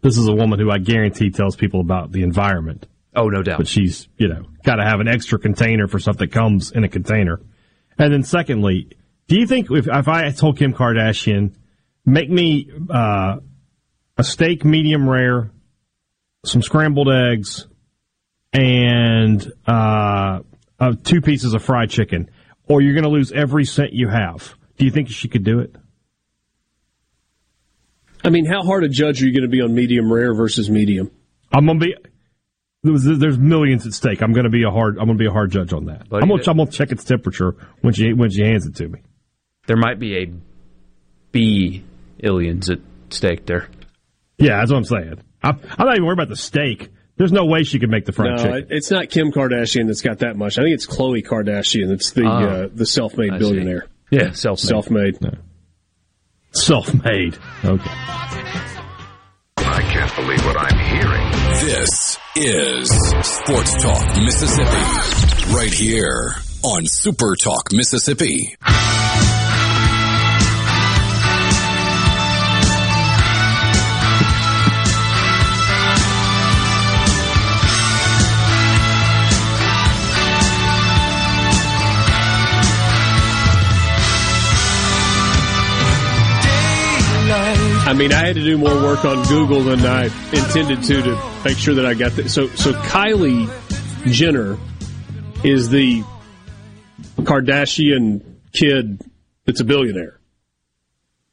[0.02, 3.58] This is a woman who I guarantee tells people about the environment, oh, no doubt.
[3.58, 6.84] but she's, you know, got to have an extra container for stuff that comes in
[6.84, 7.42] a container.
[7.98, 8.90] And then secondly,
[9.28, 11.54] do you think if, if I told Kim Kardashian,
[12.06, 13.38] make me uh,
[14.18, 15.52] a steak medium rare,
[16.46, 17.68] some scrambled eggs,
[18.54, 20.40] and uh,
[20.80, 22.30] uh, two pieces of fried chicken,
[22.68, 24.56] or you're going to lose every cent you have.
[24.78, 25.76] Do you think she could do it?
[28.24, 30.70] I mean, how hard a judge are you going to be on medium rare versus
[30.70, 31.12] medium?
[31.52, 31.96] I'm gonna be.
[32.84, 34.22] There's, there's millions at stake.
[34.22, 34.98] I'm gonna be a hard.
[35.00, 36.08] I'm gonna be a hard judge on that.
[36.10, 36.44] Buddy, I'm gonna.
[36.48, 39.02] I'm gonna check its temperature when she when she hands it to me.
[39.68, 40.32] there might be a
[41.32, 41.84] B
[42.24, 43.68] aliens at stake there.
[44.38, 45.22] Yeah, that's what I'm saying.
[45.42, 46.90] I'm, I'm not even worried about the steak.
[47.20, 48.68] There's no way she could make the fried No, chicken.
[48.70, 50.58] it's not Kim Kardashian that's got that much.
[50.58, 52.40] I think it's Khloe Kardashian that's the Ah.
[52.44, 53.40] uh, the self-made I see.
[53.40, 53.88] billionaire.
[54.10, 55.20] Yeah, self Self-made.
[56.54, 57.38] Self-made.
[57.64, 57.90] Okay.
[59.58, 61.32] I can't believe what I'm hearing.
[61.66, 62.90] This is
[63.28, 65.54] Sports Talk Mississippi.
[65.54, 68.56] Right here on Super Talk Mississippi.
[87.90, 91.42] I mean, I had to do more work on Google than I intended to to
[91.44, 92.30] make sure that I got that.
[92.30, 93.50] So, so Kylie
[94.06, 94.60] Jenner
[95.44, 96.04] is the
[97.18, 98.22] Kardashian
[98.54, 99.02] kid
[99.44, 100.20] that's a billionaire,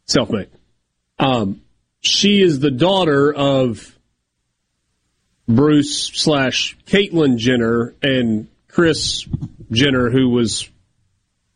[0.07, 0.49] self-made.
[1.19, 1.61] Um,
[2.01, 3.95] she is the daughter of
[5.47, 9.29] Bruce slash Caitlyn Jenner and Kris
[9.71, 10.71] Jenner, who was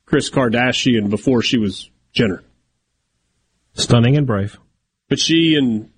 [0.05, 2.43] Kris Kardashian before she was Jenner.
[3.73, 4.59] Stunning and brave.
[5.11, 5.91] But she and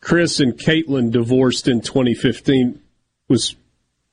[0.00, 2.82] Kris and Caitlyn divorced in 2015.
[3.28, 3.56] Was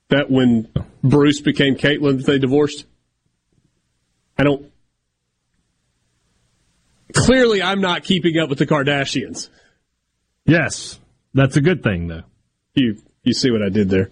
[0.08, 0.68] that when
[1.04, 2.86] Bruce became Caitlyn that they divorced?
[4.38, 4.72] I don't.
[7.12, 9.50] Clearly, I'm not keeping up with the Kardashians.
[10.46, 10.98] Yes,
[11.34, 12.22] that's a good thing, though.
[12.74, 14.10] You you see what I did there?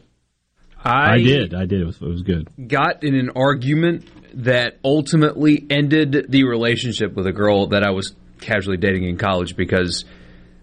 [0.85, 1.55] I, I did.
[1.55, 1.81] I did.
[1.83, 2.49] It was, it was good.
[2.69, 4.07] got in an argument
[4.45, 9.57] that ultimately ended the relationship with a girl that I was casually dating in college
[9.57, 10.05] because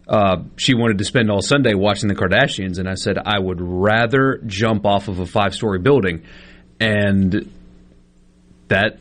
[0.08, 3.60] uh, she wanted to spend all Sunday watching the Kardashians, and I said I would
[3.62, 6.24] rather jump off of a five story building,
[6.80, 7.52] and
[8.70, 9.00] that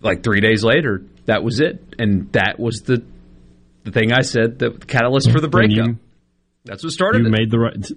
[0.00, 3.02] like three days later, that was it, and that was the
[3.84, 5.86] the thing I said the catalyst for the breakup.
[5.86, 5.98] you,
[6.64, 7.30] That's what started you it.
[7.30, 7.88] made the right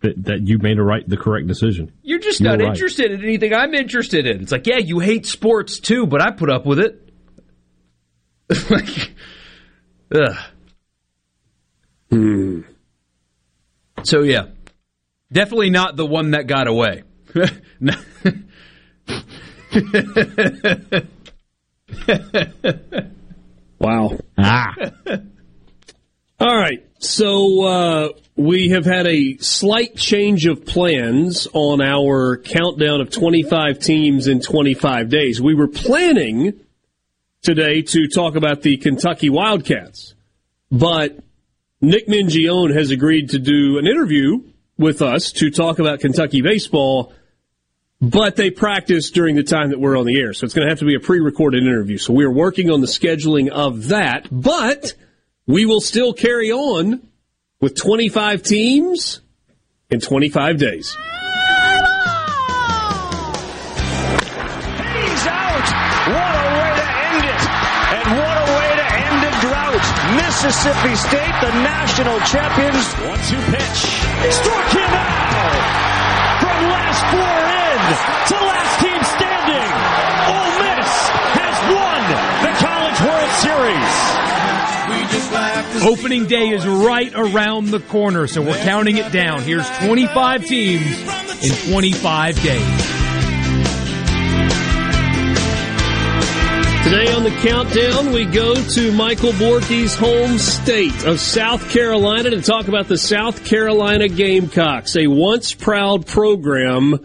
[0.00, 1.92] that, that you made a right the correct decision.
[2.02, 2.68] You're just You're not right.
[2.72, 4.42] interested in anything I'm interested in.
[4.42, 7.05] It's like, yeah, you hate sports too, but I put up with it.
[8.70, 9.14] like,
[10.14, 10.36] ugh.
[12.10, 12.60] Hmm.
[14.04, 14.46] So yeah,
[15.32, 17.02] definitely not the one that got away.
[23.78, 24.18] Wow.
[24.38, 24.74] Ah,
[26.40, 26.84] All right.
[26.98, 33.78] So uh, we have had a slight change of plans on our countdown of 25
[33.78, 35.40] teams in 25 days.
[35.40, 36.58] We were planning
[37.46, 40.14] today to talk about the Kentucky Wildcats,
[40.72, 41.16] but
[41.80, 44.42] Nick Mingione has agreed to do an interview
[44.76, 47.12] with us to talk about Kentucky baseball.
[48.00, 50.70] But they practice during the time that we're on the air, so it's going to
[50.70, 51.98] have to be a pre-recorded interview.
[51.98, 54.94] So we are working on the scheduling of that, but
[55.46, 57.06] we will still carry on
[57.60, 59.20] with 25 teams
[59.88, 60.96] in 25 days.
[70.14, 72.86] Mississippi State, the national champions.
[73.06, 73.80] One two pitch.
[74.32, 75.62] Struck him out.
[76.40, 77.80] From last four in
[78.28, 79.70] to last team standing.
[80.30, 80.92] Ole Miss
[81.38, 82.02] has won
[82.42, 83.96] the College World Series.
[85.86, 89.42] Opening day is right around the corner, so we're counting it down.
[89.42, 90.86] Here's 25 teams
[91.42, 92.95] in 25 days.
[96.86, 102.40] Today on the countdown, we go to Michael Borky's home state of South Carolina to
[102.40, 107.04] talk about the South Carolina Gamecocks, a once proud program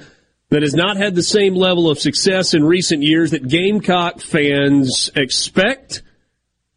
[0.50, 5.10] that has not had the same level of success in recent years that Gamecock fans
[5.16, 6.04] expect.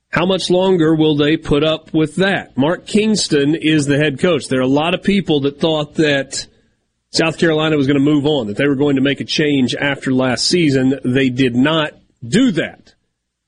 [0.08, 2.56] How much longer will they put up with that?
[2.56, 4.48] Mark Kingston is the head coach.
[4.48, 6.46] There are a lot of people that thought that
[7.10, 9.74] South Carolina was going to move on, that they were going to make a change
[9.74, 10.98] after last season.
[11.04, 11.92] They did not
[12.26, 12.93] do that.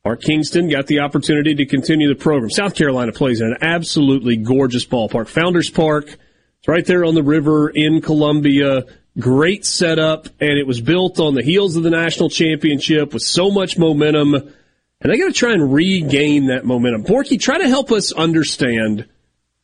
[0.06, 2.48] Mark Kingston got the opportunity to continue the program.
[2.48, 5.26] South Carolina plays in an absolutely gorgeous ballpark.
[5.26, 6.06] Founders Park.
[6.06, 8.84] It's right there on the river in Columbia.
[9.18, 13.50] Great setup, and it was built on the heels of the national championship with so
[13.50, 14.34] much momentum.
[14.34, 17.02] And they got to try and regain that momentum.
[17.02, 19.08] Porky, try to help us understand,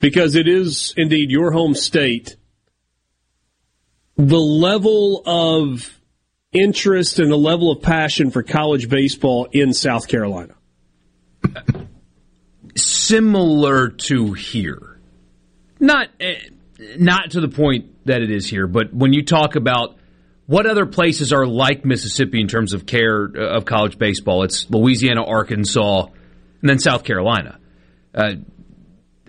[0.00, 2.34] because it is indeed your home state,
[4.16, 6.00] the level of
[6.52, 10.54] interest and the level of passion for college baseball in South Carolina.
[12.76, 15.00] Similar to here,
[15.80, 16.36] not eh,
[16.98, 19.96] not to the point that it is here, but when you talk about
[20.46, 24.68] what other places are like Mississippi in terms of care uh, of college baseball, it's
[24.70, 26.06] Louisiana, Arkansas,
[26.60, 27.58] and then South Carolina.
[28.14, 28.34] Uh,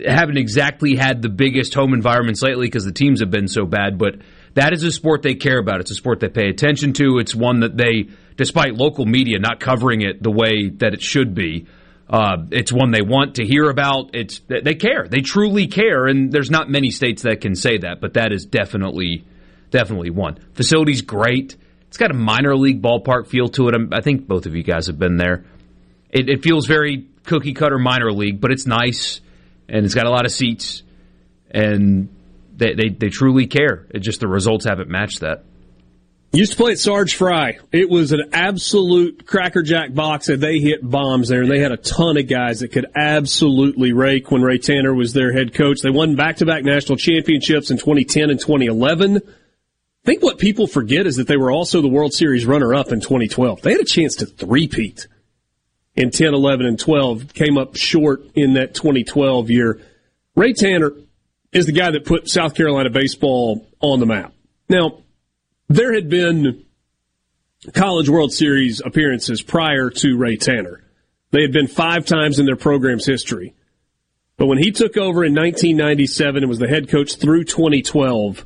[0.06, 3.98] haven't exactly had the biggest home environments lately because the teams have been so bad,
[3.98, 4.16] but
[4.56, 5.80] that is a sport they care about.
[5.80, 7.18] It's a sport they pay attention to.
[7.18, 11.34] It's one that they, despite local media not covering it the way that it should
[11.34, 11.66] be,
[12.10, 14.12] uh, it's one they want to hear about.
[14.14, 15.08] It's they care.
[15.08, 18.46] They truly care, and there's not many states that can say that, but that is
[18.46, 19.26] definitely
[19.72, 20.38] definitely one.
[20.54, 21.56] Facility's great.
[21.88, 23.76] It's got a minor league ballpark feel to it.
[23.92, 25.46] I think both of you guys have been there.
[26.12, 29.22] It, it feels very cookie cutter minor league, but it's nice
[29.68, 30.84] and it's got a lot of seats,
[31.50, 32.13] and
[32.56, 33.88] they they, they truly care.
[33.90, 35.44] It just the results haven't matched that.
[36.36, 37.60] Used to play at Sarge Frye.
[37.72, 41.44] It was an absolute crackerjack box, and they hit bombs there.
[41.44, 45.14] And they had a ton of guys that could absolutely rake when Ray Tanner was
[45.14, 45.82] their head coach.
[45.82, 49.18] They won back-to-back national championships in 2010 and 2011.
[49.18, 49.20] I
[50.06, 53.62] think what people forget is that they were also the World Series runner-up in 2012.
[53.62, 55.06] They had a chance to three-peat
[55.96, 57.36] in 10, 11, and 12.
[57.36, 59.80] Came up short in that 2012 year.
[60.36, 60.94] Ray Tanner
[61.54, 64.34] is the guy that put South Carolina baseball on the map.
[64.70, 65.04] Now,
[65.70, 66.66] there had been
[67.74, 70.84] College World Series appearances prior to Ray Tanner.
[71.32, 73.54] They had been five times in their program's history.
[74.38, 78.46] But when he took over in 1997 and was the head coach through 2012,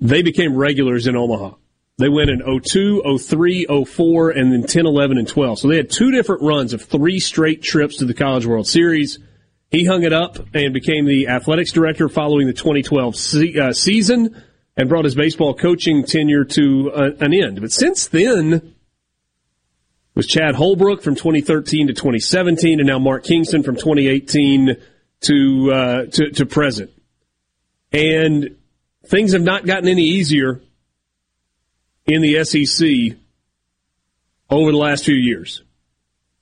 [0.00, 1.54] they became regulars in Omaha.
[1.98, 5.58] They went in 02, 03, 04, and then 10, 11, and 12.
[5.60, 9.18] So they had two different runs of three straight trips to the College World Series.
[9.74, 14.40] He hung it up and became the athletics director following the 2012 se- uh, season
[14.76, 17.60] and brought his baseball coaching tenure to uh, an end.
[17.60, 18.76] But since then,
[20.14, 24.76] was Chad Holbrook from 2013 to 2017, and now Mark Kingston from 2018
[25.22, 26.92] to uh, to, to present.
[27.92, 28.54] And
[29.06, 30.62] things have not gotten any easier
[32.06, 33.18] in the SEC
[34.48, 35.64] over the last few years.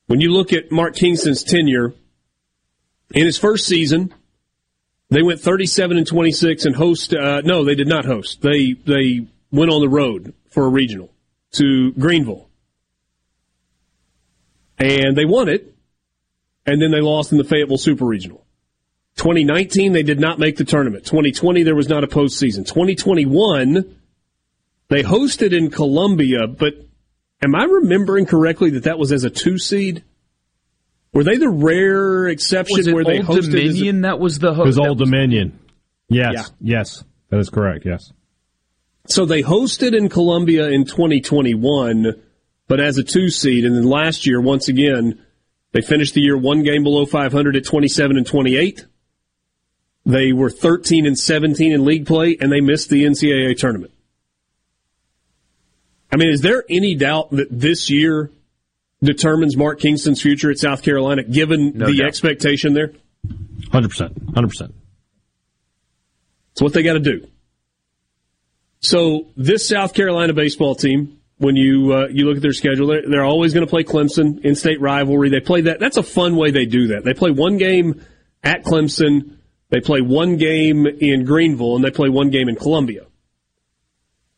[0.05, 1.95] When you look at Mark Kingston's tenure,
[3.15, 4.13] in his first season,
[5.11, 7.13] they went 37 and 26 and host.
[7.13, 8.41] Uh, no, they did not host.
[8.41, 11.13] They they went on the road for a regional
[11.53, 12.49] to Greenville,
[14.79, 15.69] and they won it.
[16.65, 18.47] And then they lost in the Fayetteville Super Regional.
[19.17, 21.05] 2019, they did not make the tournament.
[21.05, 22.67] 2020, there was not a postseason.
[22.67, 23.97] 2021,
[24.89, 26.75] they hosted in Columbia, but
[27.43, 30.05] am I remembering correctly that that was as a two seed?
[31.13, 33.51] Were they the rare exception where they Old hosted?
[33.51, 33.97] Dominion?
[33.97, 34.67] As a, that was the It host.
[34.67, 35.59] was Old Dominion.
[36.09, 36.45] Yes, Yeah.
[36.79, 37.85] yes, that is correct.
[37.87, 38.13] Yes.
[39.07, 42.15] so they hosted in Columbia in 2021,
[42.69, 45.19] but as a two seed, and then last year, once again,
[45.73, 48.87] they finished the year one game below 500 at 27 and 28.
[50.05, 53.93] They were 13 and 17 in league play, and they missed the NCAA tournament.
[56.11, 58.31] I mean, is there any doubt that this year
[59.03, 62.07] determines Mark Kingston's future at South Carolina, given No the doubt.
[62.07, 62.93] expectation there?
[63.71, 64.13] Hundred percent.
[64.35, 64.75] Hundred percent.
[66.53, 67.27] It's what they got to do.
[68.81, 73.09] So this South Carolina baseball team, when you uh, you look at their schedule, they're,
[73.09, 75.31] they're always going to play Clemson in state rivalry.
[75.31, 75.81] They play that.
[75.81, 77.05] That's a fun way they do that.
[77.05, 78.05] They play one game
[78.45, 79.37] at Clemson,
[79.71, 83.07] they play one game in Greenville, and they play one game in Columbia.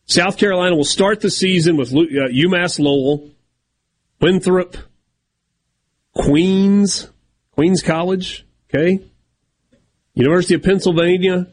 [0.05, 3.31] South Carolina will start the season with uh, UMass Lowell,
[4.19, 4.77] Winthrop,
[6.13, 7.11] Queens,
[7.51, 9.03] Queens College, okay,
[10.13, 11.47] University of Pennsylvania,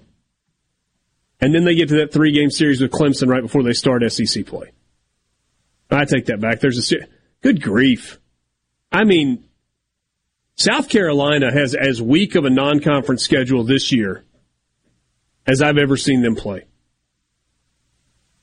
[1.40, 4.02] and then they get to that three game series with Clemson right before they start
[4.10, 4.72] SEC play.
[5.90, 6.60] I take that back.
[6.60, 7.06] There's a se-
[7.43, 8.18] good grief.
[8.90, 9.44] I mean,
[10.56, 14.24] South Carolina has as weak of a non conference schedule this year
[15.47, 16.64] as I've ever seen them play.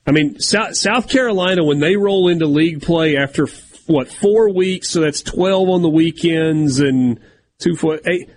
[0.06, 3.46] I mean, South Carolina, when they roll into league play after
[3.90, 7.20] what, four weeks, so that's 12 on the weekends and
[7.58, 8.30] two, four, eight.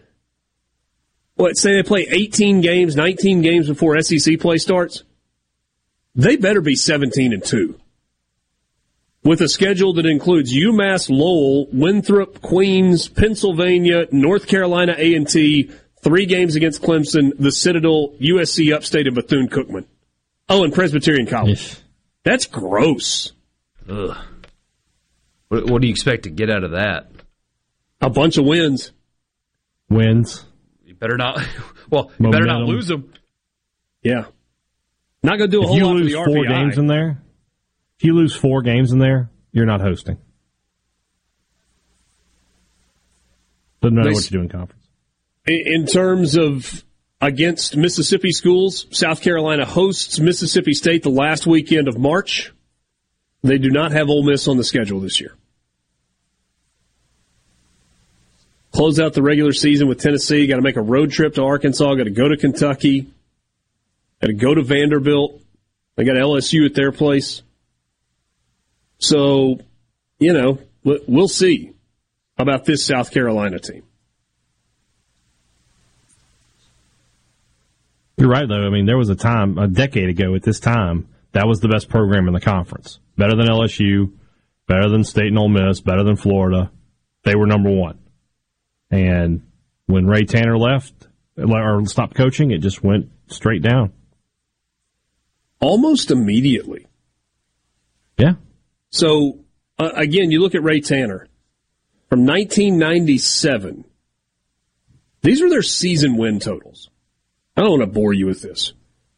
[1.35, 5.03] What, say they play 18 games, 19 games before SEC play starts?
[6.15, 7.79] They better be 17 and 2
[9.23, 15.71] with a schedule that includes UMass Lowell, Winthrop, Queens, Pennsylvania, North Carolina A&T,
[16.01, 19.85] three games against Clemson, the Citadel, USC Upstate, and Bethune-Cookman.
[20.49, 21.77] Oh, and Presbyterian College.
[22.23, 23.31] That's gross.
[23.89, 24.17] Ugh.
[25.53, 27.11] What, what do you expect to get out of that?
[28.01, 28.91] A bunch of wins.
[29.87, 30.45] Wins.
[30.83, 31.39] You better not.
[31.89, 33.13] Well, you better not lose them.
[34.01, 34.25] Yeah.
[35.21, 36.49] Not going to do a If whole you lot lose for the four RPI.
[36.49, 37.21] games in there,
[37.99, 40.17] if you lose four games in there, you're not hosting.
[43.81, 44.87] Doesn't matter They what you do in conference.
[45.45, 46.83] In in terms of
[47.21, 52.51] against Mississippi schools, South Carolina hosts Mississippi State the last weekend of March.
[53.43, 55.35] They do not have Ole Miss on the schedule this year.
[58.73, 60.47] Close out the regular season with Tennessee.
[60.47, 61.93] Got to make a road trip to Arkansas.
[61.95, 63.01] Got to go to Kentucky.
[64.19, 65.41] Got to go to Vanderbilt.
[65.95, 67.43] They got LSU at their place.
[68.97, 69.59] So,
[70.17, 71.73] you know, we- we'll see
[72.37, 73.83] about this South Carolina team.
[78.17, 78.65] You're right, though.
[78.65, 81.67] I mean, there was a time, a decade ago at this time, that was the
[81.67, 82.99] best program in the conference.
[83.17, 84.11] Better than LSU,
[84.67, 86.71] better than State and Ole Miss, better than Florida.
[87.23, 87.99] They were number one.
[88.93, 89.41] And
[89.87, 90.93] when Ray Tanner left
[91.35, 93.91] or stopped coaching, it just went straight down.
[95.59, 96.85] Almost immediately.
[98.19, 98.33] Yeah.
[98.91, 99.39] So
[99.79, 101.27] uh, again, you look at Ray Tanner
[102.07, 103.83] from 1997.
[105.23, 106.91] These were their season win totals.
[107.57, 108.73] I don't want to bore you with this.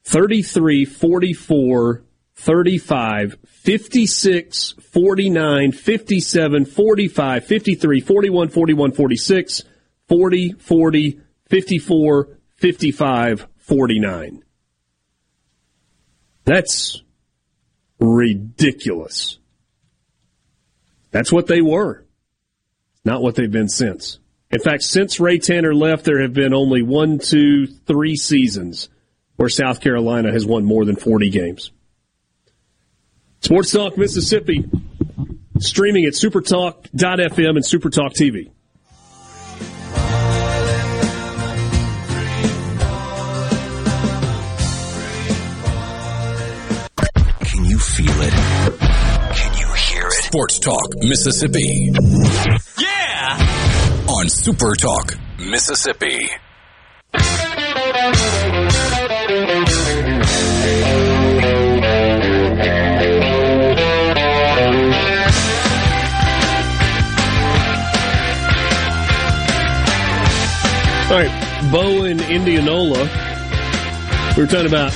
[0.05, 2.04] 33, 44,
[2.35, 9.63] 35, 56, 49, 57, 45, 53, 41, 41, 46,
[10.07, 14.43] 40, 40, 54, 55, 49.
[16.43, 17.01] That's
[17.99, 19.39] ridiculous.
[21.11, 22.05] That's what they were.
[23.03, 24.19] Not what they've been since.
[24.51, 28.89] In fact, since Ray Tanner left, there have been only one, two, three seasons
[29.37, 31.71] where South Carolina has won more than 40 games.
[33.45, 34.65] Sports Talk Mississippi,
[35.59, 38.49] streaming at supertalk.fm and supertalk TV.
[47.45, 48.33] Can you feel it?
[49.35, 50.23] Can you hear it?
[50.23, 51.91] Sports Talk Mississippi.
[52.79, 53.37] Yeah!
[54.09, 56.31] On Supertalk Mississippi.
[71.71, 73.03] Bo in Indianola.
[74.35, 74.91] We were talking about.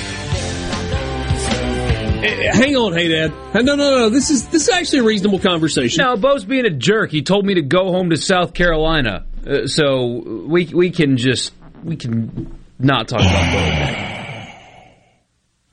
[2.22, 3.34] Eh, Hang on, hey Dad.
[3.56, 4.10] No, no, no.
[4.10, 6.04] This is this is actually a reasonable conversation.
[6.04, 7.12] No, Bo's being a jerk.
[7.12, 11.54] He told me to go home to South Carolina, uh, so we we can just
[11.84, 13.54] we can not talk about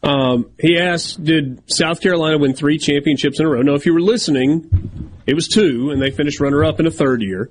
[0.02, 0.08] Bo.
[0.08, 3.74] Um, he asked, "Did South Carolina win three championships in a row?" No.
[3.74, 7.48] If you were listening, it was two, and they finished runner-up in a third year.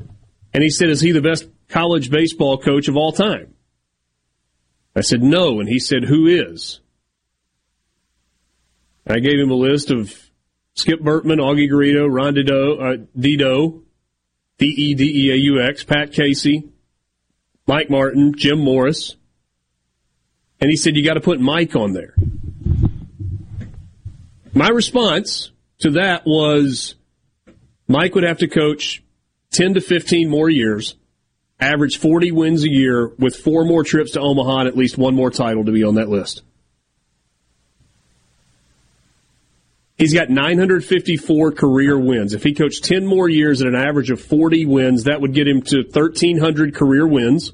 [0.55, 3.53] And he said, "Is he the best college baseball coach of all time?"
[4.95, 6.79] I said, "No," and he said, "Who is?"
[9.05, 10.17] I gave him a list of
[10.73, 13.83] Skip Bertman, Augie Garrido, Rod Dedeaux, uh, Dedeaux,
[14.57, 16.69] D E D E A U X, Pat Casey,
[17.67, 19.17] Mike Martin, Jim Morris.
[20.61, 22.15] And he said, you got to put Mike on there.
[24.53, 26.95] My response to that was
[27.89, 29.03] Mike would have to coach
[29.55, 30.95] 10 to 15 more years,
[31.59, 35.15] average 40 wins a year with four more trips to Omaha and at least one
[35.15, 36.41] more title to be on that list.
[39.97, 42.33] He's got 954 career wins.
[42.33, 45.47] If he coached 10 more years at an average of 40 wins, that would get
[45.47, 47.53] him to 1,300 career wins.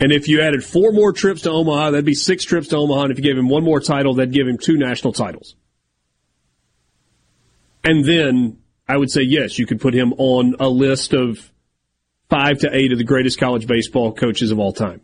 [0.00, 3.02] And if you added four more trips to Omaha, that'd be six trips to Omaha.
[3.02, 5.54] And if you gave him one more title, that'd give him two national titles.
[7.84, 11.50] And then I would say, yes, you could put him on a list of
[12.28, 15.00] five to eight of the greatest college baseball coaches of all time.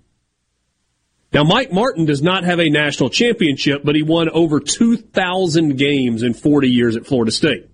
[1.32, 6.22] Now, Mike Martin does not have a national championship, but he won over 2,000 games
[6.22, 7.68] in 40 years at Florida State.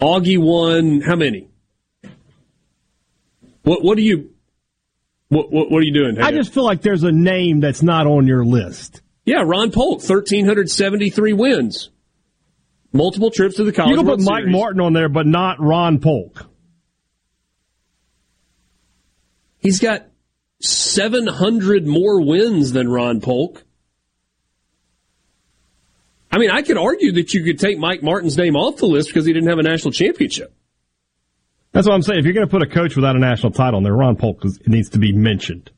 [0.00, 1.48] Augie won how many?
[3.62, 4.34] What What do you
[5.28, 6.20] what What, what are you doing?
[6.20, 9.00] I just feel like there's a name that's not on your list.
[9.24, 11.88] yeah, Ron Polk, 1,373 wins,
[12.94, 13.90] multiple trips to the college.
[13.90, 14.56] You can put World Mike Series.
[14.56, 16.46] Martin on there, but not Ron Polk.
[19.58, 20.06] He's got
[20.60, 23.64] 700 more wins than Ron Polk.
[26.30, 29.08] I mean, I could argue that you could take Mike Martin's name off the list
[29.08, 30.52] because he didn't have a national championship.
[31.72, 32.20] That's what I'm saying.
[32.20, 34.42] If you're going to put a coach without a national title on there, Ron Polk
[34.66, 35.70] needs to be mentioned.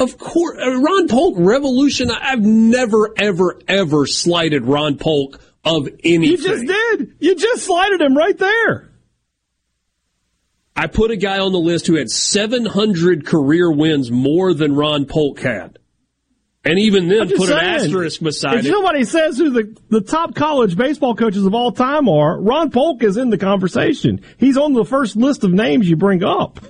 [0.00, 2.10] Of course, uh, Ron Polk revolution.
[2.10, 6.22] I've never, ever, ever slighted Ron Polk of anything.
[6.22, 7.14] You just did.
[7.20, 8.90] You just slighted him right there.
[10.74, 15.04] I put a guy on the list who had 700 career wins more than Ron
[15.04, 15.78] Polk had.
[16.64, 18.58] And even then, put an asterisk beside him.
[18.60, 18.70] if it.
[18.70, 23.02] somebody says who the, the top college baseball coaches of all time are, Ron Polk
[23.02, 24.22] is in the conversation.
[24.38, 26.60] He's on the first list of names you bring up.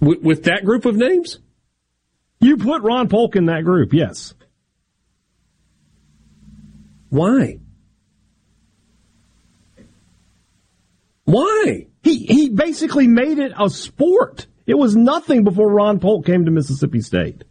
[0.00, 1.38] With, with that group of names?
[2.40, 4.34] You put Ron Polk in that group, yes.
[7.08, 7.60] Why?
[11.24, 11.86] Why?
[12.02, 14.46] He he basically made it a sport.
[14.66, 17.44] It was nothing before Ron Polk came to Mississippi State.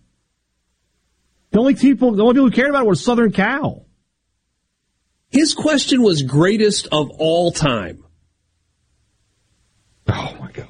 [1.51, 3.85] The only people the only people who cared about it were Southern Cal.
[5.30, 8.03] His question was greatest of all time.
[10.07, 10.67] Oh my god.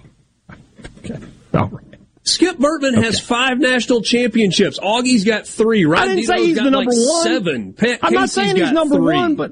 [1.55, 1.75] Okay.
[1.75, 1.85] Right.
[2.23, 4.79] Skip Bertman has five national championships.
[4.79, 5.85] Augie's got three.
[5.85, 7.23] Ron I didn't say he's the number like one.
[7.23, 7.73] seven.
[7.73, 9.15] Pat I'm not saying he's number three.
[9.15, 9.51] one, but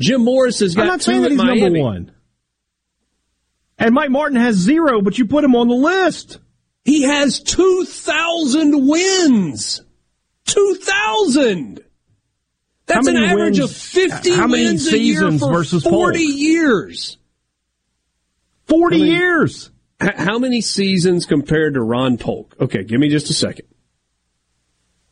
[0.00, 1.60] Jim Morris has got I'm not two saying that he's Miami.
[1.60, 2.12] number one.
[3.78, 6.38] And Mike Martin has zero, but you put him on the list.
[6.84, 9.82] He has 2,000 wins.
[10.46, 11.80] 2,000.
[12.86, 16.38] That's an average wins- of 50 how many wins a year for versus 40 Polk?
[16.38, 17.18] years.
[18.66, 19.70] 40 I mean- years.
[20.00, 22.56] How many seasons compared to Ron Polk?
[22.60, 23.66] Okay, give me just a second.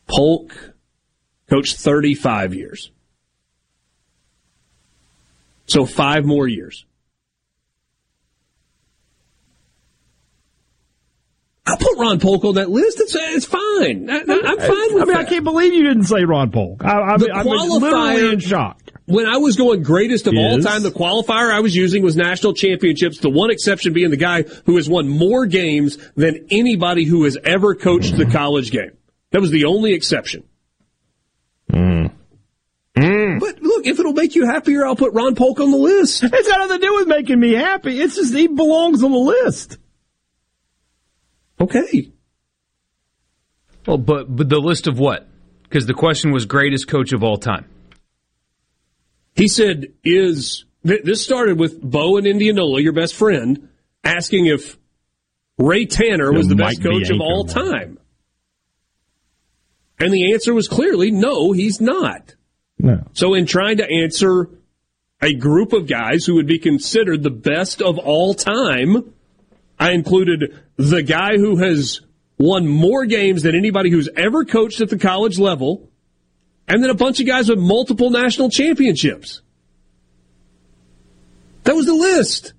[0.07, 0.73] Polk
[1.49, 2.91] coached 35 years.
[5.65, 6.85] So five more years.
[11.65, 12.99] I put Ron Polk on that list.
[12.99, 14.09] It's it's fine.
[14.09, 15.17] I, am fine with I mean, that.
[15.17, 16.83] I can't believe you didn't say Ron Polk.
[16.83, 18.81] I, I, The I'm literally qualifier- in shock.
[19.05, 22.53] when I was going greatest of all time, the qualifier I was using was national
[22.53, 23.19] championships.
[23.19, 27.37] The one exception being the guy who has won more games than anybody who has
[27.45, 28.91] ever coached the college game.
[29.31, 30.43] That was the only exception.
[31.71, 32.11] Mm.
[32.97, 33.39] Mm.
[33.39, 36.23] But look, if it'll make you happier, I'll put Ron Polk on the list.
[36.23, 37.99] It's got nothing to do with making me happy.
[37.99, 39.77] It's just he belongs on the list.
[41.63, 42.11] Okay.
[43.85, 45.27] Well, but but the list of what?
[45.63, 47.65] Because the question was greatest coach of all time.
[49.35, 53.69] He said, is, th- this started with Bo and Indianola, your best friend,
[54.03, 54.77] asking if
[55.57, 57.53] Ray Tanner was It the might best be coach of all Anchorman.
[57.53, 57.99] time.
[59.99, 62.35] And the answer was clearly no, he's not.
[62.77, 63.03] No.
[63.13, 64.49] So in trying to answer
[65.21, 69.13] a group of guys who would be considered the best of all time,
[69.83, 71.99] I included the guy who has
[72.37, 75.89] won more games than anybody who's ever coached at the college level,
[76.69, 79.41] and then a bunch of guys with multiple national championships.
[81.65, 82.53] That was the list.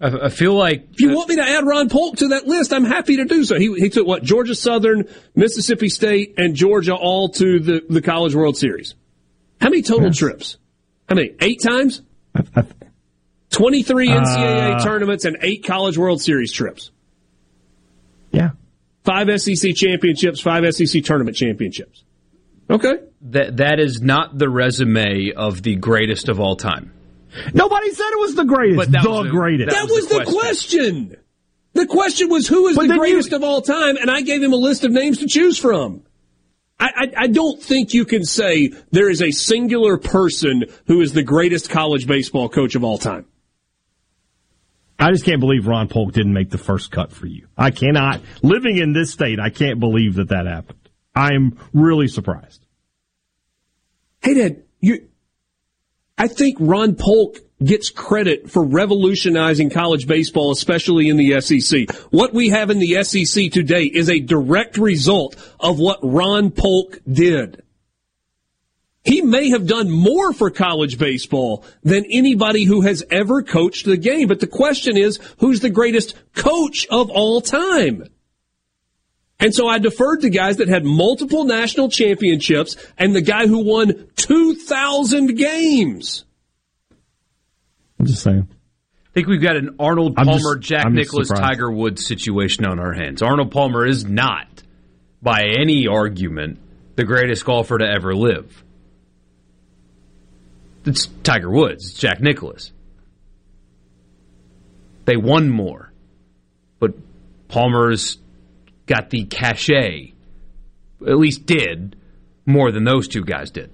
[0.00, 2.72] I, I feel like If you want me to add Ron Polk to that list,
[2.72, 3.58] I'm happy to do so.
[3.58, 4.22] He, he took what?
[4.22, 8.94] Georgia Southern, Mississippi State, and Georgia all to the, the College World Series.
[9.60, 10.56] How many total trips?
[11.06, 11.34] How many?
[11.38, 12.00] Eight times?
[13.50, 16.90] 23 NCAA Uh, tournaments and eight College World Series trips.
[18.32, 18.50] Yeah.
[19.04, 22.04] Five SEC championships, five SEC tournament championships.
[22.68, 22.98] Okay.
[23.22, 26.92] that that is not the resume of the greatest of all time.
[27.52, 28.76] Nobody said it was the greatest.
[28.76, 29.70] But that the was a- greatest.
[29.76, 31.16] That, was was, the the question.
[31.72, 34.22] The question was who is But the then you- greatest of all time, and I
[34.22, 36.02] gave him a list of names to choose from.
[36.78, 41.12] I, I, I don't think you can say there is a singular person who is
[41.12, 43.26] the greatest college baseball coach of all time.
[45.00, 47.48] I just can't believe Ron Polk didn't make the first cut for you.
[47.56, 48.20] I cannot.
[48.42, 50.78] Living in this state, I can't believe that that happened.
[51.14, 52.64] I am really surprised.
[54.22, 55.08] Hey, Dad, you.
[56.18, 61.90] I think Ron Polk gets credit for revolutionizing college baseball, especially in the SEC.
[62.10, 67.00] What we have in the SEC today is a direct result of what Ron Polk
[67.10, 67.62] did.
[69.10, 73.96] He may have done more for college baseball than anybody who has ever coached the
[73.96, 74.28] game.
[74.28, 78.04] But the question is, who's the greatest coach of all time?
[79.40, 83.64] And so I deferred to guys that had multiple national championships and the guy who
[83.64, 86.24] won 2,000 games.
[87.98, 88.46] I'm just saying.
[88.48, 91.52] I think we've got an Arnold Palmer, just- Jack I'm just Nicklaus, surprised.
[91.52, 93.22] Tiger Woods situation on our hands.
[93.22, 94.62] Arnold Palmer is not,
[95.20, 96.60] by any argument,
[96.94, 98.62] the greatest golfer to ever live.
[100.84, 102.72] It's Tiger Woods, it's Jack Nicklaus.
[105.04, 105.92] They won more,
[106.78, 106.94] but
[107.48, 108.18] Palmer's
[108.86, 110.12] got the cachet,
[111.06, 111.96] at least did,
[112.46, 113.70] more than those two guys did.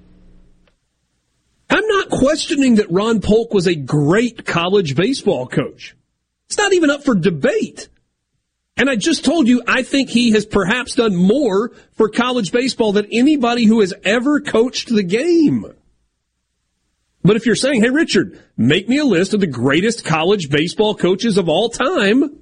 [1.69, 5.97] I'm not questioning that Ron Polk was a great college baseball coach.
[6.47, 7.89] It's not even up for debate.
[8.77, 12.93] And I just told you, I think he has perhaps done more for college baseball
[12.93, 15.73] than anybody who has ever coached the game.
[17.27, 20.95] But if you're saying, hey, Richard, make me a list of the greatest college baseball
[20.95, 22.39] coaches of all time,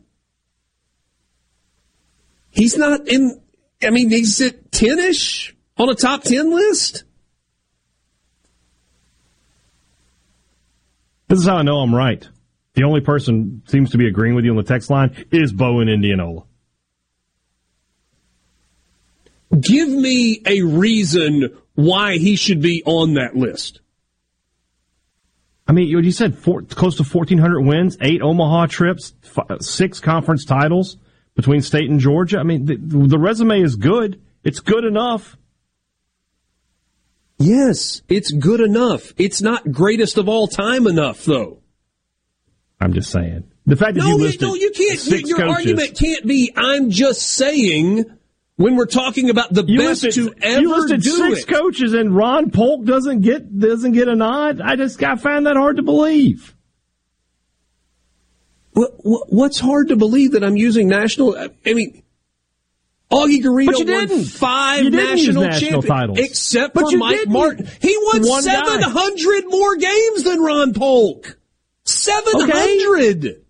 [2.50, 3.40] he's not in,
[3.82, 7.04] I mean, he's at 10 ish on a top 10 list.
[11.28, 12.28] This is how I know I'm right.
[12.74, 15.80] The only person seems to be agreeing with you on the text line is Bo
[15.80, 16.42] in Indianola.
[19.58, 23.80] Give me a reason why he should be on that list.
[25.66, 29.98] I mean, you you said four, close to 1,400 wins, eight Omaha trips, f- six
[30.00, 30.98] conference titles
[31.34, 32.38] between state and Georgia.
[32.38, 34.20] I mean, the, the resume is good.
[34.44, 35.36] It's good enough.
[37.38, 39.12] Yes, it's good enough.
[39.16, 41.60] It's not greatest of all time enough, though.
[42.80, 43.44] I'm just saying.
[43.66, 44.98] The fact that No, you you, listed no, you can't.
[44.98, 46.52] six your coaches, argument can't be.
[46.54, 48.04] I'm just saying.
[48.56, 51.48] When we're talking about the you best listed, to ever you listed do six it,
[51.48, 54.60] coaches, and Ron Polk doesn't get doesn't get a nod.
[54.60, 56.54] I just I find that hard to believe.
[58.72, 61.36] What, what, what's hard to believe that I'm using national?
[61.36, 62.02] I mean,
[63.10, 66.18] Augie Garrido won five national, national titles.
[66.18, 67.32] except But for Mike didn't.
[67.32, 67.68] Martin.
[67.80, 68.40] He won guy.
[68.40, 71.38] 700 more games than Ron Polk.
[71.84, 73.43] 700.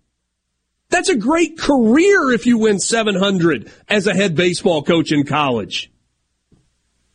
[0.95, 5.91] That's a great career if you win 700 as a head baseball coach in college.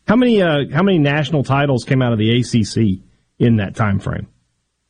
[0.07, 3.01] How many uh, how many national titles came out of the ACC
[3.39, 4.29] in that time frame?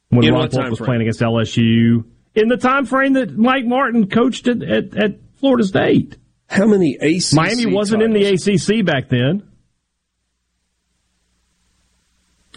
[0.09, 0.87] When In Ron Polk was frame?
[0.87, 2.05] playing against LSU,
[2.35, 6.17] in the time frame that Mike Martin coached at, at, at Florida State.
[6.49, 7.33] How many ACC?
[7.35, 9.49] Miami wasn't in the ACC back then.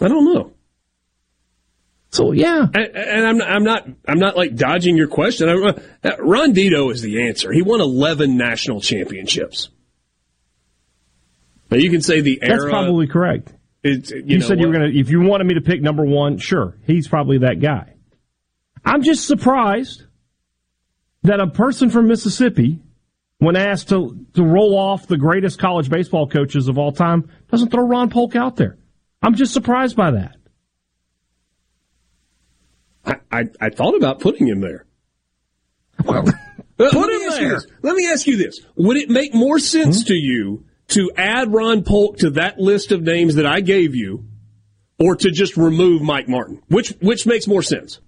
[0.00, 0.53] I don't know.
[2.14, 5.48] So yeah, and, and I'm I'm not I'm not like dodging your question.
[5.48, 7.50] I, uh, Rod Dedeaux is the answer.
[7.52, 9.68] He won 11 national championships.
[11.72, 12.56] Now you can say the era.
[12.56, 13.52] That's probably correct.
[13.82, 15.82] It, you, you know said you were going to, if you wanted me to pick
[15.82, 17.94] number one, sure, he's probably that guy.
[18.84, 20.04] I'm just surprised
[21.24, 22.78] that a person from Mississippi,
[23.38, 27.70] when asked to, to roll off the greatest college baseball coaches of all time, doesn't
[27.70, 28.78] throw Ron Polk out there.
[29.20, 30.36] I'm just surprised by that.
[33.06, 34.86] I, I, I thought about putting him there.
[36.04, 36.24] Well,
[36.78, 37.56] Let put me him ask you there.
[37.60, 37.66] this.
[37.82, 40.06] Let me ask you this: Would it make more sense Hmm?
[40.08, 44.24] to you to add Ron Polk to that list of names that I gave you,
[44.98, 46.60] or to just remove Mike Martin?
[46.68, 48.00] Which which makes more sense?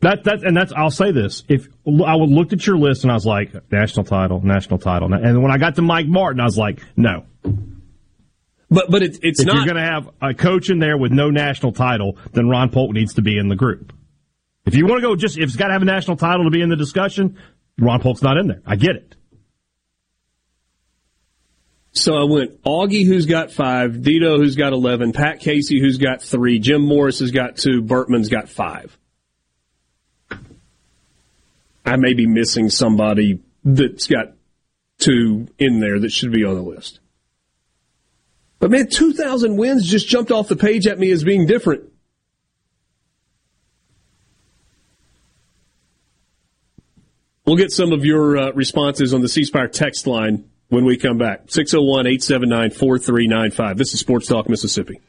[0.00, 3.10] That that and that's I'll say this: if I would looked at your list and
[3.10, 6.44] I was like, national title, national title, and when I got to Mike Martin, I
[6.44, 7.24] was like, no.
[8.70, 9.56] But but it, it's if not.
[9.56, 12.92] you're going to have a coach in there with no national title, then Ron Polk
[12.92, 13.92] needs to be in the group.
[14.68, 16.50] If you want to go just if it's got to have a national title to
[16.50, 17.38] be in the discussion,
[17.78, 18.60] Ron Polk's not in there.
[18.66, 19.16] I get it.
[21.92, 26.20] So I went Augie, who's got five, Dedeaux, who's got 11, Pat Casey, who's got
[26.20, 28.96] three, Jim Morris has got two, Bertman's got five.
[31.86, 34.34] I may be missing somebody that's got
[34.98, 37.00] two in there that should be on the list.
[38.58, 41.87] But man, 2,000 wins just jumped off the page at me as being different.
[47.48, 50.98] We'll get some of your uh, responses on the C Spire text line when we
[50.98, 51.44] come back.
[51.46, 53.78] 601 879 4395.
[53.78, 55.00] This is Sports Talk Mississippi.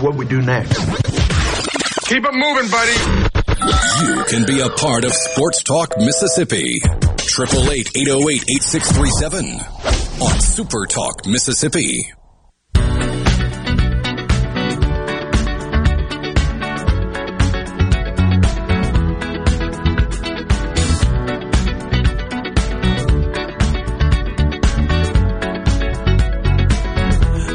[0.00, 0.78] What we do next?
[2.08, 2.96] Keep it moving, buddy.
[4.06, 6.80] You can be a part of Sports Talk Mississippi.
[6.82, 12.12] 888 808 8637 on Super Talk Mississippi.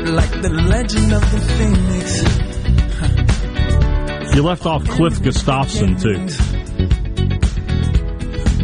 [0.07, 2.45] Like the legend of the phoenix.
[4.35, 6.54] You left off Cliff Gustafson too.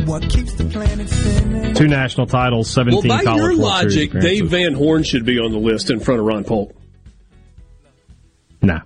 [0.05, 1.73] What keeps the planet spinning?
[1.73, 4.21] Two national titles, Well, seventeen by college your World Series logic.
[4.21, 6.75] Dave Van Horn should be on the list in front of Ron Polk.
[8.61, 8.81] Nah.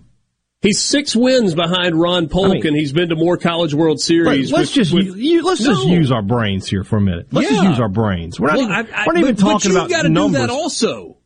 [0.61, 3.99] He's six wins behind Ron Polk, I mean- and he's been to more College World
[3.99, 4.51] Series.
[4.51, 7.27] Let's with- just with- you, let's just use our brains here for a minute.
[7.31, 8.39] Let's just use our brains.
[8.39, 10.09] We're not Well, even, I- I- we're not even but- but talking you about gotta
[10.09, 10.41] numbers.
[10.41, 11.17] do that also.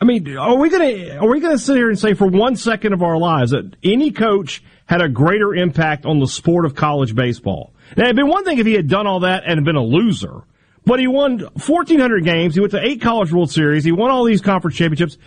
[0.00, 2.92] I mean, are we gonna are we gonna sit here and say for one second
[2.92, 7.14] of our lives that any coach had a greater impact on the sport of college
[7.14, 7.72] baseball?
[7.96, 10.42] Now, it'd been one thing if he had done all that and been a loser,
[10.84, 12.54] but he won 1,400 games.
[12.54, 13.84] He went to eight College World Series.
[13.84, 15.18] He won all these conference championships.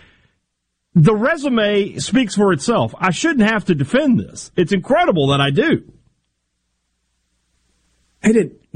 [0.94, 2.94] The resume speaks for itself.
[2.98, 4.50] I shouldn't have to defend this.
[4.56, 5.92] It's incredible that I do.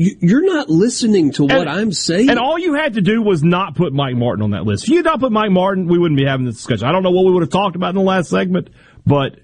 [0.00, 2.30] You, you're not listening to what And- I'm saying.
[2.30, 4.84] And all you had to do was not put Mike Martin on that list.
[4.84, 6.86] If you had not put Mike Martin, we wouldn't be having this discussion.
[6.86, 8.70] I don't know what we would have talked about in the last segment,
[9.04, 9.40] but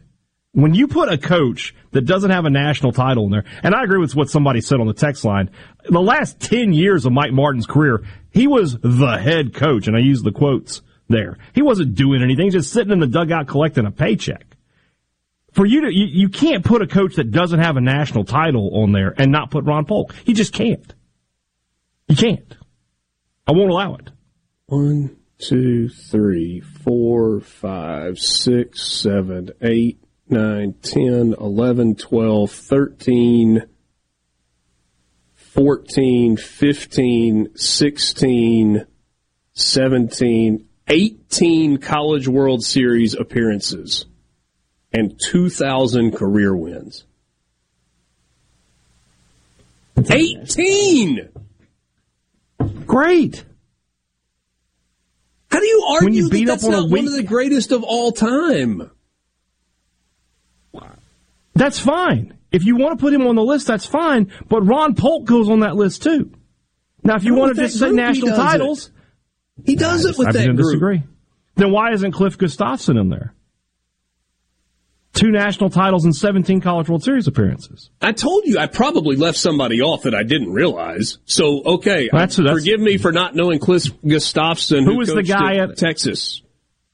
[0.56, 3.84] when you put a coach that doesn't have a national title in there, and I
[3.84, 5.50] agree with what somebody said on the text line,
[5.84, 10.00] the last 10 years of Mike Martin's career, he was the head coach, and I
[10.00, 10.80] use the quotes
[11.10, 11.36] there.
[11.54, 14.56] He wasn't doing anything, just sitting in the dugout collecting a paycheck.
[15.52, 18.82] For you to, you, you can't put a coach that doesn't have a national title
[18.82, 20.14] on there and not put Ron Polk.
[20.24, 20.94] You just can't.
[22.08, 22.56] You can't.
[23.46, 24.08] I won't allow it.
[24.68, 33.62] One, two, three, four, five, six, seven, eight, nine, ten, eleven, twelve, thirteen,
[35.34, 38.86] fourteen, fifteen, sixteen,
[39.52, 44.06] seventeen, eighteen College World Series appearances
[44.96, 47.04] and 2,000 career wins.
[50.10, 51.28] 18!
[52.86, 53.44] Great.
[55.50, 57.72] How do you argue you that that's up on a not one of the greatest
[57.72, 58.90] of all time?
[61.56, 62.36] That's fine.
[62.52, 64.30] If you want to put him on the list, that's fine.
[64.48, 66.30] But Ron Polk goes on that list too.
[67.02, 68.36] Now, if you want to just say group, he national it.
[68.36, 68.90] titles,
[69.64, 70.66] He does it with I that didn't group.
[70.72, 71.02] disagree.
[71.56, 73.32] Then why isn't Cliff Gustafson in there?
[75.14, 77.88] Two national titles and 17 College World Series appearances.
[78.02, 81.16] I told you I probably left somebody off that I didn't realize.
[81.24, 84.84] So okay, That's- I- that's- forgive me for not knowing Cliff Gustafson.
[84.84, 86.42] Who was the guy at at- Texas?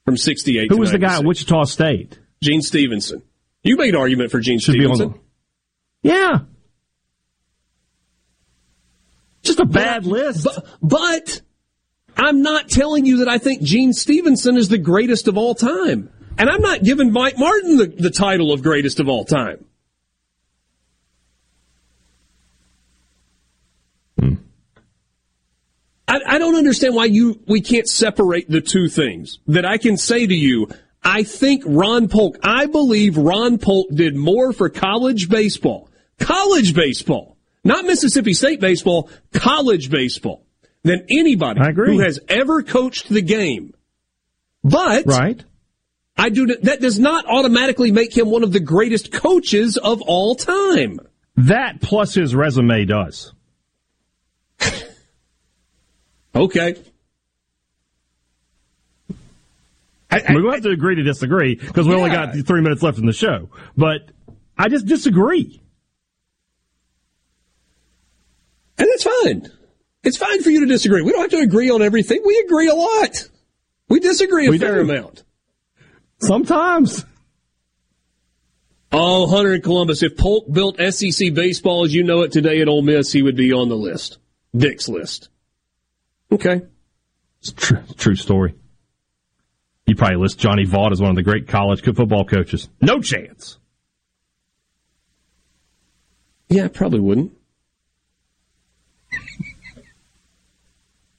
[0.05, 2.19] from 68 Who to was the guy at Wichita State?
[2.41, 3.21] Gene Stephenson.
[3.63, 5.15] You made an argument for Gene Should Stephenson.
[6.01, 6.39] Yeah.
[9.41, 10.43] Just a bad list.
[10.43, 11.41] But, but
[12.17, 16.11] I'm not telling you that I think Gene Stephenson is the greatest of all time.
[16.37, 19.65] And I'm not giving Mike Martin the, the title of greatest of all time.
[24.19, 24.33] Hmm.
[26.07, 29.39] I, I don't understand why you we can't separate the two things.
[29.47, 30.69] That I can say to you,
[31.03, 35.89] I think Ron Polk, I believe Ron Polk did more for college baseball,
[36.19, 40.45] college baseball, not Mississippi State baseball, college baseball,
[40.83, 43.73] than anybody who has ever coached the game.
[44.63, 45.43] But Right.
[46.15, 50.35] I do that does not automatically make him one of the greatest coaches of all
[50.35, 50.99] time.
[51.35, 53.33] That plus his resume does.
[56.35, 56.75] Okay.
[60.13, 63.05] I, we have to agree to disagree because we only got three minutes left in
[63.05, 63.49] the show.
[63.77, 64.11] But
[64.57, 65.61] I just disagree.
[68.77, 69.49] And that's fine.
[70.03, 71.01] It's fine for you to disagree.
[71.01, 72.21] We don't have to agree on everything.
[72.25, 73.29] We agree a lot.
[73.89, 74.81] We disagree a We fair do.
[74.81, 75.23] amount.
[76.19, 77.05] Sometimes.
[78.91, 82.67] Oh, Hunter in Columbus, if Polk built SEC baseball as you know it today at
[82.67, 84.19] Ole Miss, he would be on the list.
[84.55, 85.29] Dick's list.
[86.31, 86.61] Okay.
[87.39, 88.53] It's true, true story.
[89.85, 92.69] You probably list Johnny Vaught as one of the great college football coaches.
[92.81, 93.57] No chance.
[96.47, 97.33] Yeah, I probably wouldn't.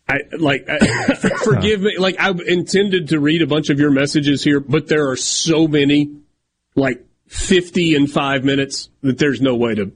[0.09, 0.67] I like.
[0.69, 0.79] I,
[1.15, 1.97] forgive me.
[1.99, 5.67] Like I intended to read a bunch of your messages here, but there are so
[5.67, 6.19] many,
[6.75, 9.93] like fifty in five minutes, that there's no way to.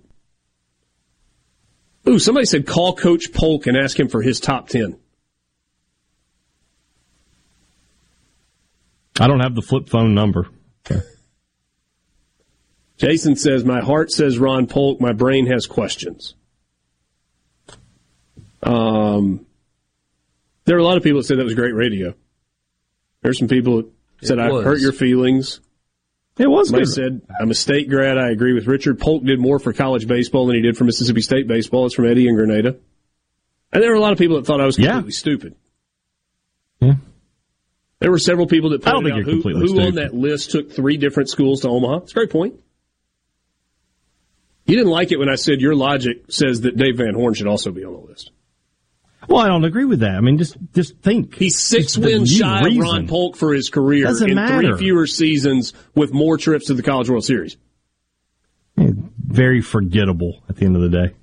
[2.09, 4.99] Ooh, somebody said call Coach Polk and ask him for his top ten.
[9.21, 10.49] I don't have the flip phone number.
[12.97, 16.35] Jason says, My heart says Ron Polk, my brain has questions.
[18.63, 19.47] Um,
[20.65, 22.15] there are a lot of people that said that was great radio.
[23.23, 25.61] There's some people that said, I've hurt your feelings.
[26.39, 26.93] It was Somebody good.
[26.95, 28.17] said, I'm a state grad.
[28.19, 29.01] I agree with Richard.
[29.01, 31.87] Polk did more for college baseball than he did for Mississippi State baseball.
[31.87, 32.77] It's from Eddie and Grenada.
[33.73, 34.93] And there were a lot of people that thought I was Yeah.
[34.93, 35.55] completely stupid.
[36.81, 36.95] Yeah.
[38.01, 41.29] There were several people that pointed out who, who on that list took three different
[41.29, 41.99] schools to Omaha.
[41.99, 42.55] It's a great point.
[44.67, 47.47] You didn't like it when I said your logic says that Dave Van Horn should
[47.47, 48.31] also be on the list.
[49.27, 50.15] Well, I don't agree with that.
[50.15, 51.35] I mean, just just think.
[51.35, 52.83] He's six wins shy reason.
[52.83, 54.77] of Ron Polk for his career Doesn't in matter.
[54.77, 57.57] three fewer seasons with more trips to the College World Series.
[58.77, 61.15] Very forgettable at the end of the day.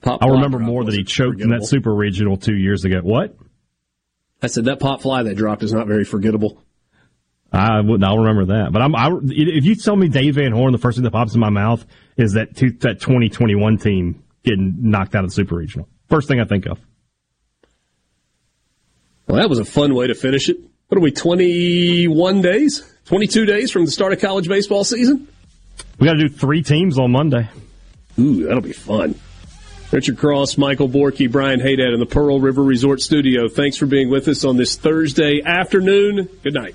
[0.00, 3.00] Pop I remember more that he choked in that super regional two years ago.
[3.02, 3.36] What?
[4.42, 6.62] I said that pop fly that dropped is not very forgettable.
[7.52, 8.04] I wouldn't.
[8.04, 8.72] I'll remember that.
[8.72, 8.94] But I'm.
[8.94, 11.50] I, if you tell me Dave Van Horn, the first thing that pops in my
[11.50, 11.84] mouth
[12.16, 15.88] is that two, that 2021 team getting knocked out of the super regional.
[16.08, 16.78] First thing I think of.
[19.26, 20.58] Well, that was a fun way to finish it.
[20.88, 22.94] What are we, 21 days?
[23.06, 25.28] 22 days from the start of college baseball season?
[25.98, 27.48] We got to do three teams on Monday.
[28.18, 29.14] Ooh, that'll be fun.
[29.90, 33.48] Richard Cross, Michael Borky, Brian Haydad in the Pearl River Resort Studio.
[33.48, 36.28] Thanks for being with us on this Thursday afternoon.
[36.42, 36.74] Good night.